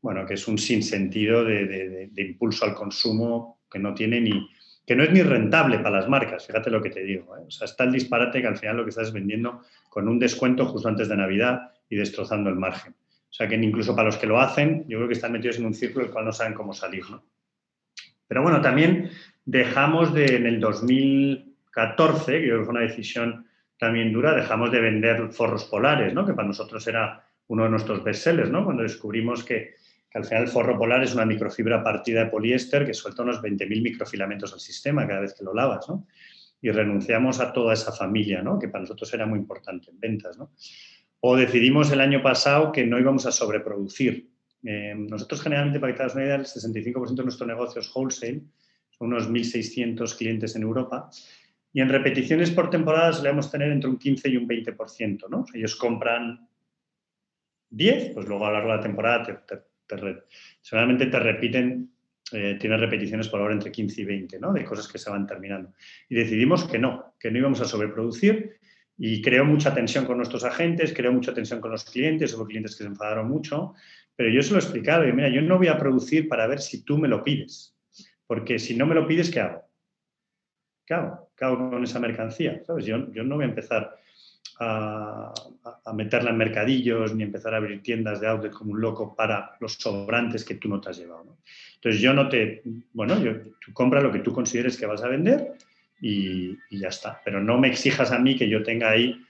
bueno, 0.00 0.24
que 0.26 0.34
es 0.34 0.46
un 0.46 0.58
sinsentido 0.58 1.44
de, 1.44 2.08
de, 2.10 2.22
impulso 2.22 2.64
al 2.64 2.74
consumo 2.74 3.62
que 3.70 3.78
no 3.78 3.94
tiene 3.94 4.20
ni, 4.20 4.48
que 4.86 4.96
no 4.96 5.04
es 5.04 5.10
ni 5.10 5.22
rentable 5.22 5.78
para 5.78 5.98
las 5.98 6.08
marcas, 6.08 6.46
fíjate 6.46 6.70
lo 6.70 6.82
que 6.82 6.90
te 6.90 7.02
digo. 7.02 7.36
¿eh? 7.36 7.44
O 7.46 7.50
sea, 7.50 7.66
está 7.66 7.84
el 7.84 7.92
disparate 7.92 8.40
que 8.40 8.48
al 8.48 8.56
final 8.56 8.78
lo 8.78 8.84
que 8.84 8.90
estás 8.90 9.12
vendiendo 9.12 9.62
con 9.88 10.08
un 10.08 10.18
descuento 10.18 10.66
justo 10.66 10.88
antes 10.88 11.08
de 11.08 11.16
Navidad 11.16 11.72
y 11.88 11.96
destrozando 11.96 12.50
el 12.50 12.56
margen. 12.56 12.92
O 12.92 13.34
sea, 13.34 13.48
que 13.48 13.54
incluso 13.54 13.94
para 13.94 14.06
los 14.06 14.18
que 14.18 14.26
lo 14.26 14.40
hacen, 14.40 14.84
yo 14.88 14.98
creo 14.98 15.08
que 15.08 15.14
están 15.14 15.32
metidos 15.32 15.58
en 15.58 15.66
un 15.66 15.74
círculo 15.74 16.04
del 16.04 16.12
cual 16.12 16.26
no 16.26 16.32
saben 16.32 16.54
cómo 16.54 16.74
salir. 16.74 17.04
¿no? 17.10 17.24
Pero 18.26 18.42
bueno, 18.42 18.60
también 18.60 19.10
dejamos 19.44 20.12
de, 20.12 20.36
en 20.36 20.46
el 20.46 20.60
2014, 20.60 22.40
que 22.40 22.46
yo 22.46 22.54
creo 22.54 22.58
que 22.58 22.64
fue 22.64 22.74
una 22.74 22.80
decisión 22.80 23.46
también 23.78 24.12
dura, 24.12 24.34
dejamos 24.34 24.70
de 24.70 24.80
vender 24.80 25.30
forros 25.30 25.64
polares, 25.64 26.12
¿no? 26.12 26.26
que 26.26 26.34
para 26.34 26.48
nosotros 26.48 26.86
era 26.86 27.24
uno 27.48 27.64
de 27.64 27.70
nuestros 27.70 28.04
bestsellers, 28.04 28.50
¿no? 28.50 28.64
cuando 28.64 28.82
descubrimos 28.82 29.44
que 29.44 29.74
que 30.12 30.18
al 30.18 30.24
final 30.26 30.42
el 30.42 30.48
forro 30.48 30.78
polar 30.78 31.02
es 31.02 31.14
una 31.14 31.24
microfibra 31.24 31.82
partida 31.82 32.24
de 32.24 32.30
poliéster 32.30 32.84
que 32.84 32.92
suelta 32.92 33.22
unos 33.22 33.40
20.000 33.40 33.82
microfilamentos 33.82 34.52
al 34.52 34.60
sistema 34.60 35.06
cada 35.06 35.20
vez 35.20 35.32
que 35.32 35.42
lo 35.42 35.54
lavas, 35.54 35.88
¿no? 35.88 36.06
Y 36.60 36.70
renunciamos 36.70 37.40
a 37.40 37.52
toda 37.52 37.72
esa 37.72 37.92
familia, 37.92 38.42
¿no? 38.42 38.58
Que 38.58 38.68
para 38.68 38.82
nosotros 38.82 39.12
era 39.14 39.24
muy 39.24 39.38
importante 39.38 39.90
en 39.90 39.98
ventas, 39.98 40.36
¿no? 40.36 40.52
O 41.20 41.34
decidimos 41.36 41.90
el 41.92 42.00
año 42.00 42.22
pasado 42.22 42.72
que 42.72 42.86
no 42.86 42.98
íbamos 42.98 43.24
a 43.24 43.32
sobreproducir. 43.32 44.28
Eh, 44.64 44.94
nosotros 44.96 45.40
generalmente, 45.40 45.80
para 45.80 45.92
que 45.92 45.96
te 45.96 46.02
hagas 46.02 46.14
una 46.14 46.24
idea, 46.24 46.34
el 46.34 46.44
65% 46.44 47.14
de 47.14 47.24
nuestro 47.24 47.46
negocio 47.46 47.80
es 47.80 47.90
wholesale, 47.94 48.42
son 48.90 49.08
unos 49.08 49.30
1.600 49.30 50.16
clientes 50.16 50.54
en 50.56 50.62
Europa, 50.62 51.08
y 51.72 51.80
en 51.80 51.88
repeticiones 51.88 52.50
por 52.50 52.68
temporada 52.68 53.14
solemos 53.14 53.50
tener 53.50 53.72
entre 53.72 53.88
un 53.88 53.96
15 53.96 54.28
y 54.28 54.36
un 54.36 54.46
20%, 54.46 55.28
¿no? 55.30 55.46
Ellos 55.54 55.74
compran 55.74 56.46
10, 57.70 58.12
pues 58.12 58.28
luego 58.28 58.44
a 58.44 58.48
lo 58.48 58.54
largo 58.54 58.70
de 58.72 58.76
la 58.76 58.82
temporada 58.82 59.22
te, 59.46 59.71
Seguramente 60.60 61.06
te 61.06 61.18
repiten, 61.18 61.90
eh, 62.32 62.58
repeticiones 62.60 63.28
por 63.28 63.40
ahora 63.40 63.54
entre 63.54 63.70
15 63.70 64.00
y 64.00 64.04
20, 64.04 64.38
¿no? 64.38 64.52
De 64.52 64.64
cosas 64.64 64.88
que 64.88 64.98
se 64.98 65.10
van 65.10 65.26
terminando. 65.26 65.72
Y 66.08 66.14
decidimos 66.14 66.64
que 66.64 66.78
no, 66.78 67.14
que 67.18 67.30
no 67.30 67.38
íbamos 67.38 67.60
a 67.60 67.64
sobreproducir 67.64 68.58
y 68.96 69.20
creó 69.20 69.44
mucha 69.44 69.74
tensión 69.74 70.04
con 70.04 70.16
nuestros 70.16 70.44
agentes, 70.44 70.92
creó 70.94 71.12
mucha 71.12 71.34
tensión 71.34 71.60
con 71.60 71.70
los 71.70 71.84
clientes, 71.84 72.34
hubo 72.34 72.46
clientes 72.46 72.76
que 72.76 72.84
se 72.84 72.88
enfadaron 72.88 73.28
mucho, 73.28 73.74
pero 74.14 74.30
yo 74.30 74.42
se 74.42 74.50
lo 74.50 74.56
he 74.56 74.62
explicado 74.62 75.06
y 75.06 75.12
mira, 75.12 75.28
yo 75.28 75.42
no 75.42 75.58
voy 75.58 75.68
a 75.68 75.78
producir 75.78 76.28
para 76.28 76.46
ver 76.46 76.60
si 76.60 76.84
tú 76.84 76.98
me 76.98 77.08
lo 77.08 77.24
pides, 77.24 77.76
porque 78.26 78.58
si 78.58 78.76
no 78.76 78.86
me 78.86 78.94
lo 78.94 79.06
pides, 79.06 79.30
¿qué 79.30 79.40
hago? 79.40 79.62
¿Qué 80.86 80.94
hago? 80.94 81.30
¿Qué 81.36 81.44
hago 81.44 81.70
con 81.70 81.82
esa 81.82 82.00
mercancía? 82.00 82.62
¿Sabes? 82.64 82.84
Yo, 82.84 83.12
yo 83.12 83.24
no 83.24 83.36
voy 83.36 83.44
a 83.44 83.48
empezar 83.48 83.96
a, 84.60 85.32
meterla 85.94 86.30
en 86.30 86.36
mercadillos 86.36 87.14
ni 87.14 87.24
empezar 87.24 87.54
a 87.54 87.58
abrir 87.58 87.82
tiendas 87.82 88.20
de 88.20 88.28
outlet 88.28 88.52
como 88.52 88.72
un 88.72 88.80
loco 88.80 89.14
para 89.14 89.56
los 89.60 89.74
sobrantes 89.74 90.44
que 90.44 90.54
tú 90.54 90.68
no 90.68 90.80
te 90.80 90.90
has 90.90 90.98
llevado. 90.98 91.38
Entonces 91.76 92.00
yo 92.00 92.14
no 92.14 92.28
te, 92.28 92.62
bueno, 92.92 93.18
yo, 93.22 93.32
tú 93.64 93.72
compra 93.72 94.00
lo 94.00 94.12
que 94.12 94.20
tú 94.20 94.32
consideres 94.32 94.76
que 94.76 94.86
vas 94.86 95.02
a 95.02 95.08
vender 95.08 95.54
y, 96.00 96.56
ya 96.70 96.88
está. 96.88 97.20
Pero 97.24 97.42
no 97.42 97.58
me 97.58 97.68
exijas 97.68 98.12
a 98.12 98.18
mí 98.18 98.36
que 98.36 98.48
yo 98.48 98.62
tenga 98.62 98.90
ahí, 98.90 99.24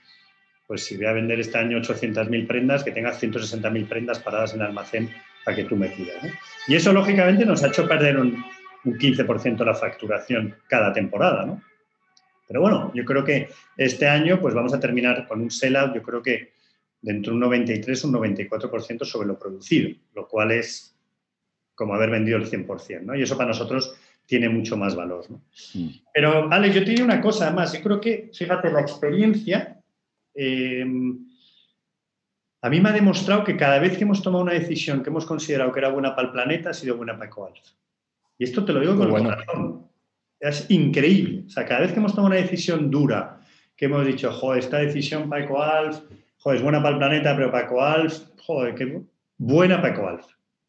pues 0.67 0.85
si 0.85 0.95
voy 0.97 1.05
a 1.05 1.13
vender 1.13 1.39
este 1.39 1.57
año 1.57 1.77
800.000 1.79 2.47
prendas, 2.47 2.83
que 2.83 2.91
tenga 2.91 3.11
160.000 3.11 3.87
prendas 3.87 4.19
paradas 4.19 4.53
en 4.53 4.61
el 4.61 4.67
almacén 4.67 5.09
para 5.43 5.57
que 5.57 5.65
tú 5.65 5.75
me 5.75 5.89
pidas. 5.89 6.23
Y 6.67 6.75
eso 6.75 6.93
lógicamente 6.93 7.45
nos 7.45 7.63
ha 7.63 7.67
hecho 7.67 7.87
perder 7.87 8.17
un, 8.17 8.43
un 8.85 8.97
15% 8.97 9.57
de 9.57 9.65
la 9.65 9.75
facturación 9.75 10.55
cada 10.67 10.93
temporada, 10.93 11.45
¿no? 11.45 11.61
Pero 12.53 12.61
bueno, 12.61 12.91
yo 12.93 13.03
creo 13.03 13.23
que 13.23 13.49
este 13.75 14.07
año 14.07 14.39
pues 14.39 14.53
vamos 14.53 14.75
a 14.75 14.79
terminar 14.79 15.27
con 15.27 15.41
un 15.41 15.49
sell-out, 15.49 15.95
yo 15.95 16.03
creo 16.03 16.21
que 16.21 16.53
dentro 17.01 17.31
de 17.31 17.37
un 17.37 17.39
93, 17.39 18.03
un 18.03 18.13
94% 18.13 19.03
sobre 19.05 19.27
lo 19.27 19.39
producido, 19.39 19.89
lo 20.13 20.27
cual 20.27 20.51
es 20.51 20.95
como 21.73 21.95
haber 21.95 22.11
vendido 22.11 22.37
el 22.37 22.45
100%, 22.45 23.01
¿no? 23.01 23.15
Y 23.15 23.23
eso 23.23 23.35
para 23.35 23.49
nosotros 23.49 23.95
tiene 24.27 24.49
mucho 24.49 24.77
más 24.77 24.95
valor, 24.95 25.25
¿no? 25.31 25.41
Mm. 25.73 25.89
Pero, 26.13 26.53
Ale, 26.53 26.71
yo 26.71 26.85
te 26.85 26.91
digo 26.91 27.03
una 27.03 27.21
cosa 27.21 27.49
más, 27.49 27.73
yo 27.73 27.81
creo 27.81 27.99
que, 27.99 28.29
fíjate, 28.31 28.71
la 28.71 28.81
experiencia 28.81 29.81
eh, 30.35 30.85
a 32.61 32.69
mí 32.69 32.79
me 32.79 32.89
ha 32.89 32.93
demostrado 32.93 33.43
que 33.43 33.57
cada 33.57 33.79
vez 33.79 33.97
que 33.97 34.03
hemos 34.03 34.21
tomado 34.21 34.43
una 34.43 34.53
decisión 34.53 35.01
que 35.01 35.09
hemos 35.09 35.25
considerado 35.25 35.71
que 35.71 35.79
era 35.79 35.89
buena 35.89 36.15
para 36.15 36.27
el 36.27 36.33
planeta, 36.33 36.69
ha 36.69 36.73
sido 36.75 36.97
buena 36.97 37.17
para 37.17 37.31
EcoAlf. 37.31 37.57
Y 38.37 38.43
esto 38.43 38.63
te 38.63 38.73
lo 38.73 38.79
digo 38.79 38.95
con 38.95 39.07
el 39.07 39.23
corazón. 39.23 39.87
Es 40.43 40.69
increíble. 40.69 41.43
O 41.47 41.49
sea, 41.49 41.65
cada 41.65 41.81
vez 41.81 41.93
que 41.93 41.99
hemos 41.99 42.13
tomado 42.13 42.33
una 42.33 42.41
decisión 42.41 42.91
dura, 42.91 43.39
que 43.77 43.85
hemos 43.85 44.05
dicho, 44.05 44.29
joder, 44.29 44.59
esta 44.59 44.79
decisión 44.79 45.29
para 45.29 45.45
EcoAlf, 45.45 46.01
joder, 46.37 46.57
es 46.57 46.61
buena 46.61 46.83
para 46.83 46.95
el 46.95 46.97
planeta, 46.97 47.33
pero 47.33 47.49
para 47.49 47.65
EcoAlf, 47.65 48.19
joder, 48.39 48.75
qué 48.75 49.01
buena 49.37 49.81
para 49.81 49.93
EcoAlf. 49.93 50.25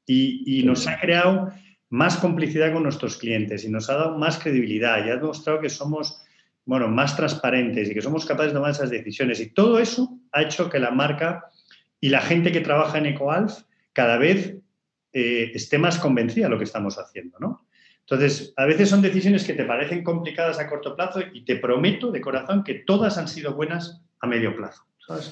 Y, 0.07 0.61
y 0.61 0.63
nos 0.63 0.87
ha 0.87 1.01
creado 1.01 1.51
más 1.91 2.17
complicidad 2.19 2.73
con 2.73 2.85
nuestros 2.85 3.17
clientes 3.17 3.65
y 3.65 3.69
nos 3.69 3.91
ha 3.91 3.95
dado 3.95 4.17
más 4.17 4.39
credibilidad 4.39 5.05
y 5.05 5.11
ha 5.11 5.17
demostrado 5.17 5.61
que 5.61 5.69
somos 5.69 6.23
bueno, 6.65 6.87
más 6.87 7.17
transparentes 7.17 7.91
y 7.91 7.95
que 7.95 8.03
somos 8.03 8.25
capaces 8.25 8.53
de 8.53 8.59
tomar 8.59 8.71
esas 8.71 8.91
decisiones. 8.91 9.41
Y 9.41 9.51
todo 9.51 9.81
eso 9.81 10.21
ha 10.31 10.43
hecho 10.43 10.71
que 10.71 10.79
la 10.79 10.93
marca 10.93 11.47
y 12.01 12.11
la 12.11 12.21
gente 12.21 12.53
que 12.53 12.61
trabaja 12.61 12.99
en 12.99 13.07
EcoAlf 13.07 13.63
cada 13.93 14.19
vez 14.19 14.57
eh, 15.13 15.51
esté 15.53 15.79
más 15.79 15.99
convencida 15.99 16.47
de 16.47 16.51
lo 16.51 16.59
que 16.59 16.65
estamos 16.65 16.97
haciendo, 16.97 17.41
¿no? 17.41 17.67
Entonces, 18.09 18.53
a 18.57 18.67
veces 18.67 18.91
son 18.91 19.01
decisiones 19.01 19.45
que 19.45 19.55
te 19.55 19.65
parecen 19.65 20.05
complicadas 20.05 20.59
a 20.59 20.69
corto 20.69 20.95
plazo 20.95 21.21
y 21.33 21.45
te 21.45 21.57
prometo 21.57 22.11
de 22.11 22.21
corazón 22.21 22.63
que 22.63 22.75
todas 22.75 23.17
han 23.17 23.29
sido 23.29 23.55
buenas 23.55 24.03
a 24.21 24.27
medio 24.27 24.55
plazo. 24.55 24.83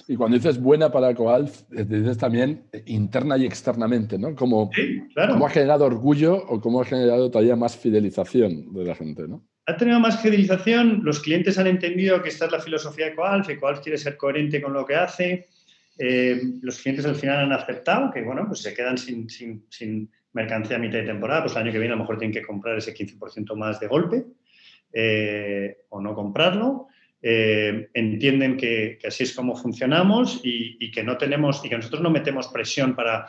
Y 0.07 0.17
cuando 0.17 0.37
dices 0.37 0.61
buena 0.61 0.91
para 0.91 1.15
Coalf, 1.15 1.63
eh, 1.73 1.85
dices 1.85 2.19
también 2.19 2.65
interna 2.87 3.39
y 3.39 3.47
externamente, 3.47 4.19
¿no? 4.19 4.35
Como, 4.35 4.71
ha 5.17 5.49
generado 5.49 5.87
orgullo 5.87 6.37
o 6.47 6.61
cómo 6.61 6.83
ha 6.83 6.85
generado 6.85 7.31
todavía 7.31 7.57
más 7.57 7.77
fidelización 7.77 8.73
de 8.75 8.85
la 8.85 8.95
gente, 8.95 9.27
¿no? 9.27 9.47
Ha 9.67 9.77
tenido 9.77 10.01
más 10.01 10.21
fidelización, 10.21 11.03
los 11.05 11.21
clientes 11.21 11.57
han 11.57 11.69
entendido 11.69 12.23
que 12.23 12.29
esta 12.29 12.47
es 12.47 12.53
la 12.53 12.61
filosofía 12.61 13.07
de 13.07 13.15
Coalf 13.15 13.49
y 13.49 13.57
Coalf 13.57 13.81
quiere 13.81 13.97
ser 13.97 14.17
coherente 14.17 14.61
con 14.61 14.73
lo 14.73 14.85
que 14.85 14.97
hace. 14.97 15.49
Eh, 15.99 16.41
los 16.61 16.79
clientes 16.81 17.07
al 17.07 17.15
final 17.15 17.39
han 17.39 17.53
aceptado 17.53 18.11
que, 18.11 18.23
bueno, 18.23 18.45
pues 18.47 18.61
se 18.61 18.75
quedan 18.75 18.99
sin, 18.99 19.31
sin, 19.31 19.65
sin 19.71 20.11
mercancía 20.33 20.77
a 20.77 20.81
mitad 20.81 20.99
de 20.99 21.05
temporada, 21.05 21.42
pues 21.42 21.55
el 21.55 21.62
año 21.62 21.73
que 21.73 21.79
viene 21.79 21.95
a 21.95 21.97
lo 21.97 22.03
mejor 22.03 22.18
tienen 22.18 22.33
que 22.33 22.47
comprar 22.47 22.79
ese 22.79 22.95
15% 22.95 23.55
más 23.55 23.81
de 23.81 23.87
golpe 23.87 24.25
eh, 24.92 25.85
o 25.90 26.01
no 26.01 26.14
comprarlo. 26.14 26.88
Eh, 27.21 27.88
entienden 27.95 28.57
que, 28.57 28.99
así 29.07 29.23
es 29.23 29.35
como 29.35 29.55
funcionamos 29.55 30.40
y, 30.42 30.90
que 30.90 31.05
no 31.05 31.16
tenemos 31.16 31.64
y 31.64 31.68
que 31.68 31.77
nosotros 31.77 32.03
no 32.03 32.11
metemos 32.11 32.49
presión 32.49 32.97
para 32.97 33.27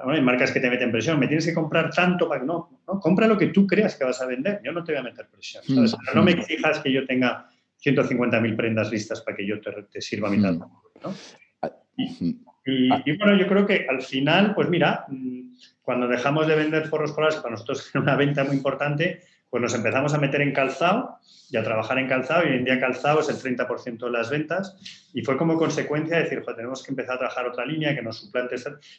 hay 0.00 0.20
marcas 0.22 0.50
que 0.50 0.60
te 0.60 0.68
meten 0.68 0.90
presión 0.90 1.20
me 1.20 1.28
tienes 1.28 1.46
que 1.46 1.54
comprar 1.54 1.90
tanto 1.90 2.26
para 2.26 2.40
que 2.40 2.46
no, 2.46 2.80
no 2.88 2.98
compra 2.98 3.28
lo 3.28 3.36
que 3.38 3.48
tú 3.48 3.66
creas 3.66 3.94
que 3.94 4.04
vas 4.04 4.20
a 4.20 4.26
vender 4.26 4.60
yo 4.64 4.72
no 4.72 4.82
te 4.82 4.92
voy 4.92 5.00
a 5.00 5.04
meter 5.04 5.28
presión 5.28 5.62
mm. 5.68 6.14
no 6.14 6.22
me 6.24 6.32
exijas 6.32 6.80
que 6.80 6.90
yo 6.90 7.06
tenga 7.06 7.48
150.000 7.84 8.56
prendas 8.56 8.90
listas 8.90 9.20
para 9.20 9.36
que 9.36 9.46
yo 9.46 9.60
te, 9.60 10.00
sirva 10.00 10.28
a 10.28 10.30
mitad 10.32 10.54
mm. 10.54 10.58
¿no? 11.02 11.14
Ah, 12.66 12.98
mm. 12.98 13.02
y, 13.04 13.16
bueno 13.16 13.36
yo 13.36 13.46
creo 13.46 13.66
que 13.66 13.86
al 13.88 14.00
final 14.00 14.54
pues 14.54 14.68
mira 14.68 15.06
cuando 15.82 16.08
dejamos 16.08 16.46
de 16.46 16.56
vender 16.56 16.88
forros 16.88 17.12
polares, 17.12 17.36
que 17.36 17.42
para 17.42 17.52
nosotros 17.52 17.90
era 17.94 18.02
una 18.02 18.16
venta 18.16 18.44
muy 18.44 18.56
importante, 18.56 19.20
pues 19.50 19.62
nos 19.62 19.74
empezamos 19.74 20.14
a 20.14 20.18
meter 20.18 20.40
en 20.40 20.52
calzado 20.52 21.18
y 21.50 21.56
a 21.56 21.62
trabajar 21.62 21.98
en 21.98 22.08
calzado. 22.08 22.44
Y 22.44 22.50
hoy 22.50 22.56
en 22.56 22.64
día 22.64 22.80
calzado 22.80 23.20
es 23.20 23.28
el 23.28 23.36
30% 23.36 23.98
de 24.04 24.10
las 24.10 24.28
ventas. 24.28 24.76
Y 25.12 25.22
fue 25.22 25.36
como 25.36 25.56
consecuencia 25.56 26.16
de 26.16 26.24
decir, 26.24 26.42
tenemos 26.56 26.82
que 26.82 26.90
empezar 26.90 27.14
a 27.14 27.18
trabajar 27.18 27.46
otra 27.46 27.64
línea 27.64 27.94
que 27.94 28.02
nos 28.02 28.18
suplante 28.18 28.56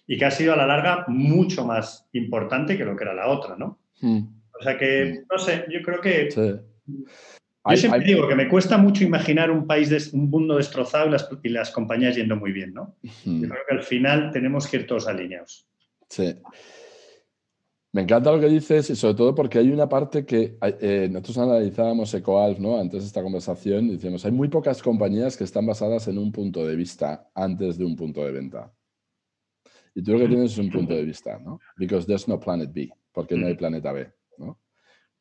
y 0.08 0.18
que 0.18 0.26
ha 0.26 0.32
sido 0.32 0.54
a 0.54 0.56
la 0.56 0.66
larga 0.66 1.04
mucho 1.08 1.66
más 1.66 2.08
importante 2.14 2.78
que 2.78 2.86
lo 2.86 2.96
que 2.96 3.04
era 3.04 3.14
la 3.14 3.28
otra, 3.28 3.58
¿no? 3.58 3.80
Hmm. 4.00 4.22
O 4.58 4.64
sea 4.64 4.78
que, 4.78 5.24
no 5.30 5.38
sé, 5.38 5.66
yo 5.70 5.82
creo 5.82 6.00
que... 6.00 6.30
Yo 7.68 7.78
siempre 7.78 8.04
digo 8.06 8.28
que 8.28 8.36
me 8.36 8.48
cuesta 8.48 8.78
mucho 8.78 9.04
imaginar 9.04 9.50
un 9.50 9.66
país, 9.66 9.90
de, 9.90 10.00
un 10.14 10.30
mundo 10.30 10.58
destrozado 10.58 11.08
y 11.08 11.12
las, 11.12 11.30
y 11.44 11.50
las 11.50 11.72
compañías 11.72 12.16
yendo 12.16 12.36
muy 12.36 12.52
bien, 12.52 12.74
¿no? 12.74 12.96
Hmm. 13.24 13.42
Yo 13.42 13.50
creo 13.50 13.62
que 13.68 13.76
al 13.76 13.84
final 13.84 14.32
tenemos 14.32 14.68
que 14.68 14.78
ir 14.78 14.88
todos 14.88 15.08
alineados. 15.08 15.68
Sí. 16.10 16.36
Me 17.96 18.02
encanta 18.02 18.30
lo 18.30 18.42
que 18.42 18.48
dices 18.48 18.90
y 18.90 18.96
sobre 18.96 19.14
todo 19.14 19.34
porque 19.34 19.58
hay 19.58 19.72
una 19.72 19.88
parte 19.88 20.26
que 20.26 20.58
eh, 20.62 21.08
nosotros 21.10 21.38
analizábamos 21.38 22.14
EcoAlf 22.14 22.60
¿no? 22.60 22.78
antes 22.78 23.04
de 23.04 23.08
esta 23.08 23.24
conversación 23.24 23.86
y 23.86 23.94
decimos, 23.94 24.26
hay 24.26 24.34
muy 24.34 24.50
pocas 24.50 24.84
compañías 24.84 25.38
que 25.38 25.46
están 25.46 25.66
basadas 25.66 26.10
en 26.10 26.18
un 26.18 26.30
punto 26.30 26.68
de 26.68 26.76
vista 26.76 27.30
antes 27.34 27.78
de 27.78 27.86
un 27.86 27.96
punto 27.96 28.24
de 28.26 28.34
venta. 28.34 28.74
Y 29.96 30.04
tú 30.04 30.12
lo 30.12 30.20
que 30.20 30.28
tienes 30.28 30.52
es 30.52 30.58
un 30.58 30.70
punto 30.70 30.94
de 30.94 31.06
vista, 31.06 31.40
¿no? 31.40 31.62
Because 31.78 32.06
there's 32.06 32.28
no 32.28 32.38
planet 32.38 32.74
B, 32.74 32.92
porque 33.14 33.38
no 33.38 33.48
hay 33.48 33.56
planeta 33.56 33.94
B, 33.94 34.12
¿no? 34.40 34.60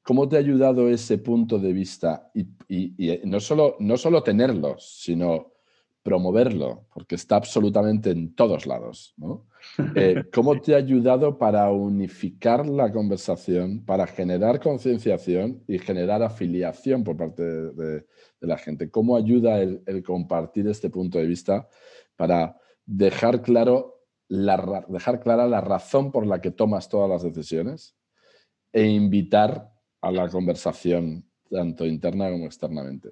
¿Cómo 0.05 0.29
te 0.29 0.37
ha 0.37 0.39
ayudado 0.39 0.89
ese 0.89 1.19
punto 1.19 1.59
de 1.59 1.73
vista 1.73 2.31
y, 2.35 2.47
y, 2.69 3.21
no, 3.25 3.41
solo, 3.41 3.77
no 3.81 3.97
solo 3.97 4.23
tenerlos, 4.23 5.01
sino 5.01 5.55
promoverlo, 6.05 6.87
porque 6.93 7.15
está 7.15 7.37
absolutamente 7.37 8.11
en 8.11 8.35
todos 8.37 8.67
lados. 8.67 9.15
Eh, 9.97 10.25
¿Cómo 10.31 10.61
te 10.61 10.75
ha 10.75 10.77
ayudado 10.77 11.39
para 11.39 11.71
unificar 11.71 12.67
la 12.67 12.93
conversación, 12.93 13.83
para 13.83 14.07
generar 14.07 14.61
concienciación 14.61 15.65
y 15.67 15.79
generar 15.79 16.23
afiliación 16.23 17.03
por 17.03 17.17
parte 17.17 17.43
de, 17.43 18.05
la 18.41 18.59
gente? 18.59 18.91
¿Cómo 18.91 19.17
ayuda 19.17 19.63
el, 19.63 20.03
compartir 20.05 20.69
este 20.69 20.91
punto 20.91 21.17
de 21.17 21.25
vista 21.25 21.67
para 22.15 22.61
dejar, 22.85 23.41
claro 23.41 24.03
dejar 24.29 25.21
clara 25.21 25.49
la 25.49 25.63
razón 25.63 26.13
por 26.13 26.27
la 26.27 26.43
que 26.43 26.51
tomas 26.51 26.91
todas 26.91 27.09
las 27.09 27.23
decisiones 27.23 27.97
e 28.71 28.85
invitar 28.85 29.73
a 30.05 30.13
la 30.13 30.29
conversación 30.29 31.25
tanto 31.51 31.87
interna 31.87 32.31
como 32.31 32.47
externamente? 32.47 33.11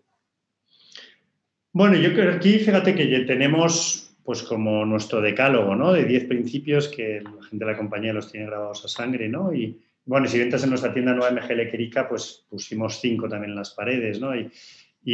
Bueno, 1.73 1.97
yo 1.97 2.13
creo 2.13 2.31
que 2.31 2.37
aquí, 2.37 2.59
fíjate 2.59 2.95
que 2.95 3.07
tenemos 3.21 4.15
pues 4.25 4.43
como 4.43 4.85
nuestro 4.85 5.21
decálogo, 5.21 5.75
¿no? 5.75 5.93
De 5.93 6.05
10 6.05 6.27
principios 6.27 6.89
que 6.89 7.23
la 7.23 7.43
gente 7.45 7.65
de 7.65 7.73
la 7.73 7.79
compañía 7.79 8.13
los 8.13 8.31
tiene 8.31 8.47
grabados 8.47 8.85
a 8.85 8.89
sangre, 8.89 9.29
¿no? 9.29 9.53
Y 9.53 9.81
bueno, 10.05 10.27
si 10.29 10.41
entras 10.41 10.63
en 10.65 10.71
nuestra 10.71 10.93
tienda 10.93 11.15
nueva 11.15 11.33
MGL 11.33 11.71
Querica, 11.71 12.09
pues 12.09 12.47
pusimos 12.49 13.01
cinco 13.01 13.29
también 13.29 13.51
en 13.51 13.57
las 13.57 13.71
paredes, 13.71 14.21
¿no? 14.21 14.35
Y, 14.37 14.51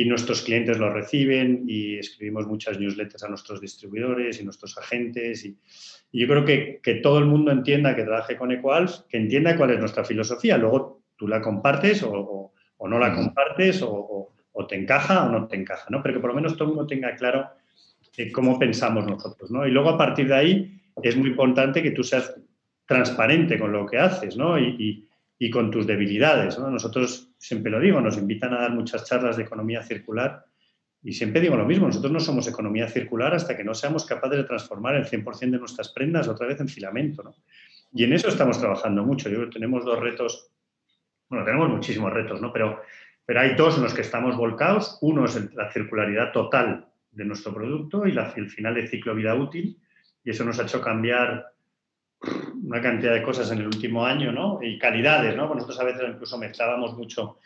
nuestros 0.04 0.42
clientes 0.42 0.76
los 0.76 0.92
reciben 0.92 1.64
y 1.66 1.96
escribimos 1.96 2.46
muchas 2.46 2.78
newsletters 2.78 3.22
a 3.22 3.28
nuestros 3.28 3.58
distribuidores 3.58 4.38
y 4.38 4.44
nuestros 4.44 4.76
agentes. 4.76 5.46
Y, 5.46 5.56
yo 6.12 6.26
creo 6.26 6.44
que, 6.44 6.80
que, 6.82 6.96
todo 6.96 7.18
el 7.18 7.24
mundo 7.24 7.50
entienda 7.50 7.96
que 7.96 8.02
trabaje 8.02 8.36
con 8.36 8.52
Equals, 8.52 9.06
que 9.08 9.16
entienda 9.16 9.56
cuál 9.56 9.70
es 9.70 9.78
nuestra 9.78 10.04
filosofía. 10.04 10.58
Luego 10.58 10.97
tú 11.18 11.28
la 11.28 11.42
compartes 11.42 12.02
o, 12.02 12.52
no 12.80 12.98
la 12.98 13.14
compartes 13.14 13.82
o 13.82 14.32
o 14.58 14.66
te 14.66 14.74
encaja 14.74 15.24
o 15.24 15.30
no 15.30 15.46
te 15.46 15.54
encaja, 15.54 15.86
¿no? 15.88 16.02
Pero 16.02 16.16
que 16.16 16.20
por 16.20 16.30
lo 16.30 16.34
menos 16.34 16.56
todo 16.56 16.64
el 16.64 16.74
mundo 16.74 16.86
tenga 16.88 17.14
claro 17.14 17.48
eh, 18.16 18.32
cómo 18.32 18.58
pensamos 18.58 19.06
nosotros, 19.06 19.52
¿no? 19.52 19.64
Y 19.64 19.70
luego 19.70 19.90
a 19.90 19.96
partir 19.96 20.26
de 20.26 20.34
ahí 20.34 20.82
es 21.00 21.16
muy 21.16 21.30
importante 21.30 21.80
que 21.80 21.92
tú 21.92 22.02
seas 22.02 22.34
transparente 22.84 23.56
con 23.56 23.70
lo 23.70 23.86
que 23.86 23.98
haces, 23.98 24.36
¿no? 24.36 24.58
Y, 24.58 25.04
con 25.52 25.70
tus 25.70 25.86
debilidades, 25.86 26.58
¿no? 26.58 26.68
Nosotros, 26.68 27.30
siempre 27.38 27.70
lo 27.70 27.78
digo, 27.78 28.00
nos 28.00 28.18
invitan 28.18 28.52
a 28.52 28.62
dar 28.62 28.72
muchas 28.72 29.04
charlas 29.04 29.36
de 29.36 29.44
economía 29.44 29.80
circular 29.84 30.44
y 31.04 31.12
siempre 31.12 31.40
digo 31.40 31.54
lo 31.56 31.64
mismo, 31.64 31.86
nosotros 31.86 32.10
no 32.10 32.18
somos 32.18 32.48
economía 32.48 32.88
circular 32.88 33.32
hasta 33.32 33.56
que 33.56 33.62
no 33.62 33.72
seamos 33.72 34.04
capaces 34.04 34.38
de 34.38 34.44
transformar 34.44 34.96
el 34.96 35.04
100% 35.04 35.38
de 35.52 35.58
nuestras 35.58 35.90
prendas 35.90 36.26
otra 36.26 36.48
vez 36.48 36.60
en 36.60 36.66
filamento, 36.66 37.22
¿no? 37.22 37.36
Y 37.92 38.02
en 38.02 38.12
eso 38.12 38.26
estamos 38.26 38.58
trabajando 38.58 39.04
mucho. 39.04 39.28
Yo 39.28 39.36
creo 39.36 39.48
que 39.48 39.54
tenemos 39.54 39.84
dos 39.84 40.00
retos, 40.00 40.50
bueno, 41.28 41.44
tenemos 41.44 41.68
muchísimos 41.68 42.12
retos, 42.12 42.40
¿no? 42.40 42.52
Pero 42.52 42.80
pero 43.28 43.40
hay 43.40 43.54
dos 43.56 43.76
en 43.76 43.82
los 43.82 43.92
que 43.92 44.00
estamos 44.00 44.38
volcados. 44.38 44.96
Uno 45.02 45.26
es 45.26 45.54
la 45.54 45.70
circularidad 45.70 46.32
total 46.32 46.86
de 47.10 47.26
nuestro 47.26 47.52
producto 47.52 48.06
y 48.06 48.16
el 48.16 48.48
final 48.48 48.74
de 48.74 48.88
ciclo 48.88 49.14
vida 49.14 49.34
útil. 49.34 49.76
Y 50.24 50.30
eso 50.30 50.46
nos 50.46 50.58
ha 50.58 50.62
hecho 50.62 50.80
cambiar 50.80 51.52
una 52.64 52.80
cantidad 52.80 53.12
de 53.12 53.22
cosas 53.22 53.50
en 53.50 53.58
el 53.58 53.66
último 53.66 54.06
año, 54.06 54.32
¿no? 54.32 54.60
Y 54.62 54.78
calidades, 54.78 55.36
¿no? 55.36 55.54
nosotros 55.54 55.78
a 55.78 55.84
veces 55.84 56.04
incluso 56.08 56.38
mezclábamos 56.38 56.96
mucho 56.96 57.36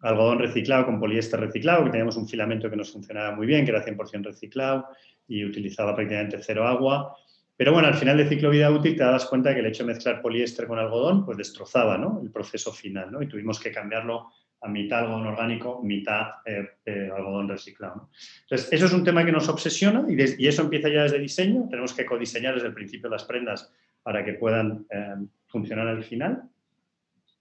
algodón 0.00 0.40
reciclado 0.40 0.84
con 0.84 0.98
poliéster 0.98 1.38
reciclado, 1.38 1.84
que 1.84 1.90
teníamos 1.90 2.16
un 2.16 2.26
filamento 2.26 2.68
que 2.68 2.74
nos 2.74 2.90
funcionaba 2.90 3.36
muy 3.36 3.46
bien, 3.46 3.64
que 3.64 3.70
era 3.70 3.84
100% 3.84 4.24
reciclado 4.24 4.88
y 5.28 5.44
utilizaba 5.44 5.94
prácticamente 5.94 6.40
cero 6.42 6.66
agua. 6.66 7.14
Pero 7.56 7.72
bueno, 7.72 7.88
al 7.88 7.94
final 7.94 8.16
de 8.16 8.28
ciclo 8.28 8.50
vida 8.50 8.70
útil 8.70 8.96
te 8.96 9.04
das 9.04 9.26
cuenta 9.26 9.54
que 9.54 9.60
el 9.60 9.66
hecho 9.66 9.84
de 9.84 9.92
mezclar 9.92 10.20
poliéster 10.20 10.66
con 10.66 10.78
algodón 10.78 11.24
pues 11.24 11.38
destrozaba 11.38 11.96
¿no? 11.96 12.20
el 12.22 12.30
proceso 12.30 12.72
final 12.72 13.12
¿no? 13.12 13.22
y 13.22 13.28
tuvimos 13.28 13.60
que 13.60 13.70
cambiarlo 13.70 14.30
a 14.64 14.68
mitad 14.68 15.00
algodón 15.00 15.26
orgánico, 15.26 15.82
mitad 15.82 16.26
eh, 16.46 16.66
eh, 16.86 17.10
algodón 17.14 17.48
reciclado. 17.48 18.08
Entonces, 18.42 18.72
eso 18.72 18.86
es 18.86 18.92
un 18.92 19.04
tema 19.04 19.24
que 19.24 19.30
nos 19.30 19.48
obsesiona 19.48 20.04
y, 20.08 20.46
eso 20.46 20.62
empieza 20.62 20.88
ya 20.88 21.02
desde 21.02 21.18
diseño. 21.18 21.68
Tenemos 21.68 21.92
que 21.92 22.06
codiseñar 22.06 22.54
desde 22.54 22.68
el 22.68 22.74
principio 22.74 23.10
las 23.10 23.24
prendas 23.24 23.70
para 24.02 24.24
que 24.24 24.34
puedan 24.34 24.86
eh, 24.90 25.16
funcionar 25.46 25.86
al 25.86 26.02
final. 26.02 26.44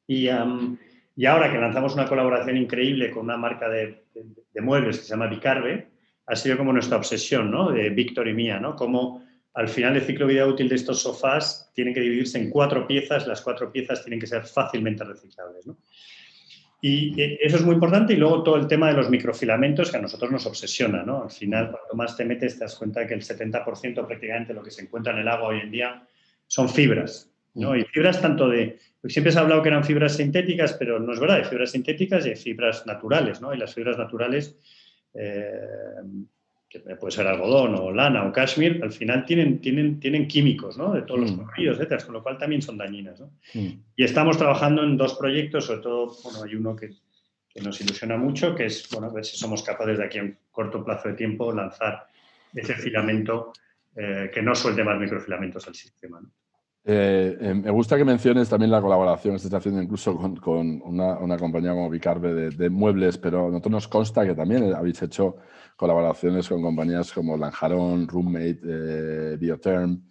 Y, 0.06 0.28
ahora 0.28 1.50
que 1.50 1.58
lanzamos 1.58 1.94
una 1.94 2.08
colaboración 2.08 2.58
increíble 2.58 3.10
con 3.10 3.24
una 3.24 3.38
marca 3.38 3.70
de, 3.70 4.04
muebles 4.62 4.98
que 4.98 5.04
se 5.06 5.10
llama 5.12 5.28
Bicarbe, 5.28 5.88
ha 6.26 6.36
sido 6.36 6.58
como 6.58 6.74
nuestra 6.74 6.98
obsesión, 6.98 7.50
¿no? 7.50 7.72
De 7.72 7.90
Víctor 7.90 8.28
y 8.28 8.34
mía, 8.34 8.60
¿no? 8.60 8.76
Como 8.76 9.24
al 9.54 9.68
final 9.68 9.94
del 9.94 10.04
ciclo 10.04 10.26
de 10.26 10.34
vida 10.34 10.48
útil 10.48 10.68
de 10.68 10.76
estos 10.76 11.02
sofás 11.02 11.72
tienen 11.74 11.94
que 11.94 12.02
dividirse 12.02 12.40
en 12.40 12.50
cuatro 12.50 12.88
piezas, 12.88 13.28
las 13.28 13.42
cuatro 13.42 13.72
piezas 13.72 14.04
tienen 14.04 14.20
que 14.20 14.28
ser 14.28 14.46
fácilmente 14.46 15.04
reciclables, 15.04 15.68
¿no? 15.68 15.78
Y 16.86 17.18
eh, 17.20 17.40
eso 17.42 17.56
es 17.56 17.64
muy 17.64 17.76
importante. 17.76 18.12
Y 18.12 18.18
luego 18.18 18.44
todo 18.44 18.58
el 18.58 18.68
tema 18.68 18.90
de 18.90 18.94
los 18.94 19.10
microfilamentos 19.10 19.90
que 19.90 19.96
a 19.96 20.02
nosotros 20.02 20.30
nos 20.30 20.46
obsesiona. 20.46 21.02
¿no? 21.02 21.24
Al 21.24 21.32
final, 21.32 21.72
cuanto 21.72 21.96
más 21.96 22.18
te 22.18 22.26
metes, 22.26 22.56
te 22.56 22.66
das 22.66 22.76
cuenta 22.76 23.08
que 23.08 23.14
el 23.14 23.22
70% 23.22 24.06
prácticamente 24.06 24.54
lo 24.54 24.62
que 24.62 24.70
se 24.70 24.82
encuentra 24.82 25.14
en 25.14 25.20
el 25.20 25.30
agua 25.30 25.48
hoy 25.48 25.62
en 25.62 25.72
día 25.72 26.06
son 26.46 26.68
fibras. 26.68 27.32
¿no? 27.54 27.74
Y 27.74 27.86
fibras 27.86 28.22
tanto 28.22 28.50
de... 28.50 28.80
Siempre 29.06 29.32
se 29.32 29.40
ha 29.40 29.44
hablado 29.44 29.62
que 29.62 29.70
eran 29.70 29.86
fibras 29.86 30.18
sintéticas, 30.18 30.74
pero 30.74 31.00
no 31.00 31.14
es 31.14 31.22
verdad. 31.22 31.38
Hay 31.38 31.46
fibras 31.46 31.72
sintéticas 31.72 32.26
y 32.26 32.32
hay 32.32 32.36
fibras 32.36 32.86
naturales. 32.86 33.40
¿no? 33.40 33.54
Y 33.54 33.58
las 33.58 33.74
fibras 33.74 33.98
naturales 33.98 34.58
eh, 35.14 35.54
que 36.82 36.96
puede 36.96 37.12
ser 37.12 37.28
algodón 37.28 37.76
o 37.76 37.92
lana 37.92 38.26
o 38.26 38.32
cashmere, 38.32 38.82
al 38.82 38.92
final 38.92 39.26
tienen, 39.26 39.60
tienen, 39.60 40.00
tienen 40.00 40.28
químicos 40.28 40.78
¿no? 40.78 40.94
de 40.94 41.04
todos 41.04 41.20
los 41.20 41.32
mm. 41.32 41.38
coloridos, 41.38 41.78
etcétera, 41.78 42.04
con 42.04 42.14
lo 42.14 42.24
cual 42.24 42.38
también 42.38 42.62
son 42.62 42.78
dañinas. 42.78 43.20
¿no? 43.20 43.32
Mm. 43.54 43.68
Y 43.96 44.04
estamos 44.04 44.38
trabajando 44.38 44.84
en 44.84 44.98
dos 44.98 45.14
proyectos, 45.16 45.66
sobre 45.66 45.82
todo, 45.82 46.16
bueno, 46.24 46.44
hay 46.44 46.56
uno 46.56 46.76
que, 46.76 46.90
que, 47.48 47.62
nos 47.62 47.80
ilusiona 47.80 48.18
mucho, 48.18 48.56
que 48.56 48.66
es, 48.66 48.90
bueno, 48.92 49.12
ver 49.12 49.24
si 49.24 49.38
somos 49.38 49.62
capaces 49.62 50.00
de 50.00 50.06
aquí 50.06 50.18
a 50.18 50.24
un 50.24 50.36
corto 50.52 50.84
plazo 50.84 51.10
de 51.10 51.14
tiempo 51.14 51.52
lanzar 51.52 52.08
ese 52.54 52.74
filamento 52.74 53.54
eh, 53.96 54.32
que 54.34 54.42
no 54.42 54.56
suelte 54.56 54.84
más 54.84 55.00
microfilamentos 55.00 55.68
al 55.68 55.76
sistema. 55.76 56.20
¿no? 56.20 56.30
Eh, 56.86 57.38
eh, 57.40 57.54
me 57.54 57.72
gusta 57.72 57.96
que 57.96 58.04
menciones 58.04 58.50
también 58.50 58.70
la 58.70 58.82
colaboración 58.82 59.36
que 59.36 59.40
se 59.40 59.48
está 59.48 59.58
haciendo 59.58 59.82
incluso 59.82 60.18
con, 60.42 60.82
una, 60.84 61.38
compañía 61.38 61.72
como 61.72 61.90
Vicarbe 61.90 62.50
de, 62.50 62.70
muebles, 62.70 63.18
pero 63.18 63.48
a 63.48 63.50
nosotros 63.50 63.72
nos 63.72 63.88
consta 63.88 64.26
que 64.26 64.36
también 64.36 64.74
habéis 64.74 65.02
hecho 65.02 65.38
colaboraciones 65.76 66.48
con 66.48 66.62
compañías 66.62 67.12
como 67.12 67.38
Lanjarón, 67.38 68.08
Roommate, 68.08 68.60
eh, 68.64 69.38
Biotherm. 69.38 70.04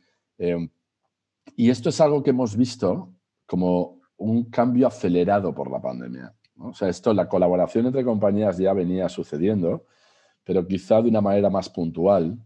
y 1.56 1.70
esto 1.70 1.88
es 1.88 2.00
algo 2.00 2.22
que 2.22 2.30
hemos 2.30 2.56
visto 2.56 3.14
como 3.46 4.00
un 4.16 4.50
cambio 4.50 4.86
acelerado 4.86 5.54
por 5.54 5.70
la 5.70 5.80
pandemia. 5.80 6.34
O 6.58 6.72
sea, 6.72 6.88
esto, 6.88 7.12
la 7.12 7.28
colaboración 7.28 7.86
entre 7.86 8.04
compañías 8.04 8.58
ya 8.58 8.72
venía 8.72 9.08
sucediendo, 9.08 9.86
pero 10.44 10.66
quizá 10.66 11.02
de 11.02 11.08
una 11.08 11.20
manera 11.20 11.50
más 11.50 11.68
puntual 11.68 12.38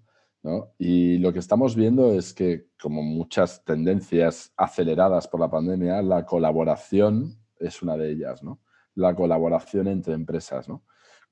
y 0.79 1.19
lo 1.19 1.33
que 1.33 1.41
estamos 1.41 1.75
viendo 1.75 2.13
es 2.13 2.33
que, 2.33 2.69
como 2.81 3.03
muchas 3.03 3.65
tendencias 3.65 4.53
aceleradas 4.57 5.27
por 5.27 5.41
la 5.41 5.51
pandemia, 5.51 6.03
la 6.03 6.25
colaboración 6.25 7.37
es 7.59 7.83
una 7.83 7.97
de 7.97 8.13
ellas, 8.13 8.43
¿no? 8.43 8.61
La 8.95 9.15
colaboración 9.15 9.89
entre 9.89 10.15
empresas, 10.15 10.69
¿no? 10.69 10.85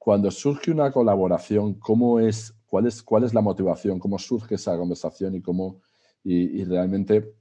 Cuando 0.04 0.30
surge 0.30 0.70
una 0.70 0.90
colaboración, 0.90 1.74
¿cómo 1.74 2.20
es, 2.20 2.54
cuál, 2.66 2.86
es, 2.86 3.02
¿cuál 3.02 3.24
es 3.24 3.32
la 3.32 3.40
motivación? 3.40 3.98
¿Cómo 3.98 4.18
surge 4.18 4.56
esa 4.56 4.76
conversación 4.76 5.34
y, 5.34 5.40
cómo, 5.40 5.80
y, 6.22 6.62
realmente 6.64 7.36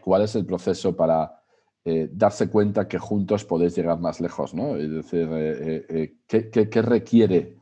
cuál 0.00 0.22
es 0.22 0.36
el 0.36 0.46
proceso 0.46 0.94
para 0.94 1.42
eh, 1.84 2.08
darse 2.12 2.48
cuenta 2.48 2.86
que 2.86 2.98
juntos 2.98 3.44
podéis 3.44 3.74
llegar 3.74 3.98
más 3.98 4.20
lejos, 4.20 4.54
¿no? 4.54 4.76
Es 4.76 4.90
decir, 4.90 5.28
eh, 5.32 5.86
eh, 5.88 6.14
¿qué, 6.26 6.50
qué 6.50 6.82
requiere 6.82 7.56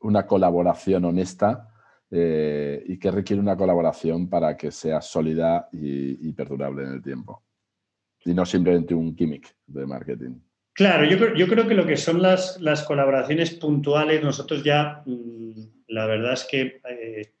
una 0.00 0.26
colaboración 0.26 1.04
honesta 1.06 1.70
eh, 2.12 2.82
y 2.86 2.98
que 2.98 3.10
requiere 3.10 3.40
una 3.40 3.56
colaboración 3.56 4.28
para 4.28 4.56
que 4.56 4.72
sea 4.72 5.00
sólida 5.00 5.68
y, 5.70 6.32
perdurable 6.32 6.82
en 6.82 6.92
el 6.94 7.02
tiempo. 7.02 7.44
Y 8.24 8.34
no 8.34 8.44
simplemente 8.44 8.94
un 8.94 9.16
gimmick 9.16 9.56
de 9.66 9.86
marketing. 9.86 10.40
Claro, 10.72 11.04
yo 11.04 11.46
creo, 11.48 11.68
que 11.68 11.74
lo 11.74 11.86
que 11.86 11.96
son 11.96 12.22
las, 12.22 12.58
colaboraciones 12.86 13.50
puntuales, 13.50 14.22
nosotros 14.22 14.62
ya, 14.64 15.02
mm, 15.04 15.52
la 15.88 16.06
verdad 16.06 16.32
es 16.32 16.44
que 16.44 16.80
eh, 16.88 17.32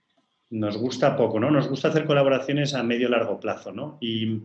nos 0.50 0.76
gusta 0.76 1.16
poco, 1.16 1.38
¿no? 1.40 1.50
Nos 1.50 1.68
gusta 1.68 1.88
hacer 1.88 2.04
colaboraciones 2.04 2.74
a 2.74 2.82
medio 2.82 3.08
largo 3.08 3.38
plazo, 3.38 3.72
¿no? 3.72 3.98
Y 4.00 4.42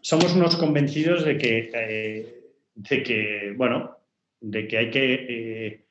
somos 0.00 0.34
unos 0.34 0.56
convencidos 0.56 1.24
de 1.24 1.38
que, 1.38 1.70
eh, 1.72 2.40
de 2.74 3.02
que 3.02 3.54
bueno, 3.56 3.96
de 4.40 4.68
que 4.68 4.78
hay 4.78 4.90
que 4.90 5.86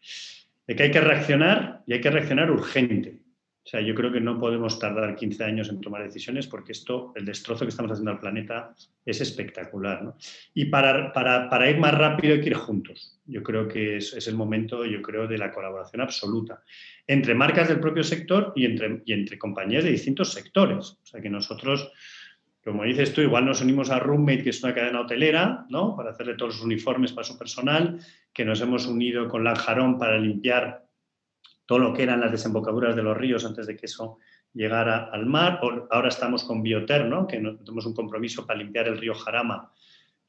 de 0.67 0.75
que 0.75 0.83
hay 0.83 0.91
que 0.91 1.01
reaccionar 1.01 1.83
y 1.87 1.93
hay 1.93 2.01
que 2.01 2.11
reaccionar 2.11 2.51
urgente. 2.51 3.19
O 3.67 3.69
sea, 3.69 3.81
yo 3.81 3.93
creo 3.95 4.13
que 4.13 4.21
no 4.21 4.39
podemos 4.39 4.79
tardar 4.79 5.13
15 5.13 5.43
años 5.43 5.67
en 5.67 5.81
tomar 5.81 6.01
decisiones 6.01 6.47
porque 6.47 6.71
esto, 6.71 7.11
el 7.17 7.25
destrozo 7.25 7.65
que 7.65 7.69
estamos 7.69 7.91
haciendo 7.91 8.11
al 8.11 8.19
planeta 8.21 8.73
es 9.05 9.19
espectacular. 9.19 10.13
Y 10.53 10.67
para, 10.67 11.11
para, 11.11 11.69
ir 11.69 11.77
más 11.77 11.93
rápido 11.93 12.35
hay 12.35 12.39
que 12.39 12.47
ir 12.47 12.53
juntos. 12.53 13.19
Yo 13.25 13.43
creo 13.43 13.67
que 13.67 13.97
es, 13.97 14.13
es, 14.13 14.25
el 14.29 14.35
momento, 14.35 14.85
yo 14.85 15.01
creo, 15.01 15.27
de 15.27 15.37
la 15.37 15.51
colaboración 15.51 15.99
absoluta 15.99 16.63
entre 17.07 17.35
marcas 17.35 17.67
del 17.67 17.81
propio 17.81 18.05
sector 18.05 18.53
y 18.55 18.63
entre, 18.63 19.01
y 19.05 19.11
entre 19.11 19.37
compañías 19.37 19.83
de 19.83 19.91
distintos 19.91 20.31
sectores. 20.31 20.97
O 21.03 21.05
sea, 21.05 21.19
que 21.19 21.29
nosotros, 21.29 21.91
como 22.63 22.85
dices 22.85 23.11
tú, 23.11 23.19
igual 23.19 23.43
nos 23.43 23.61
unimos 23.61 23.89
a 23.89 23.99
Roommate, 23.99 24.43
que 24.43 24.51
es 24.51 24.63
una 24.63 24.73
cadena 24.73 25.01
hotelera, 25.01 25.65
¿no? 25.67 25.93
Para 25.93 26.11
hacerle 26.11 26.35
todos 26.35 26.55
los 26.55 26.63
uniformes 26.63 27.11
para 27.11 27.27
su 27.27 27.37
personal, 27.37 27.99
que 28.31 28.45
nos 28.45 28.61
hemos 28.61 28.87
unido 28.87 29.27
con 29.27 29.43
Lanjarón 29.43 29.99
para 29.99 30.17
limpiar 30.17 30.86
todo 31.67 31.79
lo 31.79 31.93
que 31.93 32.03
eran 32.03 32.21
las 32.21 32.31
desembocaduras 32.31 32.95
de 32.95 33.03
los 33.03 33.15
ríos 33.15 33.45
antes 33.45 33.67
de 33.67 33.75
que 33.75 33.85
eso 33.85 34.17
llegara 34.53 35.09
al 35.11 35.25
mar. 35.25 35.59
Ahora 35.91 36.07
estamos 36.07 36.43
con 36.45 36.63
Bioter, 36.63 37.07
que 37.29 37.37
tenemos 37.37 37.85
un 37.85 37.93
compromiso 37.93 38.47
para 38.47 38.57
limpiar 38.57 38.87
el 38.87 38.97
río 38.97 39.13
Jarama. 39.13 39.71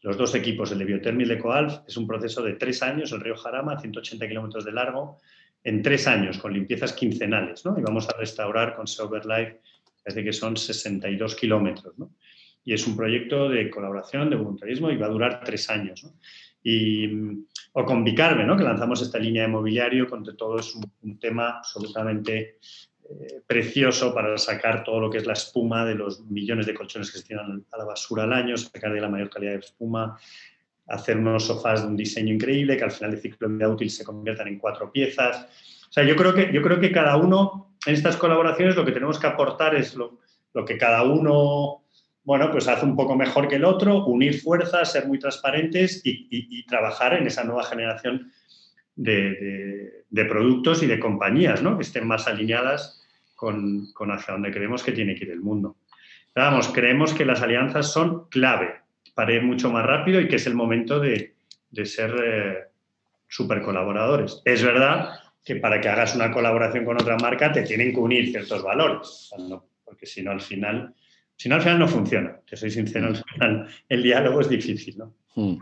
Los 0.03 0.17
dos 0.17 0.35
equipos, 0.35 0.71
el 0.73 0.79
de 0.79 0.85
Bioterm 0.85 1.19
y 1.21 1.23
el 1.23 1.29
de 1.31 1.39
Coalf, 1.39 1.79
es 1.87 1.97
un 1.97 2.07
proceso 2.07 2.43
de 2.43 2.55
tres 2.55 2.83
años, 2.83 3.13
el 3.13 3.21
río 3.21 3.37
Jarama, 3.37 3.79
180 3.79 4.29
kilómetros 4.29 4.65
de 4.65 4.73
largo, 4.73 5.19
en 5.63 5.83
tres 5.83 6.07
años, 6.09 6.39
con 6.39 6.53
limpiezas 6.53 6.93
quincenales. 6.93 7.65
¿no? 7.65 7.79
Y 7.79 7.83
vamos 7.83 8.09
a 8.09 8.17
restaurar 8.19 8.75
con 8.75 8.87
Sober 8.87 9.25
Life, 9.25 9.61
desde 10.05 10.25
que 10.25 10.33
son 10.33 10.57
62 10.57 11.37
kilómetros. 11.37 11.97
¿no? 11.99 12.11
Y 12.65 12.75
es 12.75 12.87
un 12.87 12.97
proyecto 12.97 13.49
de 13.49 13.71
colaboración, 13.71 14.29
de 14.29 14.37
voluntarismo, 14.37 14.91
y 14.91 14.97
va 14.97 15.07
a 15.07 15.11
durar 15.11 15.41
tres 15.45 15.71
años. 15.71 16.05
Y, 16.63 17.09
o 17.79 17.85
con 17.85 18.03
Bicarme, 18.03 18.45
¿no? 18.45 18.57
que 18.57 18.65
lanzamos 18.65 19.01
esta 19.03 19.19
línea 19.19 19.43
de 19.43 19.49
mobiliario, 19.49 20.07
donde 20.07 20.35
todo 20.35 20.59
es 20.59 20.75
un 20.75 21.19
tema 21.21 21.59
absolutamente 21.59 22.59
eh, 23.09 23.41
precioso 23.47 24.13
para 24.13 24.37
sacar 24.37 24.83
todo 24.83 24.99
lo 24.99 25.09
que 25.09 25.19
es 25.19 25.27
la 25.27 25.35
espuma 25.35 25.85
de 25.85 25.95
los 25.95 26.21
millones 26.23 26.67
de 26.67 26.75
colchones 26.75 27.13
que 27.13 27.19
se 27.19 27.25
tiran 27.25 27.65
a 27.71 27.79
la 27.79 27.85
basura 27.85 28.25
al 28.25 28.33
año, 28.33 28.57
sacar 28.57 28.93
de 28.93 29.01
la 29.01 29.09
mayor 29.09 29.31
calidad 29.31 29.53
de 29.53 29.59
espuma, 29.59 30.19
hacer 30.89 31.19
unos 31.19 31.47
sofás 31.47 31.83
de 31.83 31.89
un 31.89 31.97
diseño 31.97 32.35
increíble 32.35 32.77
que 32.77 32.83
al 32.83 32.91
final 32.91 33.13
de 33.13 33.21
ciclo 33.21 33.49
de 33.49 33.55
vida 33.55 33.69
útil 33.69 33.91
se 33.91 34.03
conviertan 34.03 34.49
en 34.49 34.59
cuatro 34.59 34.91
piezas. 34.91 35.47
O 35.89 35.93
sea, 35.93 36.03
yo 36.03 36.17
creo 36.17 36.35
que, 36.35 36.51
yo 36.53 36.61
creo 36.61 36.81
que 36.81 36.91
cada 36.91 37.17
uno 37.17 37.77
en 37.87 37.95
estas 37.95 38.17
colaboraciones 38.17 38.75
lo 38.75 38.85
que 38.85 38.93
tenemos 38.93 39.21
que 39.21 39.29
aportar 39.29 39.77
es 39.77 39.95
lo, 39.95 40.19
lo 40.53 40.65
que 40.65 40.77
cada 40.77 41.05
uno 41.05 41.85
bueno, 42.29 42.51
pues 42.51 42.69
hace 42.69 42.85
un 42.85 42.95
poco 42.95 43.17
mejor 43.17 43.49
que 43.49 43.55
el 43.55 43.65
otro, 43.65 44.05
unir 44.05 44.39
fuerzas, 44.39 44.93
ser 44.93 45.07
muy 45.07 45.19
transparentes 45.19 46.03
y, 46.05 46.63
trabajar 46.67 47.15
en 47.15 47.27
esa 47.27 47.43
nueva 47.43 47.65
generación 47.65 48.31
de, 48.95 50.05
de, 50.11 50.25
productos 50.27 50.83
y 50.83 50.87
de 50.87 51.01
compañías, 51.01 51.63
¿no? 51.63 51.79
Que 51.79 51.85
estén 51.85 52.07
más 52.07 52.29
alineadas 52.29 53.03
con, 53.35 53.89
hacia 54.11 54.35
donde 54.35 54.51
creemos 54.51 54.83
que 54.83 54.93
tiene 54.93 55.15
que 55.15 55.25
ir 55.25 55.31
el 55.31 55.41
mundo. 55.41 55.77
vamos, 56.35 56.69
creemos 56.69 57.15
que 57.15 57.25
las 57.25 57.41
alianzas 57.41 57.91
son 57.91 58.29
clave 58.29 58.83
para 59.15 59.33
ir 59.33 59.43
mucho 59.43 59.71
más 59.71 59.87
rápido 59.87 60.21
y 60.21 60.29
que 60.29 60.37
es 60.37 60.47
el 60.47 60.55
momento 60.55 61.01
de, 61.01 61.33
ser 61.87 62.15
eh, 62.23 62.59
super 63.27 63.63
colaboradores. 63.63 64.43
Es 64.45 64.63
verdad 64.63 65.15
que 65.43 65.57
para 65.57 65.81
que 65.81 65.89
hagas 65.89 66.15
una 66.15 66.31
colaboración 66.31 66.85
con 66.85 67.01
otra 67.01 67.17
marca 67.17 67.51
te 67.53 67.63
tienen 67.63 67.95
que 67.95 68.01
unir 68.01 68.31
ciertos 68.33 68.63
valores, 68.63 69.31
porque 69.83 70.05
si 70.05 70.21
no 70.21 70.33
al 70.33 70.43
final, 70.43 70.95
si 71.39 71.49
no 71.49 71.55
al 71.55 71.63
final 71.63 71.79
no 71.79 71.89
funciona. 71.89 72.41
Te 72.49 72.57
soy 72.57 72.71
sincero, 72.71 73.07
al 73.07 73.17
final 73.17 73.69
el 73.89 74.03
diálogo 74.03 74.41
es 74.41 74.49
difícil, 74.49 74.99
¿no? 74.99 75.15
Hmm. 75.37 75.57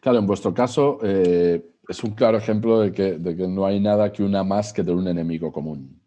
Claro, 0.00 0.18
en 0.18 0.26
vuestro 0.26 0.54
caso 0.54 0.98
eh, 1.02 1.62
es 1.86 2.02
un 2.02 2.12
claro 2.12 2.38
ejemplo 2.38 2.80
de 2.80 2.92
que, 2.92 3.18
de 3.18 3.36
que 3.36 3.46
no 3.46 3.66
hay 3.66 3.78
nada 3.78 4.10
que 4.10 4.22
una 4.22 4.42
más 4.42 4.72
que 4.72 4.82
de 4.82 4.92
un 4.92 5.06
enemigo 5.06 5.52
común, 5.52 6.00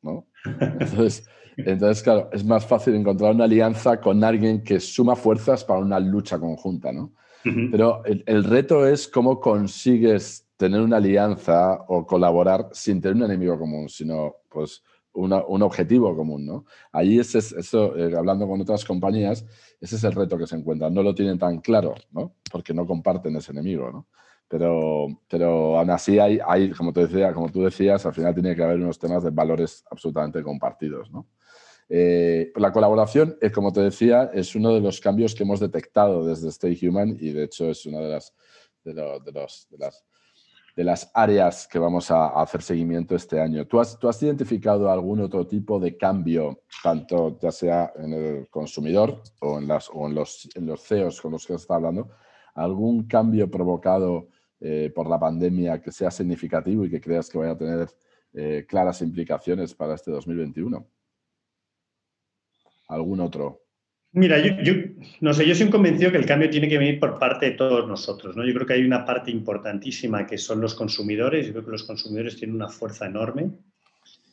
¿no? 0.00 0.28
Entonces, 0.44 1.28
entonces, 1.56 2.04
claro, 2.04 2.30
es 2.32 2.44
más 2.44 2.64
fácil 2.64 2.94
encontrar 2.94 3.34
una 3.34 3.44
alianza 3.44 4.00
con 4.00 4.22
alguien 4.22 4.62
que 4.62 4.78
suma 4.78 5.16
fuerzas 5.16 5.64
para 5.64 5.80
una 5.80 5.98
lucha 5.98 6.38
conjunta, 6.38 6.92
¿no? 6.92 7.12
Pero 7.42 8.02
el, 8.04 8.44
reto 8.44 8.86
es 8.86 9.08
cómo 9.08 9.40
consigues 9.40 10.46
tener 10.56 10.82
una 10.82 10.98
alianza 10.98 11.78
o 11.88 12.06
colaborar 12.06 12.68
sin 12.72 13.00
tener 13.00 13.16
un 13.16 13.22
enemigo 13.22 13.58
común, 13.58 13.88
sino 13.88 14.36
pues 14.50 14.82
un 15.18 15.62
objetivo 15.62 16.14
común, 16.14 16.46
¿no? 16.46 16.64
Allí 16.92 17.18
es 17.18 17.34
eso, 17.34 17.96
eh, 17.96 18.14
hablando 18.16 18.46
con 18.46 18.60
otras 18.60 18.84
compañías, 18.84 19.44
ese 19.80 19.96
es 19.96 20.04
el 20.04 20.12
reto 20.12 20.38
que 20.38 20.46
se 20.46 20.56
encuentran. 20.56 20.94
No 20.94 21.02
lo 21.02 21.14
tienen 21.14 21.38
tan 21.38 21.60
claro, 21.60 21.94
¿no? 22.12 22.36
Porque 22.50 22.72
no 22.72 22.86
comparten 22.86 23.36
ese 23.36 23.52
enemigo, 23.52 23.90
¿no? 23.90 24.06
Pero, 24.48 25.08
pero 25.28 25.78
aún 25.78 25.90
así 25.90 26.18
hay, 26.18 26.38
hay, 26.46 26.70
como, 26.70 26.92
te 26.92 27.06
decía, 27.06 27.34
como 27.34 27.50
tú 27.50 27.62
decías, 27.62 28.06
al 28.06 28.14
final 28.14 28.32
tiene 28.32 28.56
que 28.56 28.62
haber 28.62 28.78
unos 28.78 28.98
temas 28.98 29.22
de 29.22 29.30
valores 29.30 29.84
absolutamente 29.90 30.42
compartidos. 30.42 31.10
¿no? 31.10 31.26
Eh, 31.90 32.50
la 32.56 32.72
colaboración, 32.72 33.36
eh, 33.42 33.50
como 33.50 33.72
te 33.72 33.82
decía, 33.82 34.30
es 34.32 34.54
uno 34.54 34.74
de 34.74 34.80
los 34.80 35.00
cambios 35.00 35.34
que 35.34 35.42
hemos 35.42 35.60
detectado 35.60 36.24
desde 36.24 36.48
Stay 36.48 36.78
Human 36.82 37.16
y 37.20 37.32
de 37.32 37.44
hecho 37.44 37.70
es 37.70 37.84
una 37.84 38.00
de 38.00 38.08
las, 38.08 38.34
de, 38.84 38.94
de, 38.94 39.32
los, 39.32 39.68
de 39.70 39.78
las, 39.78 40.04
de 40.78 40.84
las 40.84 41.10
áreas 41.12 41.66
que 41.66 41.80
vamos 41.80 42.08
a, 42.12 42.28
hacer 42.40 42.62
seguimiento 42.62 43.16
este 43.16 43.40
año. 43.40 43.66
¿Tú 43.66 43.80
has, 43.80 43.98
¿Tú 43.98 44.08
has 44.08 44.22
identificado 44.22 44.88
algún 44.88 45.20
otro 45.20 45.44
tipo 45.44 45.80
de 45.80 45.96
cambio, 45.96 46.62
tanto 46.84 47.36
ya 47.40 47.50
sea 47.50 47.92
en 47.96 48.12
el 48.12 48.48
consumidor 48.48 49.20
o 49.40 49.58
en, 49.58 49.66
las, 49.66 49.90
o 49.92 50.06
en, 50.06 50.14
los, 50.14 50.48
en 50.54 50.66
los 50.66 50.80
CEOs 50.86 51.20
con 51.20 51.32
los 51.32 51.44
que 51.44 51.54
está 51.54 51.74
hablando, 51.74 52.10
algún 52.54 53.08
cambio 53.08 53.50
provocado 53.50 54.28
eh, 54.60 54.92
por 54.94 55.10
la 55.10 55.18
pandemia 55.18 55.82
que 55.82 55.90
sea 55.90 56.12
significativo 56.12 56.84
y 56.84 56.90
que 56.90 57.00
creas 57.00 57.28
que 57.28 57.38
vaya 57.38 57.54
a 57.54 57.58
tener 57.58 57.88
eh, 58.34 58.64
claras 58.68 59.02
implicaciones 59.02 59.74
para 59.74 59.96
este 59.96 60.12
2021? 60.12 60.86
¿Algún 62.86 63.18
otro? 63.18 63.62
Mira, 64.12 64.38
yo, 64.38 64.72
no 65.20 65.34
sé, 65.34 65.46
yo 65.46 65.54
soy 65.54 65.68
convencido 65.68 66.10
que 66.10 66.16
el 66.16 66.26
cambio 66.26 66.48
tiene 66.48 66.68
que 66.68 66.78
venir 66.78 66.98
por 66.98 67.18
parte 67.18 67.46
de 67.46 67.52
todos 67.52 67.86
nosotros. 67.86 68.36
¿no? 68.36 68.44
Yo 68.44 68.54
creo 68.54 68.66
que 68.66 68.72
hay 68.72 68.84
una 68.84 69.04
parte 69.04 69.30
importantísima 69.30 70.26
que 70.26 70.38
son 70.38 70.60
los 70.60 70.74
consumidores. 70.74 71.46
Yo 71.46 71.52
creo 71.52 71.64
que 71.66 71.72
los 71.72 71.84
consumidores 71.84 72.36
tienen 72.36 72.56
una 72.56 72.68
fuerza 72.68 73.06
enorme 73.06 73.50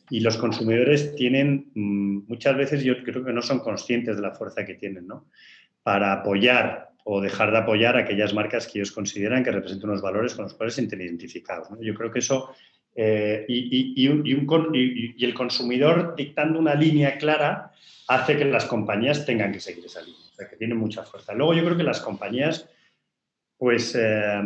y 0.08 0.20
los 0.20 0.36
consumidores 0.36 1.14
tienen, 1.14 1.70
mm, 1.74 2.28
muchas 2.28 2.56
veces 2.56 2.84
yo 2.84 3.02
creo 3.02 3.24
que 3.24 3.32
no 3.32 3.42
son 3.42 3.60
conscientes 3.60 4.16
de 4.16 4.22
la 4.22 4.32
fuerza 4.32 4.64
que 4.64 4.74
tienen, 4.74 5.06
¿no? 5.06 5.28
Para 5.82 6.12
apoyar 6.12 6.90
o 7.04 7.20
dejar 7.20 7.52
de 7.52 7.58
apoyar 7.58 7.96
aquellas 7.96 8.34
marcas 8.34 8.66
que 8.66 8.78
ellos 8.78 8.92
consideran 8.92 9.44
que 9.44 9.52
representan 9.52 9.90
unos 9.90 10.02
valores 10.02 10.34
con 10.34 10.44
los 10.44 10.54
cuales 10.54 10.74
se 10.74 10.82
identificados. 10.82 11.68
Yo 11.80 11.94
creo 11.94 12.10
que 12.10 12.18
eso, 12.18 12.50
eh, 12.96 13.44
y, 13.48 15.24
el 15.24 15.34
consumidor 15.34 16.14
dictando 16.16 16.58
una 16.58 16.74
línea 16.74 17.18
clara 17.18 17.72
hace 18.08 18.36
que 18.36 18.44
las 18.44 18.64
compañías 18.64 19.26
tengan 19.26 19.52
que 19.52 19.60
seguir 19.60 19.84
esa 19.84 20.00
línea, 20.00 20.20
o 20.32 20.34
sea, 20.34 20.48
que 20.48 20.56
tienen 20.56 20.78
mucha 20.78 21.02
fuerza. 21.02 21.34
Luego 21.34 21.54
yo 21.54 21.64
creo 21.64 21.76
que 21.76 21.82
las 21.82 22.00
compañías, 22.00 22.68
pues, 23.58 23.94
eh, 23.94 24.40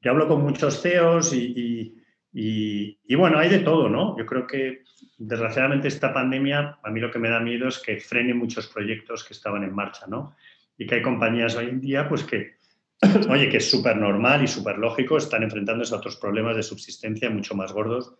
yo 0.00 0.10
hablo 0.10 0.26
con 0.26 0.42
muchos 0.42 0.80
CEOs 0.80 1.34
y, 1.34 1.94
y, 2.32 3.14
bueno, 3.14 3.38
hay 3.38 3.48
de 3.48 3.58
todo, 3.58 3.88
¿no? 3.88 4.16
Yo 4.18 4.26
creo 4.26 4.46
que 4.46 4.82
desgraciadamente 5.18 5.88
esta 5.88 6.12
pandemia, 6.12 6.78
a 6.82 6.90
mí 6.90 7.00
lo 7.00 7.10
que 7.10 7.18
me 7.18 7.28
da 7.28 7.40
miedo 7.40 7.68
es 7.68 7.78
que 7.78 8.00
frene 8.00 8.34
muchos 8.34 8.66
proyectos 8.66 9.24
que 9.24 9.34
estaban 9.34 9.62
en 9.62 9.74
marcha, 9.74 10.06
¿no? 10.06 10.34
y 10.80 10.86
que 10.86 10.94
hay 10.94 11.02
compañías 11.02 11.54
hoy 11.56 11.68
en 11.68 11.80
día 11.80 12.08
pues 12.08 12.24
que, 12.24 12.54
oye, 13.30 13.48
que 13.48 13.58
es 13.58 13.70
súper 13.70 13.96
normal 13.96 14.44
y 14.44 14.48
súper 14.48 14.78
lógico, 14.78 15.16
están 15.16 15.42
enfrentándose 15.42 15.94
a 15.94 15.98
otros 15.98 16.16
problemas 16.16 16.56
de 16.56 16.62
subsistencia 16.62 17.30
mucho 17.30 17.54
más 17.54 17.72
gordos 17.72 18.14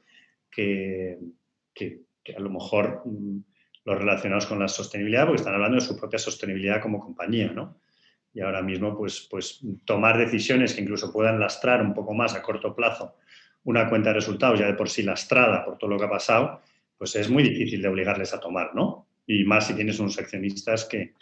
que, 0.51 1.19
que, 1.75 2.01
a 2.37 2.41
lo 2.41 2.51
mejor 2.51 3.03
mm, 3.05 3.39
los 3.85 3.99
relacionados 3.99 4.47
con 4.47 4.59
la 4.59 4.69
sostenibilidad, 4.69 5.27
porque 5.27 5.41
están 5.41 5.55
hablando 5.55 5.77
de 5.77 5.87
su 5.87 5.97
propia 5.99 6.19
sostenibilidad 6.19 6.81
como 6.81 7.01
compañía, 7.01 7.51
¿no? 7.53 7.79
Y 8.33 8.41
ahora 8.41 8.63
mismo, 8.63 8.97
pues, 8.97 9.27
pues 9.29 9.61
tomar 9.85 10.17
decisiones 10.17 10.75
que 10.75 10.83
incluso 10.83 11.13
puedan 11.13 11.41
lastrar 11.41 11.83
un 11.83 11.93
poco 11.93 12.15
más 12.15 12.35
a 12.35 12.43
corto 12.43 12.75
plazo 12.75 13.17
una 13.65 13.89
cuenta 13.89 14.11
de 14.11 14.15
resultados, 14.15 14.59
ya 14.59 14.67
de 14.67 14.75
por 14.75 14.89
sí 14.89 15.03
lastrada 15.03 15.65
por 15.65 15.77
todo 15.77 15.91
lo 15.91 15.99
que 15.99 16.05
ha 16.05 16.11
pasado, 16.11 16.63
pues 16.97 17.15
es 17.17 17.29
muy 17.29 17.43
difícil 17.43 17.83
de 17.83 17.89
obligarles 17.89 18.33
a 18.33 18.41
tomar, 18.41 18.75
¿no? 18.75 19.07
Y 19.27 19.45
más 19.45 19.67
si 19.67 19.75
tienes 19.75 19.99
unos 19.99 20.19
accionistas 20.19 20.87
que, 20.87 21.13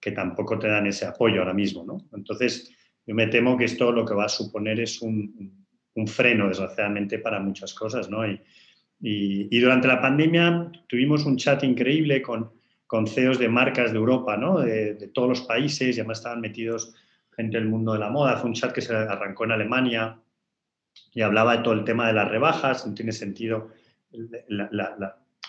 que 0.00 0.12
tampoco 0.12 0.58
te 0.58 0.68
dan 0.68 0.86
ese 0.86 1.06
apoyo 1.06 1.40
ahora 1.40 1.52
mismo. 1.52 1.84
¿no? 1.84 1.98
Entonces, 2.12 2.72
yo 3.10 3.16
me 3.16 3.26
temo 3.26 3.58
que 3.58 3.64
esto 3.64 3.90
lo 3.90 4.06
que 4.06 4.14
va 4.14 4.26
a 4.26 4.28
suponer 4.28 4.78
es 4.78 5.02
un, 5.02 5.66
freno, 6.06 6.46
desgraciadamente, 6.46 7.18
para 7.18 7.40
muchas 7.40 7.74
cosas. 7.74 8.08
¿no? 8.08 8.24
Y, 8.24 8.40
y, 9.00 9.58
durante 9.58 9.88
la 9.88 10.00
pandemia 10.00 10.70
tuvimos 10.86 11.24
un 11.26 11.36
chat 11.36 11.64
increíble 11.64 12.22
con, 12.22 12.52
con 12.86 13.08
CEOs 13.08 13.40
de 13.40 13.48
marcas 13.48 13.90
de 13.90 13.98
Europa, 13.98 14.36
¿no? 14.36 14.60
de, 14.60 14.94
de, 14.94 15.08
todos 15.08 15.28
los 15.28 15.40
países, 15.40 15.96
y 15.96 15.98
además 15.98 16.18
estaban 16.18 16.40
metidos 16.40 16.94
gente 17.34 17.56
del 17.58 17.68
mundo 17.68 17.94
de 17.94 17.98
la 17.98 18.10
moda. 18.10 18.36
Fue 18.36 18.48
un 18.48 18.54
chat 18.54 18.70
que 18.70 18.80
se 18.80 18.94
arrancó 18.94 19.42
en 19.42 19.50
Alemania 19.50 20.16
y 21.12 21.22
hablaba 21.22 21.56
de 21.56 21.64
todo 21.64 21.74
el 21.74 21.82
tema 21.82 22.06
de 22.06 22.12
las 22.12 22.28
rebajas, 22.28 22.86
no 22.86 22.94
tiene 22.94 23.10
sentido 23.10 23.72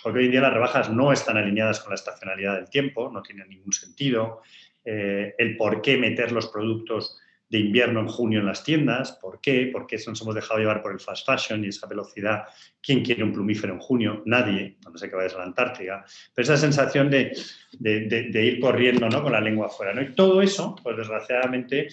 porque 0.04 0.18
hoy 0.18 0.26
en 0.26 0.32
día 0.32 0.42
las 0.42 0.54
rebajas 0.54 0.90
no 0.90 1.12
están 1.12 1.38
alineadas 1.38 1.80
con 1.80 1.92
la 1.92 1.96
estacionalidad 1.96 2.56
del 2.56 2.70
tiempo, 2.72 3.12
no 3.12 3.22
tiene 3.22 3.46
ningún 3.46 3.72
sentido. 3.72 4.42
Eh, 4.84 5.36
el 5.38 5.58
por 5.58 5.84
qué 5.84 5.96
meter 6.00 6.32
los 6.32 6.48
productos 6.48 7.22
de 7.52 7.60
invierno 7.60 8.00
en 8.00 8.08
junio 8.08 8.40
en 8.40 8.46
las 8.46 8.64
tiendas, 8.64 9.12
¿por 9.22 9.42
qué? 9.42 9.70
¿Por 9.74 9.86
qué 9.86 9.98
nos 10.08 10.22
hemos 10.22 10.34
dejado 10.34 10.62
llevar 10.62 10.82
por 10.82 10.94
el 10.94 11.02
fast 11.02 11.26
fashion 11.26 11.66
y 11.66 11.68
esa 11.68 11.86
velocidad? 11.86 12.46
¿Quién 12.82 13.04
quiere 13.04 13.26
un 13.26 13.34
plumífero 13.34 13.74
en 13.74 13.80
junio? 13.80 14.24
Nadie, 14.26 14.78
no 14.90 14.98
sé 14.98 15.10
que 15.10 15.18
vayas 15.18 15.36
a 15.36 15.40
la 15.40 15.44
Antártica. 15.44 16.06
Pero 16.34 16.44
esa 16.46 16.56
sensación 16.56 17.10
de, 17.10 17.38
de, 17.78 18.46
ir 18.46 18.62
corriendo 18.62 19.10
¿no? 19.10 19.22
con 19.22 19.34
la 19.34 19.42
lengua 19.42 19.68
afuera. 19.68 19.94
¿no? 19.94 20.02
Y 20.02 20.16
todo 20.16 20.42
eso, 20.42 20.78
pues 20.82 20.96
desgraciadamente, 20.96 21.90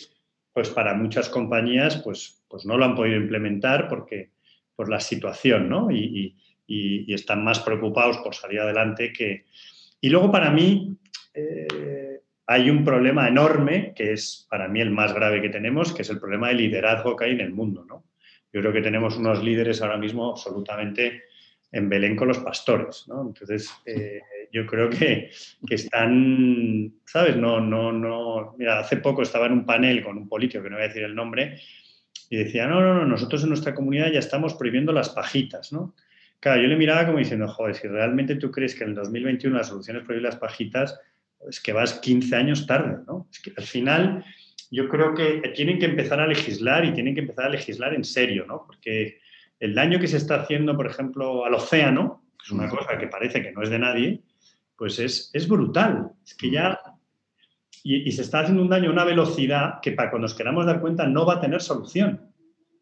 pues 0.52 0.68
para 0.70 0.94
muchas 0.94 1.28
compañías, 1.28 1.96
pues, 2.04 2.44
pues 2.48 2.64
no 2.64 2.78
lo 2.78 2.84
han 2.84 2.94
podido 2.94 3.16
implementar 3.16 3.88
porque 3.88 4.30
por 4.76 4.88
la 4.88 5.00
situación, 5.00 5.68
¿no? 5.68 5.90
y, 5.90 6.36
y, 6.68 7.12
están 7.12 7.42
más 7.42 7.58
preocupados 7.58 8.18
por 8.18 8.32
salir 8.32 8.60
adelante 8.60 9.12
que... 9.12 9.46
Y 10.00 10.08
luego 10.08 10.30
para 10.30 10.52
mí 10.52 10.96
eh, 11.34 11.66
hay 12.50 12.70
un 12.70 12.82
problema 12.82 13.28
enorme, 13.28 13.92
que 13.94 14.14
es 14.14 14.46
para 14.50 14.68
mí 14.68 14.80
el 14.80 14.90
más 14.90 15.12
grave 15.12 15.42
que 15.42 15.50
tenemos, 15.50 15.92
que 15.92 16.00
es 16.00 16.08
el 16.08 16.18
problema 16.18 16.48
de 16.48 16.54
liderazgo 16.54 17.14
que 17.14 17.26
hay 17.26 17.32
en 17.32 17.42
el 17.42 17.52
mundo. 17.52 17.84
¿no? 17.86 18.04
Yo 18.50 18.60
creo 18.62 18.72
que 18.72 18.80
tenemos 18.80 19.18
unos 19.18 19.44
líderes 19.44 19.82
ahora 19.82 19.98
mismo 19.98 20.30
absolutamente 20.30 21.24
en 21.70 21.90
Belén 21.90 22.16
con 22.16 22.28
los 22.28 22.38
pastores, 22.38 23.04
¿no? 23.06 23.26
Entonces, 23.26 23.70
eh, 23.84 24.22
yo 24.50 24.64
creo 24.64 24.88
que, 24.88 25.30
están, 25.68 26.94
¿sabes? 27.04 27.36
No, 27.36 27.60
no, 27.60 27.92
no. 27.92 28.54
Mira, 28.56 28.78
hace 28.78 28.96
poco 28.96 29.20
estaba 29.20 29.44
en 29.44 29.52
un 29.52 29.66
panel 29.66 30.02
con 30.02 30.16
un 30.16 30.26
político, 30.26 30.62
que 30.62 30.70
no 30.70 30.76
voy 30.76 30.86
a 30.86 30.88
decir 30.88 31.02
el 31.02 31.14
nombre, 31.14 31.60
y 32.30 32.38
decía, 32.38 32.66
no, 32.66 32.80
no, 32.80 32.94
no, 32.94 33.04
nosotros 33.04 33.42
en 33.42 33.50
nuestra 33.50 33.74
comunidad 33.74 34.10
ya 34.10 34.20
estamos 34.20 34.54
prohibiendo 34.54 34.92
las 34.92 35.10
pajitas, 35.10 35.70
¿no? 35.70 35.94
Claro, 36.40 36.62
yo 36.62 36.68
le 36.68 36.76
miraba 36.76 37.04
como 37.04 37.18
diciendo, 37.18 37.46
joder, 37.48 37.74
si 37.74 37.88
realmente 37.88 38.36
tú 38.36 38.50
crees 38.50 38.74
que 38.74 38.84
en 38.84 38.90
el 38.90 38.96
2021 38.96 39.54
la 39.54 39.64
solución 39.64 39.98
es 39.98 40.04
prohibir 40.04 40.22
las 40.22 40.36
pajitas, 40.36 40.98
es 41.48 41.60
que 41.60 41.72
vas 41.72 41.94
15 41.94 42.36
años 42.36 42.66
tarde, 42.66 42.98
¿no? 43.06 43.28
Es 43.30 43.40
que 43.40 43.52
al 43.56 43.64
final 43.64 44.24
yo 44.70 44.88
creo 44.88 45.14
que 45.14 45.40
tienen 45.54 45.78
que 45.78 45.86
empezar 45.86 46.20
a 46.20 46.26
legislar 46.26 46.84
y 46.84 46.92
tienen 46.92 47.14
que 47.14 47.20
empezar 47.20 47.46
a 47.46 47.50
legislar 47.50 47.94
en 47.94 48.04
serio, 48.04 48.44
¿no? 48.46 48.64
Porque 48.66 49.20
el 49.60 49.74
daño 49.74 49.98
que 49.98 50.08
se 50.08 50.16
está 50.16 50.42
haciendo, 50.42 50.76
por 50.76 50.86
ejemplo, 50.86 51.44
al 51.44 51.54
océano, 51.54 52.24
que 52.38 52.44
es 52.44 52.50
una 52.50 52.68
cosa 52.68 52.98
que 52.98 53.08
parece 53.08 53.42
que 53.42 53.52
no 53.52 53.62
es 53.62 53.70
de 53.70 53.78
nadie, 53.78 54.22
pues 54.76 54.98
es, 54.98 55.30
es 55.32 55.48
brutal. 55.48 56.12
Es 56.24 56.34
que 56.34 56.50
ya... 56.50 56.78
Y, 57.82 58.08
y, 58.08 58.12
se 58.12 58.22
está 58.22 58.40
haciendo 58.40 58.62
un 58.62 58.68
daño 58.68 58.90
a 58.90 58.92
una 58.92 59.04
velocidad 59.04 59.80
que 59.80 59.92
para 59.92 60.10
cuando 60.10 60.26
nos 60.26 60.34
queramos 60.34 60.66
dar 60.66 60.80
cuenta 60.80 61.06
no 61.06 61.24
va 61.24 61.34
a 61.34 61.40
tener 61.40 61.62
solución. 61.62 62.32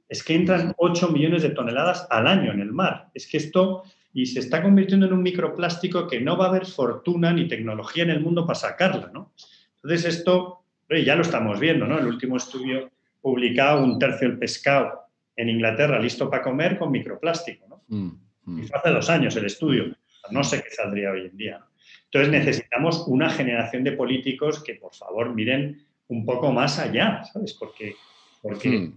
Es 0.09 0.25
que 0.25 0.35
entran 0.35 0.75
8 0.79 1.11
millones 1.11 1.43
de 1.43 1.51
toneladas 1.51 2.07
al 2.11 2.27
año 2.27 2.53
en 2.53 2.61
el 2.61 2.73
mar. 2.73 3.11
Es 3.15 3.27
que 3.27 3.37
esto... 3.37 3.85
Y 4.17 4.25
se 4.25 4.41
está 4.41 4.63
convirtiendo 4.63 5.05
en 5.05 5.13
un 5.13 5.23
microplástico 5.23 6.09
que 6.09 6.23
no 6.23 6.39
va 6.39 6.47
a 6.47 6.49
haber 6.49 6.65
fortuna 6.65 7.35
ni 7.35 7.49
tecnología 7.49 8.03
en 8.03 8.09
el 8.09 8.21
mundo 8.21 8.47
para 8.47 8.59
sacarla, 8.59 9.11
¿no? 9.13 9.35
Entonces 9.75 10.17
esto, 10.17 10.63
ya 10.89 11.15
lo 11.15 11.21
estamos 11.21 11.61
viendo, 11.61 11.87
¿no? 11.87 11.99
El 11.99 12.07
último 12.07 12.39
estudio 12.39 12.91
publicado, 13.21 13.85
un 13.85 13.99
tercio 13.99 14.27
del 14.27 14.39
pescado 14.39 15.03
en 15.37 15.51
Inglaterra 15.51 15.99
listo 15.99 16.31
para 16.31 16.43
comer 16.43 16.79
con 16.79 16.93
microplástico. 16.93 17.67
¿no? 17.69 17.83
Mm, 17.89 18.11
mm. 18.45 18.59
Y 18.63 18.67
fue 18.67 18.79
hace 18.79 18.89
dos 18.89 19.11
años 19.11 19.37
el 19.37 19.45
estudio. 19.45 19.95
No 20.31 20.43
sé 20.43 20.63
qué 20.63 20.71
saldría 20.71 21.11
hoy 21.11 21.27
en 21.27 21.37
día. 21.37 21.61
Entonces 22.05 22.31
necesitamos 22.31 23.05
una 23.09 23.29
generación 23.29 23.85
de 23.85 23.93
políticos 23.93 24.65
que, 24.65 24.77
por 24.77 24.95
favor, 24.95 25.35
miren 25.35 25.85
un 26.09 26.25
poco 26.25 26.51
más 26.53 26.79
allá, 26.79 27.23
¿sabes? 27.31 27.53
Porque, 27.53 27.97
porque, 28.41 28.71
mm. 28.71 28.97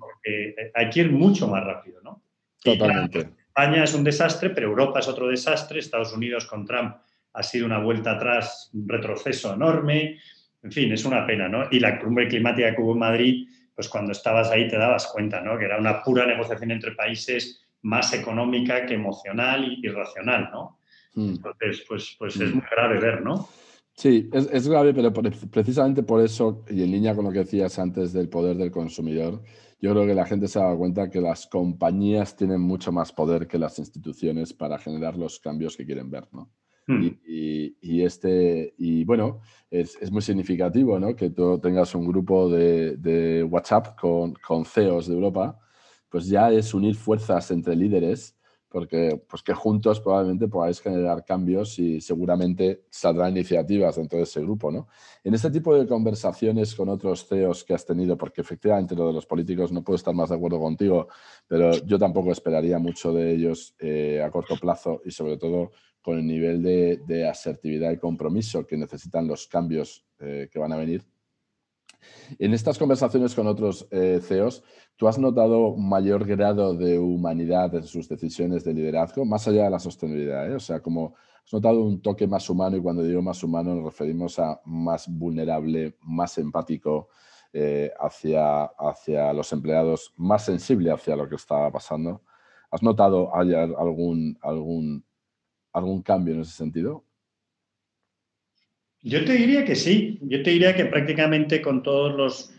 hay 0.76 0.90
que 0.90 1.02
ir 1.02 1.12
mucho 1.12 1.46
más 1.50 1.66
rápido, 1.66 2.00
¿no? 2.04 2.22
Totalmente. 2.64 3.39
España 3.60 3.84
es 3.84 3.94
un 3.94 4.06
desastre, 4.06 4.52
pero 4.52 4.68
Europa 4.68 5.00
es 5.00 5.08
otro 5.10 5.28
desastre. 5.28 5.80
Estados 5.80 6.14
Unidos 6.14 6.46
con 6.46 6.66
Trump 6.66 6.96
ha 7.34 7.44
sido 7.44 7.66
una 7.66 7.80
vuelta 7.80 8.12
atrás, 8.12 8.70
un 8.74 8.88
retroceso 8.88 9.54
enorme. 9.54 10.18
En 10.64 10.72
fin, 10.72 10.92
es 10.94 11.04
una 11.04 11.26
pena, 11.26 11.50
¿no? 11.50 11.68
Y 11.70 11.80
la 11.80 12.00
cumbre 12.00 12.30
climática 12.30 12.74
que 12.74 12.82
hubo 12.82 12.94
en 12.94 13.00
Madrid 13.00 13.48
pues 13.76 13.88
cuando 13.88 14.12
estabas 14.12 14.50
ahí 14.52 14.68
te 14.68 14.78
dabas 14.78 15.08
cuenta, 15.08 15.40
¿no? 15.40 15.58
Que 15.58 15.64
era 15.64 15.78
una 15.78 16.04
pura 16.04 16.26
negociación 16.26 16.72
entre 16.72 16.92
países 16.92 17.66
más 17.82 18.14
económica 18.14 18.86
que 18.86 18.96
emocional 18.96 19.78
y, 19.82 19.88
racional, 19.88 20.50
¿no? 20.52 20.80
Hmm. 21.14 21.30
Entonces, 21.30 21.86
pues, 21.88 22.16
pues 22.20 22.36
es 22.36 22.52
hmm. 22.52 22.56
muy 22.56 22.66
grave 22.70 23.00
ver, 23.00 23.22
¿no? 23.22 23.48
Sí, 23.94 24.30
es, 24.34 24.50
es 24.52 24.68
grave, 24.68 24.94
pero 24.94 25.14
precisamente 25.14 26.04
por 26.04 26.22
eso, 26.22 26.66
y 26.70 26.84
en 26.84 26.92
línea 26.92 27.16
con 27.16 27.24
lo 27.24 27.32
que 27.32 27.40
decías 27.40 27.80
antes 27.80 28.12
del 28.12 28.28
poder 28.28 28.58
del 28.58 28.70
consumidor, 28.70 29.42
yo 29.82 29.92
creo 29.92 30.06
que 30.06 30.14
la 30.14 30.26
gente 30.26 30.48
se 30.48 30.60
ha 30.60 30.64
dado 30.64 30.78
cuenta 30.78 31.10
que 31.10 31.22
las 31.22 31.48
compañías 31.48 32.36
tienen 32.36 32.62
mucho 32.62 32.92
más 32.92 33.12
poder 33.14 33.48
que 33.48 33.58
las 33.58 33.80
instituciones 33.80 34.54
para 34.54 34.78
generar 34.78 35.18
los 35.18 35.40
cambios 35.40 35.78
que 35.78 35.86
quieren 35.86 36.10
ver, 36.10 36.28
¿no? 36.32 36.52
Hmm. 36.90 37.08
Y, 37.24 38.02
este, 38.02 38.74
y 38.80 39.04
bueno, 39.04 39.42
es, 39.70 39.96
es, 40.02 40.12
muy 40.12 40.24
significativo 40.24 41.00
¿no? 41.00 41.16
que 41.16 41.30
tú 41.30 41.60
tengas 41.60 41.94
un 41.94 42.08
grupo 42.08 42.50
de, 42.50 42.98
de, 42.98 43.44
WhatsApp 43.44 43.96
con, 43.96 44.34
con 44.34 44.66
CEOs 44.66 45.08
de 45.08 45.14
Europa, 45.14 45.60
pues 46.10 46.26
ya 46.28 46.52
es 46.52 46.74
unir 46.74 46.96
fuerzas 46.96 47.52
entre 47.52 47.76
líderes, 47.76 48.39
porque 48.70 49.22
pues 49.28 49.42
que 49.42 49.54
juntos 49.54 50.00
probablemente 50.00 50.48
podáis 50.48 50.80
generar 50.80 51.26
cambios 51.26 51.80
y 51.80 52.00
seguramente 52.00 52.84
saldrán 52.90 53.32
iniciativas 53.32 53.96
dentro 53.96 54.18
de 54.18 54.24
ese 54.24 54.42
grupo. 54.42 54.72
¿no? 54.72 54.88
En 55.24 55.34
este 55.34 55.50
tipo 55.50 55.76
de 55.76 55.88
conversaciones 55.88 56.76
con 56.76 56.88
otros 56.90 57.28
CEOs 57.28 57.64
que 57.64 57.74
has 57.74 57.86
tenido, 57.86 58.16
porque 58.16 58.42
efectivamente 58.42 58.96
lo 58.96 59.08
de 59.08 59.14
los 59.14 59.26
políticos 59.26 59.72
no 59.72 59.84
puedo 59.84 59.96
estar 59.96 60.14
más 60.14 60.30
de 60.30 60.36
acuerdo 60.36 60.60
contigo, 60.60 61.08
pero 61.48 61.72
yo 61.86 61.98
tampoco 61.98 62.32
esperaría 62.32 62.78
mucho 62.78 63.12
de 63.12 63.34
ellos 63.34 63.76
eh, 63.80 64.22
a 64.24 64.30
corto 64.30 64.56
plazo 64.56 65.02
y 65.04 65.12
sobre 65.12 65.38
todo 65.38 65.72
con 66.02 66.18
el 66.18 66.26
nivel 66.26 66.62
de, 66.64 67.28
asertividad 67.28 67.92
y 67.92 67.98
compromiso 67.98 68.66
que 68.66 68.78
necesitan 68.78 69.28
los 69.28 69.48
cambios 69.48 70.06
eh, 70.20 70.48
que 70.52 70.60
van 70.60 70.72
a 70.72 70.78
venir. 70.78 71.04
En 72.38 72.54
estas 72.54 72.78
conversaciones 72.78 73.36
con 73.36 73.48
otros 73.48 73.88
eh, 73.92 74.20
CEOs, 74.22 74.64
¿tú 74.96 75.08
has 75.08 75.18
notado 75.18 75.70
un 75.70 75.90
mayor 75.90 76.26
grado 76.26 76.76
de 76.76 77.00
humanidad 77.00 77.74
en 77.76 77.84
sus 77.84 78.08
decisiones 78.08 78.64
de 78.64 78.74
liderazgo, 78.74 79.26
más 79.26 79.48
allá 79.48 79.66
de 79.66 79.70
la 79.70 79.80
sostenibilidad? 79.80 80.52
Eh? 80.52 80.56
O 80.56 80.60
sea, 80.60 80.82
como 80.82 81.16
has 81.44 81.54
notado 81.54 81.82
un 81.82 82.02
toque 82.02 82.28
más 82.28 82.50
humano, 82.50 82.78
y 82.78 82.82
cuando 82.82 83.04
digo 83.04 83.22
más 83.22 83.44
humano 83.44 83.76
nos 83.76 83.86
referimos 83.86 84.40
a 84.40 84.62
más 84.66 85.08
vulnerable, 85.08 85.98
más 86.02 86.38
empático 86.38 87.10
hacia, 88.00 88.66
hacia 88.66 89.34
los 89.34 89.52
empleados, 89.54 90.14
más 90.18 90.46
sensible 90.46 90.92
hacia 90.92 91.16
lo 91.16 91.28
que 91.28 91.36
estaba 91.36 91.72
pasando. 91.72 92.22
¿Has 92.70 92.84
notado 92.84 93.36
algún, 93.36 94.38
algún 94.42 95.04
algún 95.74 96.02
cambio 96.02 96.36
en 96.36 96.42
ese 96.42 96.54
sentido? 96.54 97.06
Yo 99.02 99.24
te 99.24 99.34
diría 99.34 99.64
que 99.66 99.76
sí. 99.76 100.20
Yo 100.22 100.44
te 100.44 100.52
diría 100.52 100.76
que 100.76 100.86
prácticamente 100.86 101.62
con 101.62 101.84
todos 101.84 102.16
los... 102.16 102.54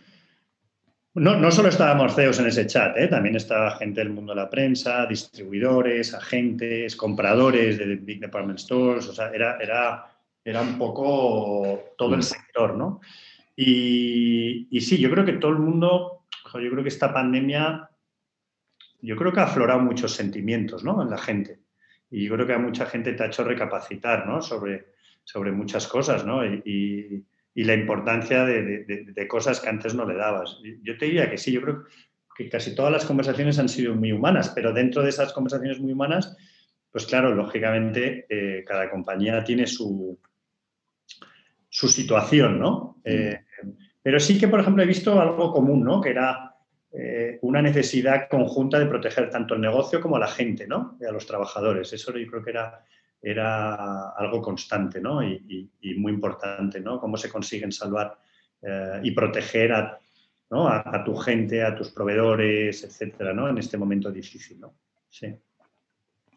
No, 1.14 1.36
no 1.36 1.50
solo 1.50 1.68
estábamos 1.68 2.14
CEOs 2.14 2.38
en 2.38 2.46
ese 2.46 2.66
chat, 2.66 2.96
¿eh? 2.96 3.08
también 3.08 3.34
estaba 3.34 3.76
gente 3.76 4.00
del 4.00 4.10
mundo 4.10 4.32
de 4.32 4.40
la 4.40 4.48
prensa, 4.48 5.06
distribuidores, 5.06 6.14
agentes, 6.14 6.94
compradores 6.94 7.78
de 7.78 7.96
Big 7.96 8.20
Department 8.20 8.60
Stores, 8.60 9.08
o 9.08 9.12
sea, 9.12 9.30
era, 9.30 9.58
era, 9.60 10.06
era 10.44 10.62
un 10.62 10.78
poco 10.78 11.94
todo 11.98 12.14
el 12.14 12.20
mm. 12.20 12.22
sector, 12.22 12.76
¿no? 12.76 13.00
Y, 13.56 14.68
y, 14.70 14.80
sí, 14.80 14.98
yo 14.98 15.10
creo 15.10 15.24
que 15.24 15.32
todo 15.32 15.50
el 15.50 15.58
mundo, 15.58 16.26
yo 16.54 16.70
creo 16.70 16.82
que 16.84 16.88
esta 16.88 17.12
pandemia, 17.12 17.90
yo 19.02 19.16
creo 19.16 19.32
que 19.32 19.40
ha 19.40 19.44
aflorado 19.44 19.80
muchos 19.80 20.12
sentimientos, 20.12 20.84
¿no? 20.84 21.02
En 21.02 21.10
la 21.10 21.18
gente. 21.18 21.58
Y 22.10 22.24
yo 22.24 22.34
creo 22.34 22.46
que 22.46 22.54
a 22.54 22.58
mucha 22.58 22.86
gente 22.86 23.12
te 23.12 23.22
ha 23.22 23.26
hecho 23.26 23.44
recapacitar 23.44 24.26
¿no? 24.26 24.42
sobre, 24.42 24.92
sobre 25.24 25.52
muchas 25.52 25.86
cosas 25.86 26.24
¿no? 26.24 26.44
y, 26.44 27.24
y, 27.54 27.64
la 27.64 27.74
importancia 27.74 28.44
de, 28.44 28.84
de, 28.84 29.28
cosas 29.28 29.60
que 29.60 29.68
antes 29.68 29.94
no 29.94 30.06
le 30.06 30.16
dabas. 30.16 30.58
Yo 30.82 30.96
te 30.96 31.04
diría 31.04 31.30
que 31.30 31.36
sí, 31.36 31.52
yo 31.52 31.60
creo 31.60 31.84
que 32.34 32.48
casi 32.48 32.74
todas 32.74 32.90
las 32.90 33.04
conversaciones 33.04 33.58
han 33.58 33.68
sido 33.68 33.94
muy 33.94 34.12
humanas, 34.12 34.50
pero 34.54 34.72
dentro 34.72 35.02
de 35.02 35.10
esas 35.10 35.32
conversaciones 35.32 35.78
muy 35.78 35.92
humanas, 35.92 36.36
pues 36.90 37.06
claro, 37.06 37.34
lógicamente 37.34 38.26
eh, 38.28 38.64
cada 38.66 38.90
compañía 38.90 39.44
tiene 39.44 39.66
su, 39.66 40.18
su 41.68 41.88
situación, 41.88 42.58
¿no? 42.58 42.96
Mm. 43.04 43.10
Eh, 43.10 43.44
pero 44.02 44.18
sí 44.18 44.38
que, 44.38 44.48
por 44.48 44.60
ejemplo, 44.60 44.82
he 44.82 44.86
visto 44.86 45.20
algo 45.20 45.52
común, 45.52 45.84
¿no? 45.84 46.00
Que 46.00 46.10
era 46.10 46.56
eh, 46.92 47.38
una 47.42 47.62
necesidad 47.62 48.28
conjunta 48.28 48.78
de 48.78 48.86
proteger 48.86 49.30
tanto 49.30 49.54
el 49.54 49.60
negocio 49.60 50.00
como 50.00 50.16
a 50.16 50.20
la 50.20 50.26
gente, 50.26 50.66
¿no? 50.66 50.96
Y 51.00 51.04
a 51.04 51.12
los 51.12 51.26
trabajadores. 51.26 51.92
Eso 51.92 52.16
yo 52.16 52.26
creo 52.26 52.42
que 52.42 52.50
era, 52.50 52.84
era 53.22 54.10
algo 54.10 54.40
constante, 54.40 55.00
¿no? 55.00 55.22
Y, 55.22 55.70
muy 55.96 56.12
importante, 56.12 56.80
¿no? 56.80 57.00
Cómo 57.00 57.16
se 57.16 57.30
consiguen 57.30 57.72
salvar 57.72 58.18
eh, 58.62 59.00
y 59.02 59.10
proteger 59.12 59.72
a, 59.72 59.98
tu 61.04 61.14
gente, 61.16 61.62
a 61.62 61.74
tus 61.74 61.90
proveedores, 61.90 62.82
etcétera, 62.84 63.32
¿no? 63.32 63.48
En 63.48 63.58
este 63.58 63.76
momento 63.76 64.10
difícil, 64.10 64.60
¿no? 64.60 64.74
Sí. 65.08 65.34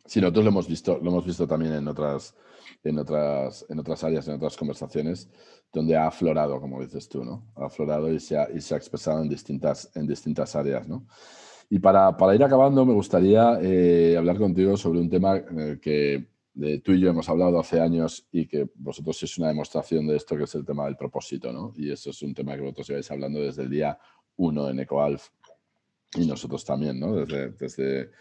Sí, 0.05 0.19
nosotros 0.19 0.43
lo 0.43 0.51
hemos 0.51 0.67
visto, 0.67 0.99
lo 1.01 1.09
hemos 1.09 1.25
visto 1.25 1.47
también 1.47 1.73
en 1.73 1.87
otras, 1.87 2.35
en 2.83 2.99
otras, 2.99 3.65
en 3.69 3.79
otras 3.79 4.03
áreas, 4.03 4.27
en 4.27 4.35
otras 4.35 4.57
conversaciones, 4.57 5.29
donde 5.71 5.95
ha 5.95 6.07
aflorado, 6.07 6.59
como 6.59 6.81
dices 6.81 7.07
tú, 7.07 7.23
¿no? 7.23 7.51
Ha 7.55 7.67
aflorado 7.67 8.11
y 8.11 8.19
se 8.19 8.37
ha, 8.37 8.49
y 8.53 8.59
se 8.59 8.73
ha 8.73 8.77
expresado 8.77 9.21
en 9.21 9.29
distintas, 9.29 9.89
en 9.95 10.05
distintas 10.05 10.55
áreas, 10.57 10.87
¿no? 10.87 11.07
Y 11.69 11.79
para, 11.79 12.15
para 12.17 12.35
ir 12.35 12.43
acabando, 12.43 12.85
me 12.85 12.93
gustaría 12.93 13.57
eh, 13.61 14.15
hablar 14.17 14.37
contigo 14.37 14.75
sobre 14.75 14.99
un 14.99 15.09
tema 15.09 15.37
eh, 15.37 15.79
que 16.59 16.79
tú 16.79 16.91
y 16.91 16.99
yo 16.99 17.09
hemos 17.09 17.27
hablado 17.29 17.59
hace 17.59 17.79
años 17.79 18.27
y 18.31 18.47
que 18.47 18.69
vosotros 18.75 19.17
sois 19.17 19.37
una 19.37 19.47
demostración 19.47 20.07
de 20.07 20.15
esto, 20.15 20.37
que 20.37 20.43
es 20.43 20.55
el 20.55 20.65
tema 20.65 20.85
del 20.85 20.95
propósito, 20.95 21.51
¿no? 21.51 21.73
Y 21.75 21.91
eso 21.91 22.11
es 22.11 22.21
un 22.21 22.33
tema 22.33 22.55
que 22.55 22.61
vosotros 22.61 22.87
lleváis 22.87 23.11
hablando 23.11 23.39
desde 23.39 23.63
el 23.63 23.69
día 23.69 23.97
uno 24.37 24.69
en 24.69 24.79
EcoAlf 24.79 25.29
y 26.15 26.25
nosotros 26.25 26.63
también, 26.63 26.99
¿no? 26.99 27.15
Desde, 27.15 28.11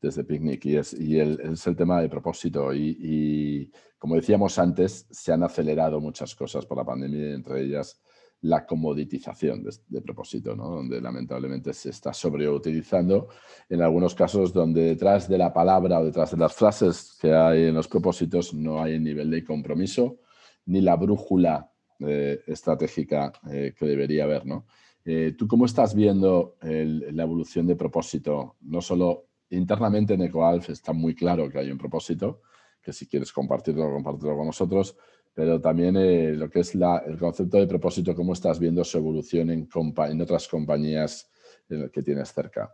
desde, 0.00 0.24
Picnic 0.24 0.64
y, 0.66 0.76
es, 0.76 0.92
y 0.92 1.18
el, 1.18 1.40
es 1.40 1.66
el 1.66 1.76
tema 1.76 2.00
de 2.00 2.08
propósito 2.08 2.72
y 2.74 3.72
como 4.04 4.16
decíamos 4.16 4.58
antes, 4.58 5.06
se 5.10 5.32
han 5.32 5.42
acelerado 5.44 5.98
muchas 5.98 6.34
cosas 6.34 6.66
por 6.66 6.76
la 6.76 6.84
pandemia, 6.84 7.32
entre 7.32 7.62
ellas 7.62 8.02
la 8.44 8.66
comoditización 8.66 9.64
de, 9.88 10.02
propósito, 10.02 10.54
donde 10.54 11.00
lamentablemente 11.00 11.72
se 11.72 11.90
está 11.90 12.12
sobreutilizando 12.12 13.28
en 13.70 13.80
algunos 13.80 14.14
casos 14.14 14.52
donde 14.52 14.82
detrás 14.82 15.28
de 15.28 15.38
la 15.38 15.50
palabra 15.50 16.00
o 16.00 16.04
detrás 16.04 16.32
de 16.32 16.36
las 16.36 16.54
frases 16.54 17.16
que 17.18 17.32
hay 17.32 17.64
en 17.64 17.74
los 17.74 17.88
propósitos 17.88 18.52
no 18.52 18.82
hay 18.82 18.94
el 18.94 19.02
nivel 19.02 19.30
de 19.30 19.42
compromiso 19.42 20.18
ni 20.66 20.82
la 20.82 20.96
brújula 20.96 21.70
eh, 22.00 22.40
estratégica 22.46 23.32
eh, 23.50 23.72
que 23.74 23.86
debería 23.86 24.24
haber. 24.24 24.44
¿no? 24.44 24.66
Eh, 25.06 25.34
¿Tú 25.38 25.48
cómo 25.48 25.64
estás 25.64 25.94
viendo 25.94 26.56
la 26.60 27.22
evolución 27.22 27.66
de 27.66 27.76
propósito, 27.76 28.56
no 28.60 28.82
solo 28.82 29.28
internamente 29.48 30.14
en 30.14 30.22
EcoAlf 30.22 30.68
está 30.68 30.92
muy 30.92 31.14
claro 31.14 31.48
que 31.48 31.58
hay 31.58 31.70
un 31.70 31.78
propósito, 31.78 32.42
que 32.84 32.92
si 32.92 33.08
quieres 33.08 33.32
compartirlo, 33.32 33.90
compartirlo 33.90 34.36
con 34.36 34.46
nosotros, 34.46 34.96
pero 35.32 35.60
también 35.60 35.96
eh, 35.96 36.32
lo 36.32 36.48
que 36.48 36.60
es 36.60 36.74
el 36.74 37.18
concepto 37.18 37.58
de 37.58 37.66
propósito, 37.66 38.14
cómo 38.14 38.34
estás 38.34 38.60
viendo 38.60 38.84
su 38.84 38.98
evolución 38.98 39.50
en, 39.50 39.68
en 40.08 40.20
otras 40.20 40.46
compañías 40.46 41.30
que 41.66 42.02
tienes 42.02 42.32
cerca. 42.32 42.72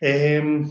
Em, 0.00 0.64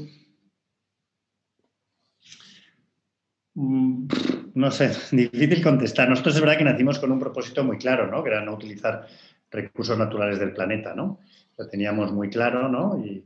mm, 3.53 4.07
no 4.55 4.71
sé, 4.71 4.91
difícil 5.11 5.63
contestar. 5.63 6.09
Nosotros 6.09 6.35
es 6.35 6.41
verdad 6.41 6.57
que 6.57 6.63
nacimos 6.63 6.99
con 6.99 7.11
un 7.11 7.19
propósito 7.19 7.63
muy 7.63 7.77
claro, 7.77 8.07
¿no? 8.07 8.23
Que 8.23 8.29
era 8.29 8.43
no 8.43 8.53
utilizar 8.55 9.07
recursos 9.51 9.97
naturales 9.97 10.39
del 10.39 10.53
planeta, 10.53 10.93
¿no? 10.95 11.19
Lo 11.57 11.67
teníamos 11.67 12.11
muy 12.11 12.29
claro, 12.29 12.69
¿no? 12.69 13.03
Y, 13.03 13.23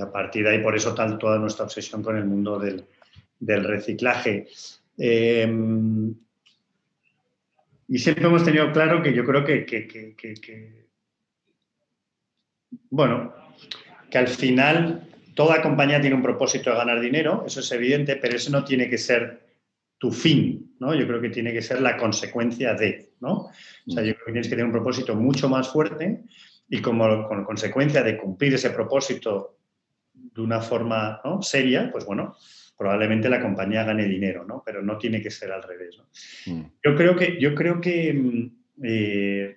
a 0.00 0.10
partir 0.10 0.44
de 0.44 0.50
ahí, 0.50 0.62
por 0.62 0.76
eso 0.76 0.94
tal 0.94 1.18
toda 1.18 1.38
nuestra 1.38 1.64
obsesión 1.64 2.02
con 2.02 2.16
el 2.16 2.24
mundo 2.24 2.58
del, 2.58 2.84
reciclaje. 3.64 4.48
Em, 4.96 6.14
y 7.88 7.98
siempre 7.98 8.26
hemos 8.26 8.44
tenido 8.44 8.70
claro 8.72 9.02
que 9.02 9.12
yo 9.12 9.24
creo 9.24 9.44
que, 9.44 10.86
bueno, 12.90 13.34
que 14.10 14.18
al 14.18 14.28
final 14.28 15.08
toda 15.34 15.62
compañía 15.62 16.00
tiene 16.00 16.16
un 16.16 16.22
propósito 16.22 16.70
de 16.70 16.76
ganar 16.76 17.00
dinero, 17.00 17.44
eso 17.46 17.60
es 17.60 17.72
evidente, 17.72 18.16
pero 18.16 18.36
eso 18.36 18.50
no 18.50 18.64
tiene 18.64 18.88
que 18.88 18.98
ser 18.98 19.52
tu 19.98 20.10
fin, 20.10 20.74
¿no? 20.80 20.94
Yo 20.94 21.06
creo 21.06 21.20
que 21.20 21.30
tiene 21.30 21.52
que 21.52 21.62
ser 21.62 21.80
la 21.80 21.96
consecuencia 21.96 22.74
de, 22.74 23.12
¿no? 23.20 23.50
O 23.86 23.90
sea, 23.90 24.02
yo 24.02 24.14
creo 24.14 24.26
que 24.26 24.32
tienes 24.32 24.46
que 24.46 24.56
tener 24.56 24.66
un 24.66 24.72
propósito 24.72 25.14
mucho 25.14 25.48
más 25.48 25.68
fuerte 25.68 26.22
y 26.68 26.80
como 26.80 27.28
con 27.28 27.44
consecuencia 27.44 28.02
de 28.02 28.16
cumplir 28.16 28.54
ese 28.54 28.70
propósito 28.70 29.58
de 30.34 30.40
una 30.40 30.60
forma 30.60 31.20
seria, 31.40 31.90
pues 31.90 32.04
bueno, 32.04 32.36
probablemente 32.76 33.28
la 33.28 33.40
compañía 33.40 33.84
gane 33.84 34.06
dinero, 34.06 34.44
¿no? 34.44 34.62
Pero 34.64 34.82
no 34.82 34.98
tiene 34.98 35.20
que 35.20 35.30
ser 35.30 35.52
al 35.52 35.62
revés, 35.62 35.98
¿no? 35.98 36.52
Mm. 36.52 36.64
Yo 36.84 36.96
creo 36.96 37.16
que, 37.16 37.38
yo 37.40 37.54
creo 37.54 37.80
que 37.80 38.12
mm, 38.12 38.50
eh, 38.82 39.56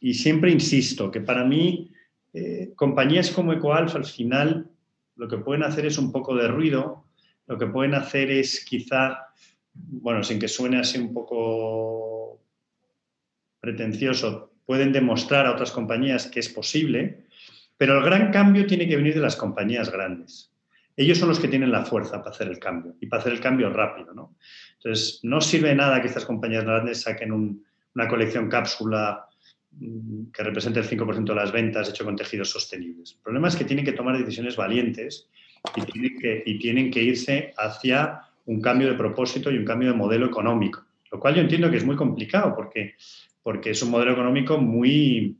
y 0.00 0.14
siempre 0.14 0.50
insisto, 0.50 1.10
que 1.10 1.20
para 1.20 1.44
mí 1.44 1.90
eh, 2.32 2.72
compañías 2.76 3.30
como 3.30 3.52
EcoAlf 3.52 3.94
al 3.94 4.04
final 4.04 4.70
lo 5.16 5.28
que 5.28 5.38
pueden 5.38 5.62
hacer 5.62 5.86
es 5.86 5.98
un 5.98 6.12
poco 6.12 6.34
de 6.34 6.48
ruido, 6.48 7.06
lo 7.46 7.58
que 7.58 7.66
pueden 7.66 7.94
hacer 7.94 8.30
es 8.30 8.64
quizá, 8.64 9.28
bueno, 9.72 10.22
sin 10.22 10.38
que 10.38 10.48
suene 10.48 10.78
así 10.78 10.98
un 10.98 11.14
poco 11.14 12.42
pretencioso, 13.60 14.52
pueden 14.66 14.92
demostrar 14.92 15.46
a 15.46 15.52
otras 15.52 15.72
compañías 15.72 16.26
que 16.26 16.40
es 16.40 16.48
posible, 16.48 17.25
pero 17.76 17.98
el 17.98 18.04
gran 18.04 18.30
cambio 18.30 18.66
tiene 18.66 18.88
que 18.88 18.96
venir 18.96 19.14
de 19.14 19.20
las 19.20 19.36
compañías 19.36 19.90
grandes. 19.90 20.52
Ellos 20.96 21.18
son 21.18 21.28
los 21.28 21.38
que 21.38 21.48
tienen 21.48 21.70
la 21.70 21.84
fuerza 21.84 22.22
para 22.22 22.30
hacer 22.30 22.48
el 22.48 22.58
cambio 22.58 22.94
y 23.00 23.06
para 23.06 23.20
hacer 23.20 23.34
el 23.34 23.40
cambio 23.40 23.70
rápido. 23.70 24.14
¿no? 24.14 24.34
Entonces, 24.78 25.20
no 25.22 25.40
sirve 25.40 25.74
nada 25.74 26.00
que 26.00 26.08
estas 26.08 26.24
compañías 26.24 26.64
grandes 26.64 27.02
saquen 27.02 27.32
una 27.32 28.08
colección 28.08 28.48
cápsula 28.48 29.26
Mm, 29.78 30.30
que 30.32 30.42
representa 30.42 30.80
el 30.80 30.86
5% 30.86 31.24
de 31.24 31.34
las 31.34 31.52
ventas 31.52 31.90
hecho 31.90 32.04
con 32.04 32.16
tejidos 32.16 32.48
sostenibles. 32.48 33.12
El 33.12 33.20
problema 33.20 33.48
es 33.48 33.56
que 33.56 33.64
tienen 33.64 33.84
que 33.84 33.92
tomar 33.92 34.16
decisiones 34.16 34.56
valientes 34.56 35.28
y 35.74 35.82
tienen 35.82 36.18
que, 36.18 36.42
y 36.46 36.58
tienen 36.58 36.90
que 36.90 37.02
irse 37.02 37.52
hacia 37.58 38.22
un 38.46 38.62
cambio 38.62 38.88
de 38.88 38.94
propósito 38.94 39.50
y 39.50 39.58
un 39.58 39.66
cambio 39.66 39.90
de 39.90 39.96
modelo 39.96 40.26
económico, 40.26 40.82
lo 41.12 41.20
cual 41.20 41.34
yo 41.34 41.42
entiendo 41.42 41.70
que 41.70 41.76
es 41.76 41.84
muy 41.84 41.96
complicado 41.96 42.54
porque, 42.54 42.94
porque 43.42 43.70
es 43.70 43.82
un 43.82 43.90
modelo 43.90 44.12
económico 44.12 44.56
muy, 44.56 45.36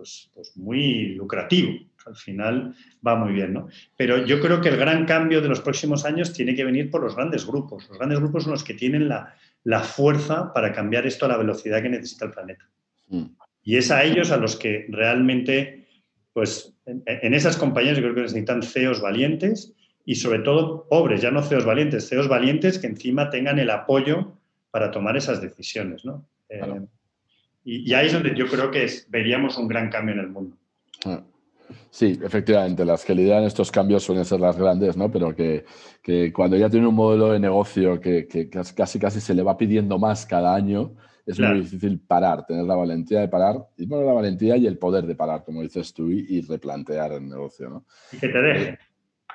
pues, 0.00 0.30
pues 0.34 0.56
muy 0.56 1.14
lucrativo. 1.14 1.74
Al 2.06 2.16
final 2.16 2.74
va 3.06 3.16
muy 3.16 3.34
bien, 3.34 3.52
¿no? 3.52 3.68
Pero 3.98 4.24
yo 4.24 4.40
creo 4.40 4.62
que 4.62 4.70
el 4.70 4.78
gran 4.78 5.04
cambio 5.04 5.42
de 5.42 5.48
los 5.48 5.60
próximos 5.60 6.06
años 6.06 6.32
tiene 6.32 6.54
que 6.54 6.64
venir 6.64 6.90
por 6.90 7.02
los 7.02 7.14
grandes 7.14 7.46
grupos. 7.46 7.86
Los 7.86 7.98
grandes 7.98 8.18
grupos 8.18 8.44
son 8.44 8.52
los 8.52 8.64
que 8.64 8.72
tienen 8.72 9.10
la, 9.10 9.34
la 9.62 9.80
fuerza 9.80 10.54
para 10.54 10.72
cambiar 10.72 11.06
esto 11.06 11.26
a 11.26 11.28
la 11.28 11.36
velocidad 11.36 11.82
que 11.82 11.90
necesita 11.90 12.24
el 12.24 12.30
planeta. 12.30 12.66
Mm. 13.08 13.24
Y 13.62 13.76
es 13.76 13.90
a 13.90 14.02
ellos 14.02 14.30
a 14.30 14.38
los 14.38 14.56
que 14.56 14.86
realmente, 14.88 15.86
pues 16.32 16.74
en, 16.86 17.34
esas 17.34 17.58
compañías 17.58 17.98
yo 17.98 18.02
creo 18.02 18.14
que 18.14 18.22
necesitan 18.22 18.62
CEOs 18.62 19.02
valientes 19.02 19.74
y 20.06 20.14
sobre 20.14 20.38
todo 20.38 20.88
pobres, 20.88 21.20
ya 21.20 21.30
no 21.30 21.42
CEOs 21.42 21.66
valientes, 21.66 22.08
CEOs 22.08 22.26
valientes 22.26 22.78
que 22.78 22.86
encima 22.86 23.28
tengan 23.28 23.58
el 23.58 23.68
apoyo 23.68 24.32
para 24.70 24.90
tomar 24.90 25.18
esas 25.18 25.42
decisiones, 25.42 26.06
¿no? 26.06 26.26
Eh, 26.48 26.62
y, 27.64 27.92
ahí 27.94 28.06
es 28.06 28.12
donde 28.12 28.34
yo 28.34 28.46
creo 28.46 28.70
que 28.70 28.88
veríamos 29.08 29.56
un 29.58 29.68
gran 29.68 29.90
cambio 29.90 30.14
en 30.14 30.20
el 30.20 30.28
mundo. 30.28 30.56
Ah. 31.04 31.22
Sí, 31.90 32.18
efectivamente, 32.22 32.84
las 32.84 33.04
que 33.04 33.14
lideran 33.14 33.44
estos 33.44 33.70
cambios 33.70 34.02
suelen 34.02 34.24
ser 34.24 34.40
las 34.40 34.56
grandes, 34.56 34.96
¿no? 34.96 35.10
Pero 35.10 35.34
que, 35.34 35.64
que 36.02 36.32
cuando 36.32 36.56
ya 36.56 36.68
tiene 36.68 36.86
un 36.86 36.94
modelo 36.94 37.32
de 37.32 37.38
negocio 37.38 38.00
que, 38.00 38.26
que, 38.26 38.48
casi 38.48 38.98
casi 38.98 39.20
se 39.20 39.34
le 39.34 39.42
va 39.42 39.56
pidiendo 39.56 39.98
más 39.98 40.26
cada 40.26 40.54
año, 40.54 40.94
es 41.26 41.38
muy 41.38 41.60
difícil 41.60 42.00
parar, 42.00 42.44
tener 42.46 42.64
la 42.64 42.74
valentía 42.74 43.20
de 43.20 43.28
parar, 43.28 43.56
y 43.76 43.86
bueno, 43.86 44.04
la 44.04 44.12
valentía 44.12 44.56
y 44.56 44.66
el 44.66 44.78
poder 44.78 45.06
de 45.06 45.14
parar, 45.14 45.44
como 45.44 45.62
dices 45.62 45.92
tú, 45.94 46.10
y, 46.10 46.40
replantear 46.40 47.12
el 47.12 47.28
negocio, 47.28 47.68
¿no? 47.68 47.84
Y 48.12 48.18
que 48.18 48.28
te 48.28 48.38
deje. 48.38 48.68
Eh, 48.70 48.78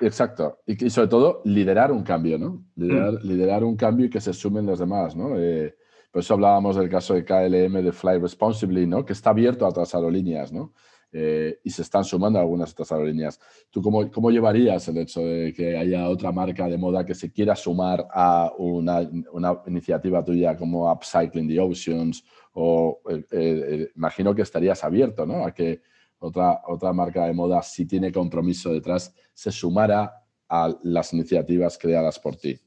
exacto. 0.00 0.58
Y, 0.66 0.90
sobre 0.90 1.08
todo, 1.08 1.42
liderar 1.44 1.92
un 1.92 2.02
cambio, 2.02 2.38
¿no? 2.38 2.64
Mm. 2.76 3.26
Liderar, 3.26 3.64
un 3.64 3.76
cambio 3.76 4.06
y 4.06 4.10
que 4.10 4.20
se 4.20 4.32
sumen 4.32 4.66
los 4.66 4.78
demás, 4.78 5.16
¿no? 5.16 5.38
Eh, 5.38 5.74
por 6.10 6.20
eso 6.20 6.34
hablábamos 6.34 6.76
del 6.76 6.88
caso 6.88 7.14
de 7.14 7.24
KLM 7.24 7.82
de 7.82 7.92
Fly 7.92 8.18
Responsibly, 8.18 8.86
¿no? 8.86 9.04
Que 9.04 9.12
está 9.12 9.30
abierto 9.30 9.66
a 9.66 9.68
otras 9.68 9.94
aerolíneas, 9.94 10.52
¿no? 10.52 10.72
Eh, 11.12 11.60
y 11.64 11.70
se 11.70 11.82
están 11.82 12.04
sumando 12.04 12.38
algunas 12.38 12.72
otras 12.72 12.92
aerolíneas. 12.92 13.40
¿Tú 13.70 13.80
cómo, 13.80 14.10
cómo, 14.10 14.30
llevarías 14.30 14.86
el 14.88 14.98
hecho 14.98 15.20
de 15.20 15.52
que 15.52 15.76
haya 15.76 16.08
otra 16.08 16.32
marca 16.32 16.68
de 16.68 16.76
moda 16.76 17.06
que 17.06 17.14
se 17.14 17.32
quiera 17.32 17.54
sumar 17.54 18.06
a 18.12 18.52
una, 18.58 19.08
una 19.32 19.62
iniciativa 19.66 20.22
tuya 20.24 20.56
como 20.56 20.92
Upcycling 20.92 21.48
the 21.48 21.60
Oceans? 21.60 22.24
O 22.52 23.00
eh, 23.08 23.24
eh, 23.30 23.88
imagino 23.96 24.34
que 24.34 24.42
estarías 24.42 24.82
abierto 24.84 25.24
¿no? 25.24 25.46
a 25.46 25.52
que 25.52 25.80
otra, 26.18 26.60
otra 26.66 26.92
marca 26.92 27.26
de 27.26 27.32
moda, 27.32 27.62
si 27.62 27.86
tiene 27.86 28.10
compromiso 28.10 28.72
detrás, 28.72 29.14
se 29.32 29.52
sumara 29.52 30.12
a 30.48 30.74
las 30.82 31.12
iniciativas 31.12 31.78
creadas 31.78 32.18
por 32.18 32.36
ti. 32.36 32.58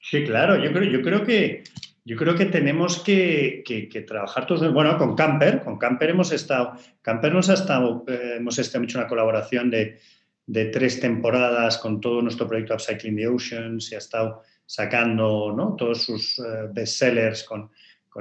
Sí, 0.00 0.24
claro, 0.24 0.62
yo 0.62 0.72
creo, 0.72 0.90
yo 0.90 1.02
creo 1.02 1.24
que 1.24 1.64
yo 2.04 2.16
creo 2.16 2.34
que 2.34 2.46
tenemos 2.46 3.02
que, 3.02 3.64
trabajar 4.06 4.46
todos. 4.46 4.72
Bueno, 4.72 4.98
con 4.98 5.14
Camper, 5.14 5.62
con 5.62 5.78
Camper 5.78 6.10
hemos 6.10 6.32
estado. 6.32 6.74
Camper 7.00 7.32
nos 7.32 7.48
ha 7.48 7.54
estado, 7.54 8.04
eh, 8.06 8.34
hemos 8.36 8.58
hecho 8.58 8.98
una 8.98 9.08
colaboración 9.08 9.70
de, 9.70 9.98
tres 10.46 11.00
temporadas 11.00 11.78
con 11.78 12.02
todo 12.02 12.20
nuestro 12.20 12.46
proyecto 12.46 12.74
Upcycling 12.74 13.16
the 13.16 13.26
Oceans 13.26 13.90
y 13.90 13.94
ha 13.94 13.98
estado 13.98 14.42
sacando 14.66 15.54
¿no? 15.56 15.74
todos 15.76 16.02
sus 16.02 16.38
eh, 16.38 16.68
bestsellers 16.70 17.44
con, 17.44 17.70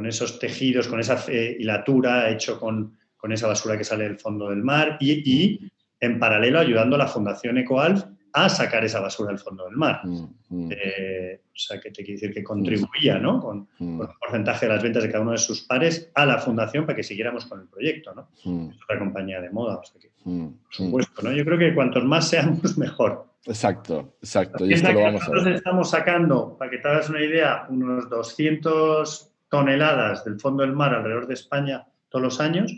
esos 0.05 0.39
tejidos, 0.39 0.87
con 0.87 1.01
esa 1.01 1.21
eh, 1.27 1.57
hilatura 1.59 2.29
hecho 2.29 2.57
con, 2.57 2.97
con, 3.17 3.33
esa 3.33 3.47
basura 3.47 3.77
que 3.77 3.83
sale 3.83 4.05
del 4.05 4.17
fondo 4.17 4.49
del 4.49 4.63
mar 4.63 4.97
y, 5.01 5.29
y 5.29 5.71
en 5.99 6.17
paralelo 6.17 6.59
ayudando 6.59 6.95
a 6.95 6.99
la 6.99 7.07
Fundación 7.07 7.57
EcoAlf 7.57 8.05
a 8.33 8.49
sacar 8.49 8.83
esa 8.83 8.99
basura 8.99 9.29
del 9.29 9.39
fondo 9.39 9.65
del 9.65 9.75
mar. 9.75 10.01
Mm, 10.03 10.27
mm. 10.49 10.69
Eh, 10.71 11.41
o 11.45 11.57
sea, 11.57 11.79
que 11.79 11.91
te 11.91 12.03
quiere 12.03 12.13
decir 12.13 12.33
que 12.33 12.43
contribuía 12.43 13.19
¿no? 13.19 13.39
Con, 13.39 13.67
mm. 13.77 13.99
un 13.99 14.09
porcentaje 14.19 14.65
de 14.65 14.73
las 14.73 14.83
ventas 14.83 15.03
de 15.03 15.11
cada 15.11 15.21
uno 15.21 15.31
de 15.31 15.37
sus 15.37 15.61
pares 15.61 16.11
a 16.15 16.25
la 16.25 16.39
fundación 16.39 16.85
para 16.85 16.95
que 16.95 17.03
siguiéramos 17.03 17.45
con 17.45 17.61
el 17.61 17.67
proyecto. 17.67 18.13
¿no? 18.13 18.27
Es 18.71 18.81
otra 18.83 18.97
compañía 18.99 19.39
de 19.39 19.51
moda. 19.51 19.77
O 19.77 19.83
sea 19.83 20.01
que, 20.01 20.09
por 20.23 20.73
supuesto, 20.73 21.21
¿no? 21.21 21.31
yo 21.31 21.45
creo 21.45 21.59
que 21.59 21.75
cuantos 21.75 22.03
más 22.03 22.27
seamos, 22.27 22.77
mejor. 22.77 23.27
Exacto, 23.45 24.15
exacto. 24.21 24.65
Y 24.65 24.73
esto 24.73 24.91
lo 24.93 25.01
vamos 25.01 25.21
nosotros 25.21 25.47
estamos 25.47 25.89
sacando, 25.89 26.57
para 26.57 26.71
que 26.71 26.77
te 26.77 26.87
hagas 26.87 27.09
una 27.09 27.21
idea, 27.21 27.67
unos 27.69 28.09
200 28.09 29.31
toneladas 29.49 30.23
del 30.23 30.39
fondo 30.39 30.63
del 30.63 30.73
mar 30.73 30.95
alrededor 30.95 31.27
de 31.27 31.35
España 31.35 31.85
todos 32.09 32.23
los 32.23 32.39
años 32.39 32.71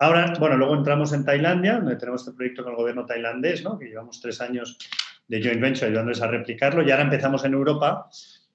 Ahora, 0.00 0.32
bueno, 0.38 0.56
luego 0.56 0.74
entramos 0.76 1.12
en 1.12 1.24
Tailandia, 1.24 1.76
donde 1.76 1.96
tenemos 1.96 2.22
este 2.22 2.32
proyecto 2.32 2.62
con 2.62 2.72
el 2.72 2.78
gobierno 2.78 3.04
tailandés, 3.04 3.64
¿no? 3.64 3.78
que 3.78 3.86
llevamos 3.86 4.20
tres 4.20 4.40
años 4.40 4.78
de 5.26 5.42
joint 5.42 5.60
venture 5.60 5.86
ayudándoles 5.86 6.22
a 6.22 6.28
replicarlo, 6.28 6.82
y 6.82 6.90
ahora 6.90 7.02
empezamos 7.04 7.44
en 7.44 7.54
Europa, 7.54 8.08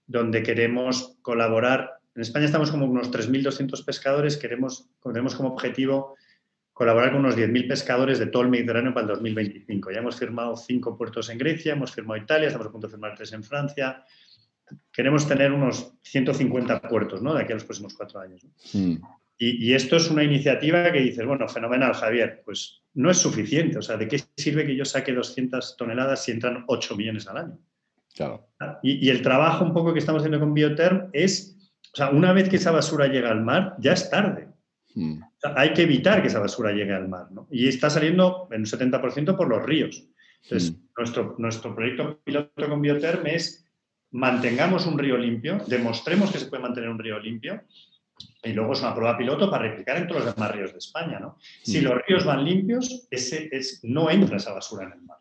donde 0.08 0.42
queremos 0.42 1.18
colaborar. 1.22 2.00
En 2.16 2.22
España 2.22 2.46
estamos 2.46 2.72
como 2.72 2.86
unos 2.86 3.12
3.200 3.12 3.84
pescadores, 3.84 4.38
queremos, 4.38 4.90
tenemos 5.04 5.36
como 5.36 5.50
objetivo 5.50 6.16
colaborar 6.72 7.12
con 7.12 7.20
unos 7.20 7.38
10.000 7.38 7.68
pescadores 7.68 8.20
de 8.20 8.28
todo 8.28 8.44
el 8.44 8.50
Mediterráneo 8.50 8.94
para 8.94 9.06
el 9.06 9.14
2025. 9.14 9.92
Ya 9.92 10.00
hemos 10.00 10.18
firmado 10.18 10.56
cinco 10.56 10.98
puertos 10.98 11.30
en 11.30 11.38
Grecia, 11.38 11.74
hemos 11.74 11.92
firmado 11.92 12.22
Italia, 12.22 12.48
estamos 12.48 12.68
a 12.68 12.72
punto 12.72 12.88
de 12.88 12.92
firmar 12.92 13.16
tres 13.16 13.34
en 13.34 13.44
Francia. 13.44 14.04
Queremos 14.92 15.28
tener 15.28 15.52
unos 15.52 15.94
150 16.02 16.82
puertos 16.82 17.22
¿no? 17.22 17.34
de 17.36 17.44
aquí 17.44 17.52
a 17.52 17.56
los 17.56 17.66
próximos 17.66 17.94
cuatro 17.94 18.20
años. 18.22 18.46
Mm. 18.74 18.96
Y, 19.38 19.74
esto 19.74 19.98
es 19.98 20.10
una 20.10 20.24
iniciativa 20.24 20.92
que 20.92 21.02
dices, 21.02 21.26
bueno, 21.26 21.48
fenomenal, 21.50 21.94
Javier, 21.94 22.44
pues 22.46 22.82
no 22.94 23.10
es 23.10 23.18
suficiente. 23.18 23.78
O 23.78 23.82
sea, 23.82 23.98
¿de 23.98 24.08
qué 24.08 24.22
sirve 24.38 24.66
que 24.66 24.76
yo 24.76 24.86
saque 24.86 25.12
200 25.12 25.76
toneladas 25.76 26.24
si 26.24 26.32
entran 26.32 26.64
8 26.68 26.96
millones 26.96 27.28
al 27.28 27.38
año? 27.38 27.60
Claro. 28.16 28.48
Y, 28.84 29.10
el 29.10 29.22
trabajo 29.22 29.66
un 29.66 29.74
poco 29.74 29.92
que 29.92 30.00
estamos 30.00 30.22
haciendo 30.22 30.40
con 30.40 30.54
Bioterm 30.54 31.10
es, 31.14 31.58
o 31.94 31.98
sea, 31.98 32.12
una 32.12 32.32
vez 32.32 32.48
que 32.48 32.58
esa 32.58 32.72
basura 32.72 33.08
llega 33.08 33.32
al 33.32 33.44
mar, 33.44 33.76
ya 33.80 33.94
es 33.94 34.10
tarde. 34.10 34.48
Hmm. 34.96 35.22
hay 35.56 35.74
que 35.74 35.82
evitar 35.82 36.22
que 36.22 36.28
esa 36.28 36.40
basura 36.40 36.72
llegue 36.72 36.94
al 36.94 37.10
mar, 37.10 37.32
¿no? 37.32 37.48
Y 37.50 37.68
está 37.68 37.90
saliendo 37.90 38.48
en 38.52 38.62
un 38.62 38.68
70% 38.68 39.36
por 39.36 39.50
los 39.50 39.64
ríos. 39.64 40.08
Entonces, 40.44 40.72
hmm. 40.72 40.86
nuestro, 40.96 41.36
nuestro 41.40 41.76
proyecto 41.76 42.20
piloto 42.24 42.70
con 42.70 42.80
Bioterm 42.80 43.26
es 43.26 43.66
mantengamos 44.12 44.86
un 44.86 45.00
río 45.00 45.18
limpio, 45.18 45.58
demostremos 45.68 46.32
que 46.32 46.38
se 46.38 46.46
puede 46.46 46.62
mantener 46.62 46.90
un 46.90 47.00
río 47.00 47.20
limpio 47.20 47.64
y 48.44 48.54
luego 48.54 48.74
es 48.74 48.82
una 48.82 48.94
prueba 48.94 49.18
piloto 49.18 49.50
para 49.50 49.70
replicar 49.70 49.98
en 49.98 50.08
todos 50.08 50.26
los 50.26 50.36
demás 50.36 50.52
ríos 50.52 50.72
de 50.72 50.78
España, 50.78 51.20
¿no? 51.20 51.38
Si 51.64 51.80
hmm. 51.80 51.84
los 51.84 52.02
ríos 52.08 52.26
van 52.26 52.44
limpios, 52.44 53.08
ese 53.10 53.50
es, 53.52 53.80
no 53.84 54.10
entra 54.10 54.38
esa 54.38 54.54
basura 54.54 54.86
en 54.86 54.94
el 54.94 55.02
mar. 55.02 55.18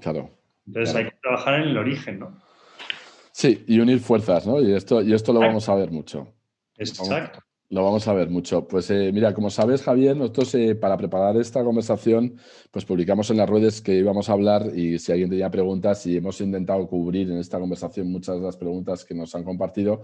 Claro. 0.00 0.30
Entonces 0.66 0.94
hay 0.94 1.04
que 1.04 1.16
trabajar 1.22 1.54
en 1.60 1.68
el 1.68 1.78
origen, 1.78 2.18
¿no? 2.18 2.42
Sí, 3.32 3.64
y 3.66 3.80
unir 3.80 4.00
fuerzas, 4.00 4.46
¿no? 4.46 4.60
Y 4.60 4.74
esto, 4.74 5.02
y 5.02 5.12
esto 5.12 5.32
lo 5.32 5.40
vamos 5.40 5.68
a 5.68 5.74
ver 5.74 5.90
mucho. 5.90 6.34
Exacto. 6.76 7.40
Lo 7.70 7.82
vamos 7.82 8.06
a 8.06 8.12
ver 8.12 8.28
mucho. 8.28 8.68
Pues 8.68 8.90
eh, 8.90 9.10
mira, 9.14 9.32
como 9.32 9.48
sabes, 9.48 9.80
Javier, 9.80 10.14
nosotros 10.14 10.54
eh, 10.56 10.74
para 10.74 10.98
preparar 10.98 11.38
esta 11.38 11.64
conversación, 11.64 12.36
pues 12.70 12.84
publicamos 12.84 13.30
en 13.30 13.38
las 13.38 13.48
redes 13.48 13.80
que 13.80 13.94
íbamos 13.94 14.28
a 14.28 14.34
hablar 14.34 14.76
y 14.76 14.98
si 14.98 15.10
alguien 15.10 15.30
tenía 15.30 15.50
preguntas, 15.50 16.06
y 16.06 16.18
hemos 16.18 16.38
intentado 16.42 16.86
cubrir 16.86 17.30
en 17.30 17.38
esta 17.38 17.58
conversación 17.58 18.12
muchas 18.12 18.36
de 18.36 18.42
las 18.42 18.58
preguntas 18.58 19.06
que 19.06 19.14
nos 19.14 19.34
han 19.34 19.44
compartido, 19.44 20.02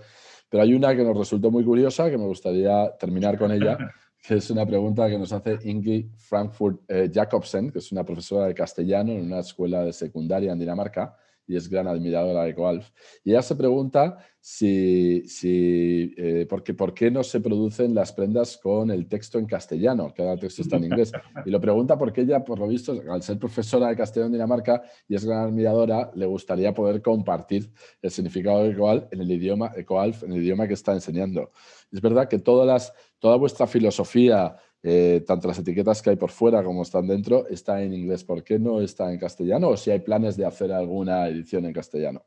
pero 0.49 0.63
hay 0.63 0.75
una 0.75 0.95
que 0.97 1.05
nos 1.05 1.17
resultó 1.17 1.51
muy 1.51 1.65
curiosa, 1.65 2.11
que 2.11 2.19
me 2.19 2.27
gustaría 2.27 2.91
terminar 2.99 3.39
con 3.39 3.53
ella, 3.53 3.77
que 4.27 4.35
es 4.35 4.51
una 4.51 4.67
pregunta 4.67 5.09
que 5.09 5.19
nos 5.19 5.33
hace 5.33 5.59
Ingrid 5.65 6.07
Frankfurt 6.17 6.81
eh, 6.89 7.11
Jacobsen, 7.13 7.71
que 7.71 7.79
es 7.79 7.93
una 7.93 8.05
profesora 8.05 8.47
de 8.47 8.55
castellano 8.55 9.13
en 9.13 9.27
una 9.27 9.41
escuela 9.41 9.85
de 9.85 9.93
secundaria 9.93 10.53
en 10.53 10.59
Dinamarca 10.59 11.17
y 11.47 11.57
es 11.57 11.69
gran 11.69 11.89
admiradora 11.89 12.45
de 12.45 12.55
Coalf. 12.55 12.91
Y 13.25 13.31
ella 13.31 13.43
se 13.43 13.57
pregunta 13.57 14.19
si, 14.41 15.23
si 15.27 16.15
eh, 16.17 16.47
por, 16.49 16.95
qué, 16.95 17.11
no 17.11 17.23
se 17.23 17.41
producen 17.41 17.95
las 17.95 18.13
prendas 18.13 18.57
con 18.57 18.91
el 18.91 19.07
texto 19.07 19.39
en 19.39 19.47
castellano, 19.47 20.13
que 20.15 20.23
ahora 20.23 20.35
el 20.35 20.41
texto 20.41 20.63
está 20.63 20.77
en 20.77 20.85
inglés. 20.85 21.13
Y 21.47 21.51
lo 21.51 21.61
pregunta 21.61 21.97
porque 21.97 22.23
ella, 22.23 22.45
por 22.45 22.59
lo 22.59 22.67
visto, 22.67 23.01
al 23.11 23.23
ser 23.23 23.39
profesora 23.39 23.89
de 23.89 23.97
castellano 23.97 24.27
en 24.27 24.33
Dinamarca 24.33 24.83
y 25.07 25.15
es 25.15 25.25
gran 25.25 25.45
admiradora, 25.45 26.11
le 26.15 26.27
gustaría 26.27 26.75
poder 26.75 27.01
compartir 27.03 27.71
el 28.03 28.11
significado 28.11 28.65
de 28.65 28.77
Coalf 28.77 29.05
en 29.13 29.21
el 29.21 29.31
idioma, 29.31 29.73
Coalf, 29.87 30.25
en 30.25 30.33
el 30.33 30.43
idioma 30.43 30.67
que 30.67 30.75
está 30.75 30.93
enseñando. 30.93 31.53
Es 31.91 32.01
verdad 32.01 32.29
que 32.29 32.39
todas 32.39 32.67
las, 32.67 32.93
toda 33.19 33.37
vuestra 33.37 33.67
filosofía 33.67 34.57
eh, 34.83 35.25
tanto 35.27 35.49
las 35.49 35.59
etiquetas 35.59 36.01
que 36.01 36.11
hay 36.11 36.17
por 36.17 36.31
fuera 36.31 36.63
como 36.63 36.83
están 36.83 37.07
dentro, 37.07 37.47
está 37.49 37.83
en 37.83 37.93
inglés. 37.93 38.25
¿Por 38.25 38.45
qué 38.45 38.59
no 38.59 38.81
está 38.81 39.13
en 39.13 39.19
castellano? 39.19 39.71
O 39.71 39.77
si 39.77 39.91
hay 39.91 40.01
planes 40.01 40.37
de 40.37 40.47
hacer 40.47 40.73
alguna 40.73 41.29
edición 41.29 41.67
en 41.67 41.73
castellano. 41.73 42.25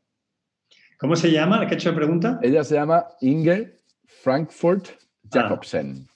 ¿Cómo 1.02 1.16
se 1.16 1.32
llama? 1.32 1.66
¿Qué 1.68 1.74
ha 1.74 1.78
hecho 1.78 1.96
pregunta? 1.96 2.40
Ella 2.44 2.64
se 2.64 2.76
llama 2.76 3.08
Inge 3.22 3.80
Frankfurt 4.06 4.88
Jacobsen. 5.32 6.08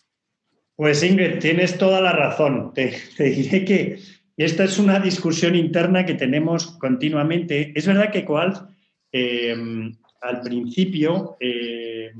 Pues 0.75 1.01
Inge, 1.01 1.37
tienes 1.37 1.79
toda 1.79 1.99
la 2.01 2.11
razón. 2.11 2.71
Te, 2.75 2.95
diré 3.17 3.65
que 3.65 3.99
esta 4.37 4.63
es 4.63 4.77
una 4.77 4.99
discusión 4.99 5.55
interna 5.55 6.05
que 6.05 6.13
tenemos 6.13 6.77
continuamente. 6.77 7.73
Es 7.75 7.87
verdad 7.87 8.11
que 8.11 8.25
Coalf 8.25 8.59
eh, 9.11 9.55
al 10.21 10.41
principio 10.41 11.35
eh, 11.39 12.11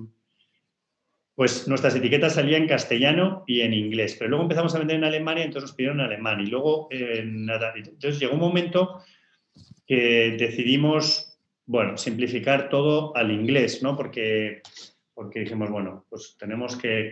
pues 1.36 1.68
nuestras 1.68 1.96
etiquetas 1.96 2.34
salían 2.34 2.64
en 2.64 2.68
castellano 2.70 3.44
y 3.46 3.62
en 3.62 3.76
inglés, 3.76 4.16
pero 4.18 4.30
luego 4.30 4.46
empezamos 4.46 4.74
a 4.74 4.80
vender 4.80 4.98
en 4.98 5.04
Alemania, 5.04 5.44
entonces 5.44 5.70
nos 5.70 5.76
pidieron 5.76 6.00
en 6.00 6.06
alemán. 6.08 6.40
Y 6.40 6.48
luego, 6.48 6.88
entonces 6.90 8.20
llegó 8.20 8.34
un 8.34 8.40
momento 8.40 9.04
que 9.86 10.36
decidimos, 10.40 11.25
bueno, 11.66 11.98
simplificar 11.98 12.70
todo 12.70 13.16
al 13.16 13.32
inglés, 13.32 13.82
¿no? 13.82 13.96
Porque, 13.96 14.62
porque 15.14 15.42
dijimos, 15.42 15.70
bueno, 15.70 16.06
pues 16.10 16.36
tenemos 16.40 16.76
que, 16.76 17.12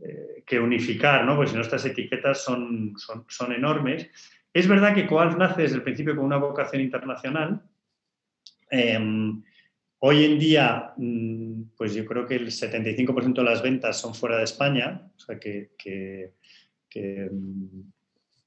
eh, 0.00 0.58
unificar, 0.58 1.24
¿no? 1.24 1.36
Pues 1.36 1.54
nuestras 1.54 1.84
etiquetas 1.84 2.42
son, 2.42 2.94
son, 2.96 3.52
enormes. 3.52 4.08
Es 4.52 4.68
verdad 4.68 4.94
que 4.94 5.06
Coalf 5.06 5.36
nace 5.36 5.62
desde 5.62 5.76
el 5.76 5.82
principio 5.82 6.16
con 6.16 6.24
una 6.24 6.36
vocación 6.36 6.82
internacional. 6.82 7.62
Em, 8.70 9.42
Hoy 10.04 10.24
en 10.24 10.36
día, 10.36 10.94
mm, 10.96 11.76
pues 11.76 11.94
yo 11.94 12.04
creo 12.04 12.26
que 12.26 12.34
el 12.34 12.50
75% 12.50 13.40
de 13.40 13.44
las 13.44 13.62
ventas 13.62 14.00
son 14.00 14.16
fuera 14.16 14.36
de 14.36 14.42
España, 14.42 15.00
o 15.14 15.20
sea 15.20 15.38
que, 15.38 15.70
mm, 16.92 17.80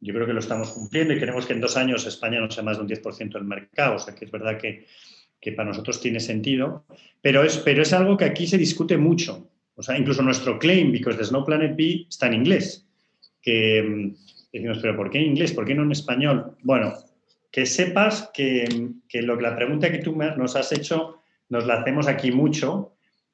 yo 0.01 0.13
creo 0.13 0.27
que 0.27 0.33
lo 0.33 0.41
estamos 0.41 0.71
cumpliendo 0.71 1.13
y 1.13 1.19
queremos 1.19 1.45
que 1.45 1.53
en 1.53 1.61
dos 1.61 1.77
años 1.77 2.05
España 2.05 2.41
no 2.41 2.51
sea 2.51 2.61
más 2.61 2.75
de 2.75 2.81
un 2.81 2.89
10% 2.89 3.37
del 3.37 3.47
mercado, 3.47 3.95
o 3.95 3.99
sea 3.99 4.13
que 4.13 4.25
es 4.25 4.31
verdad 4.31 4.57
que, 4.57 4.85
para 5.55 5.69
nosotros 5.69 6.01
tiene 6.01 6.19
sentido, 6.19 6.85
pero 7.21 7.43
es, 7.43 7.57
pero 7.57 7.81
es 7.81 7.93
algo 7.93 8.17
que 8.17 8.25
aquí 8.25 8.47
se 8.47 8.57
discute 8.57 8.97
mucho. 8.97 9.47
O 9.75 9.83
sea, 9.83 9.97
incluso 9.97 10.21
nuestro 10.21 10.57
claim, 10.57 10.91
because 10.91 11.17
there's 11.17 11.31
no 11.31 11.45
planet 11.45 11.75
B, 11.75 12.05
está 12.09 12.27
en 12.27 12.35
inglés. 12.35 12.87
Que 13.41 13.83
mm, 13.83 14.15
decimos, 14.53 14.79
pero 14.81 14.95
¿por 14.95 15.09
qué 15.09 15.19
en 15.19 15.25
inglés? 15.25 15.53
¿Por 15.53 15.65
qué 15.65 15.75
no 15.75 15.83
en 15.83 15.91
español? 15.91 16.55
Bueno, 16.63 16.93
que 17.51 17.65
sepas 17.65 18.31
que, 18.33 18.67
lo, 19.13 19.39
la 19.39 19.55
pregunta 19.55 19.91
que 19.91 19.99
tú 19.99 20.15
nos 20.15 20.55
has 20.55 20.71
hecho 20.71 21.21
nos 21.49 21.65
la 21.65 21.75
hacemos 21.75 22.07
aquí 22.07 22.31
mucho 22.31 22.93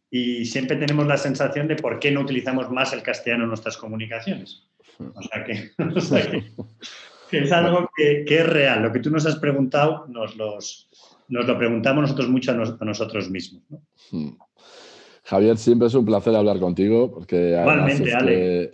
y 0.09 0.45
siempre 0.45 0.75
tenemos 0.75 1.07
la 1.07 1.17
sensación 1.17 1.67
de 1.67 1.75
por 1.75 1.99
qué 1.99 2.11
no 2.11 2.21
utilizamos 2.21 2.69
más 2.69 2.91
el 2.93 3.01
castellano 3.01 3.43
en 3.43 3.49
nuestras 3.49 3.77
comunicaciones. 3.77 4.67
O 4.99 5.21
sea 5.23 5.43
que, 5.43 5.71
es 7.31 7.51
algo 7.51 7.89
que, 7.95 8.25
es 8.27 8.47
real. 8.47 8.83
Lo 8.83 8.91
que 8.91 8.99
tú 8.99 9.09
nos 9.09 9.25
has 9.25 9.37
preguntado, 9.37 10.05
nos, 10.07 10.35
los, 10.35 10.89
nos 11.31 11.47
lo 11.47 11.57
preguntamos 11.57 12.03
nosotros 12.03 12.29
mucho 12.29 12.51
a, 12.51 12.85
nosotros 12.85 13.29
mismos. 13.31 13.63
Hmm. 14.11 14.31
Javier, 15.23 15.57
siempre 15.57 15.87
es 15.87 15.93
un 15.93 16.03
placer 16.03 16.35
hablar 16.35 16.59
contigo 16.59 17.09
porque 17.09 17.53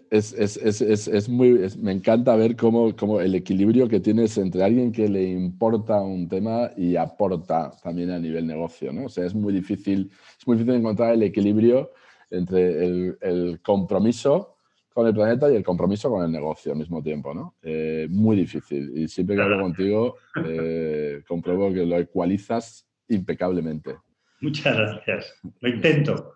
es, 0.10 0.34
es, 0.34 1.30
muy, 1.30 1.60
me 1.78 1.92
encanta 1.92 2.36
ver 2.36 2.56
cómo, 2.56 2.96
cómo, 2.96 3.22
el 3.22 3.36
equilibrio 3.36 3.88
que 3.88 4.00
tienes 4.00 4.38
entre 4.40 4.64
alguien 4.64 4.92
que 4.92 5.08
le 5.08 5.24
importa 5.24 6.02
un 6.02 6.28
tema 6.28 6.72
y 6.76 6.96
aporta 6.96 7.72
también 7.84 8.10
a 8.10 8.18
nivel 8.18 8.48
negocio, 8.48 8.92
¿no? 8.92 9.06
O 9.06 9.10
sea, 9.10 9.26
es 9.26 9.36
muy 9.36 9.54
difícil, 9.54 10.10
es 10.40 10.48
muy 10.48 10.58
difícil 10.58 10.80
encontrar 10.80 11.14
el 11.14 11.24
equilibrio 11.24 11.92
entre 12.32 13.16
el, 13.22 13.60
compromiso 13.62 14.57
con 14.98 15.06
el 15.06 15.14
planeta 15.14 15.48
y 15.52 15.56
el 15.56 15.64
compromiso 15.64 16.10
con 16.10 16.26
el 16.26 16.32
negocio 16.32 16.72
al 16.72 16.80
mismo 16.80 17.04
tiempo, 17.04 17.32
¿no? 17.32 17.54
Eh, 17.62 18.08
muy 18.10 18.36
difícil. 18.36 18.98
Y 18.98 19.08
siempre 19.08 19.36
que 19.36 19.44
hablo 19.44 19.62
contigo, 19.62 20.16
eh, 20.44 21.22
compruebo 21.28 21.72
que 21.72 21.86
lo 21.86 22.00
ecualizas 22.00 22.90
impecablemente. 23.08 23.96
Muchas 24.42 24.76
gracias. 24.76 25.36
Lo 25.60 25.70
intento. 25.76 26.34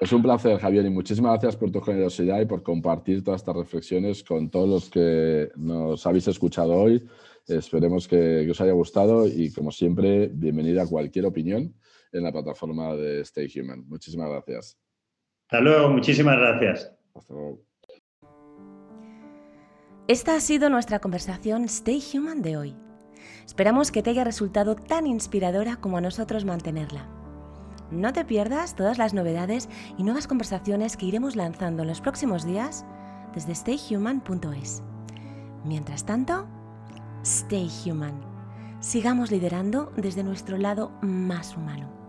Es 0.00 0.12
un 0.12 0.20
placer, 0.20 0.58
Javier, 0.58 0.84
y 0.84 0.90
muchísimas 0.90 1.30
gracias 1.34 1.54
por 1.54 1.70
tu 1.70 1.80
generosidad 1.80 2.40
y 2.40 2.46
por 2.46 2.64
compartir 2.64 3.22
todas 3.22 3.42
estas 3.42 3.54
reflexiones 3.54 4.24
con 4.24 4.50
todos 4.50 4.68
los 4.68 4.90
que 4.90 5.52
nos 5.54 6.04
habéis 6.08 6.26
escuchado 6.26 6.72
hoy. 6.72 7.06
Esperemos 7.46 8.08
que, 8.08 8.50
os 8.50 8.60
haya 8.60 8.72
gustado 8.72 9.28
y, 9.28 9.52
como 9.52 9.70
siempre, 9.70 10.26
bienvenida 10.26 10.82
a 10.82 10.88
cualquier 10.88 11.26
opinión 11.26 11.72
en 12.10 12.24
la 12.24 12.32
plataforma 12.32 12.96
de 12.96 13.20
Stay 13.20 13.48
Human. 13.56 13.86
Muchísimas 13.86 14.28
gracias. 14.28 14.76
Hasta 15.46 15.60
luego, 15.60 15.90
muchísimas 15.90 16.36
gracias. 16.36 16.90
Esta 20.06 20.36
ha 20.36 20.40
sido 20.40 20.68
nuestra 20.68 20.98
conversación 20.98 21.64
Stay 21.64 22.02
Human 22.14 22.42
de 22.42 22.56
hoy. 22.56 22.76
Esperamos 23.46 23.90
que 23.90 24.02
te 24.02 24.10
haya 24.10 24.24
resultado 24.24 24.76
tan 24.76 25.06
inspiradora 25.06 25.76
como 25.76 25.96
a 25.96 26.00
nosotros 26.00 26.44
mantenerla. 26.44 27.08
No 27.90 28.12
te 28.12 28.24
pierdas 28.24 28.74
todas 28.76 28.98
las 28.98 29.14
novedades 29.14 29.68
y 29.96 30.02
nuevas 30.02 30.26
conversaciones 30.26 30.96
que 30.96 31.06
iremos 31.06 31.36
lanzando 31.36 31.82
en 31.82 31.88
los 31.88 32.00
próximos 32.00 32.44
días 32.44 32.84
desde 33.34 33.54
stayhuman.es. 33.54 34.82
Mientras 35.64 36.04
tanto, 36.04 36.46
stay 37.22 37.70
human. 37.86 38.20
Sigamos 38.80 39.30
liderando 39.30 39.92
desde 39.96 40.22
nuestro 40.22 40.58
lado 40.58 40.90
más 41.00 41.56
humano. 41.56 42.03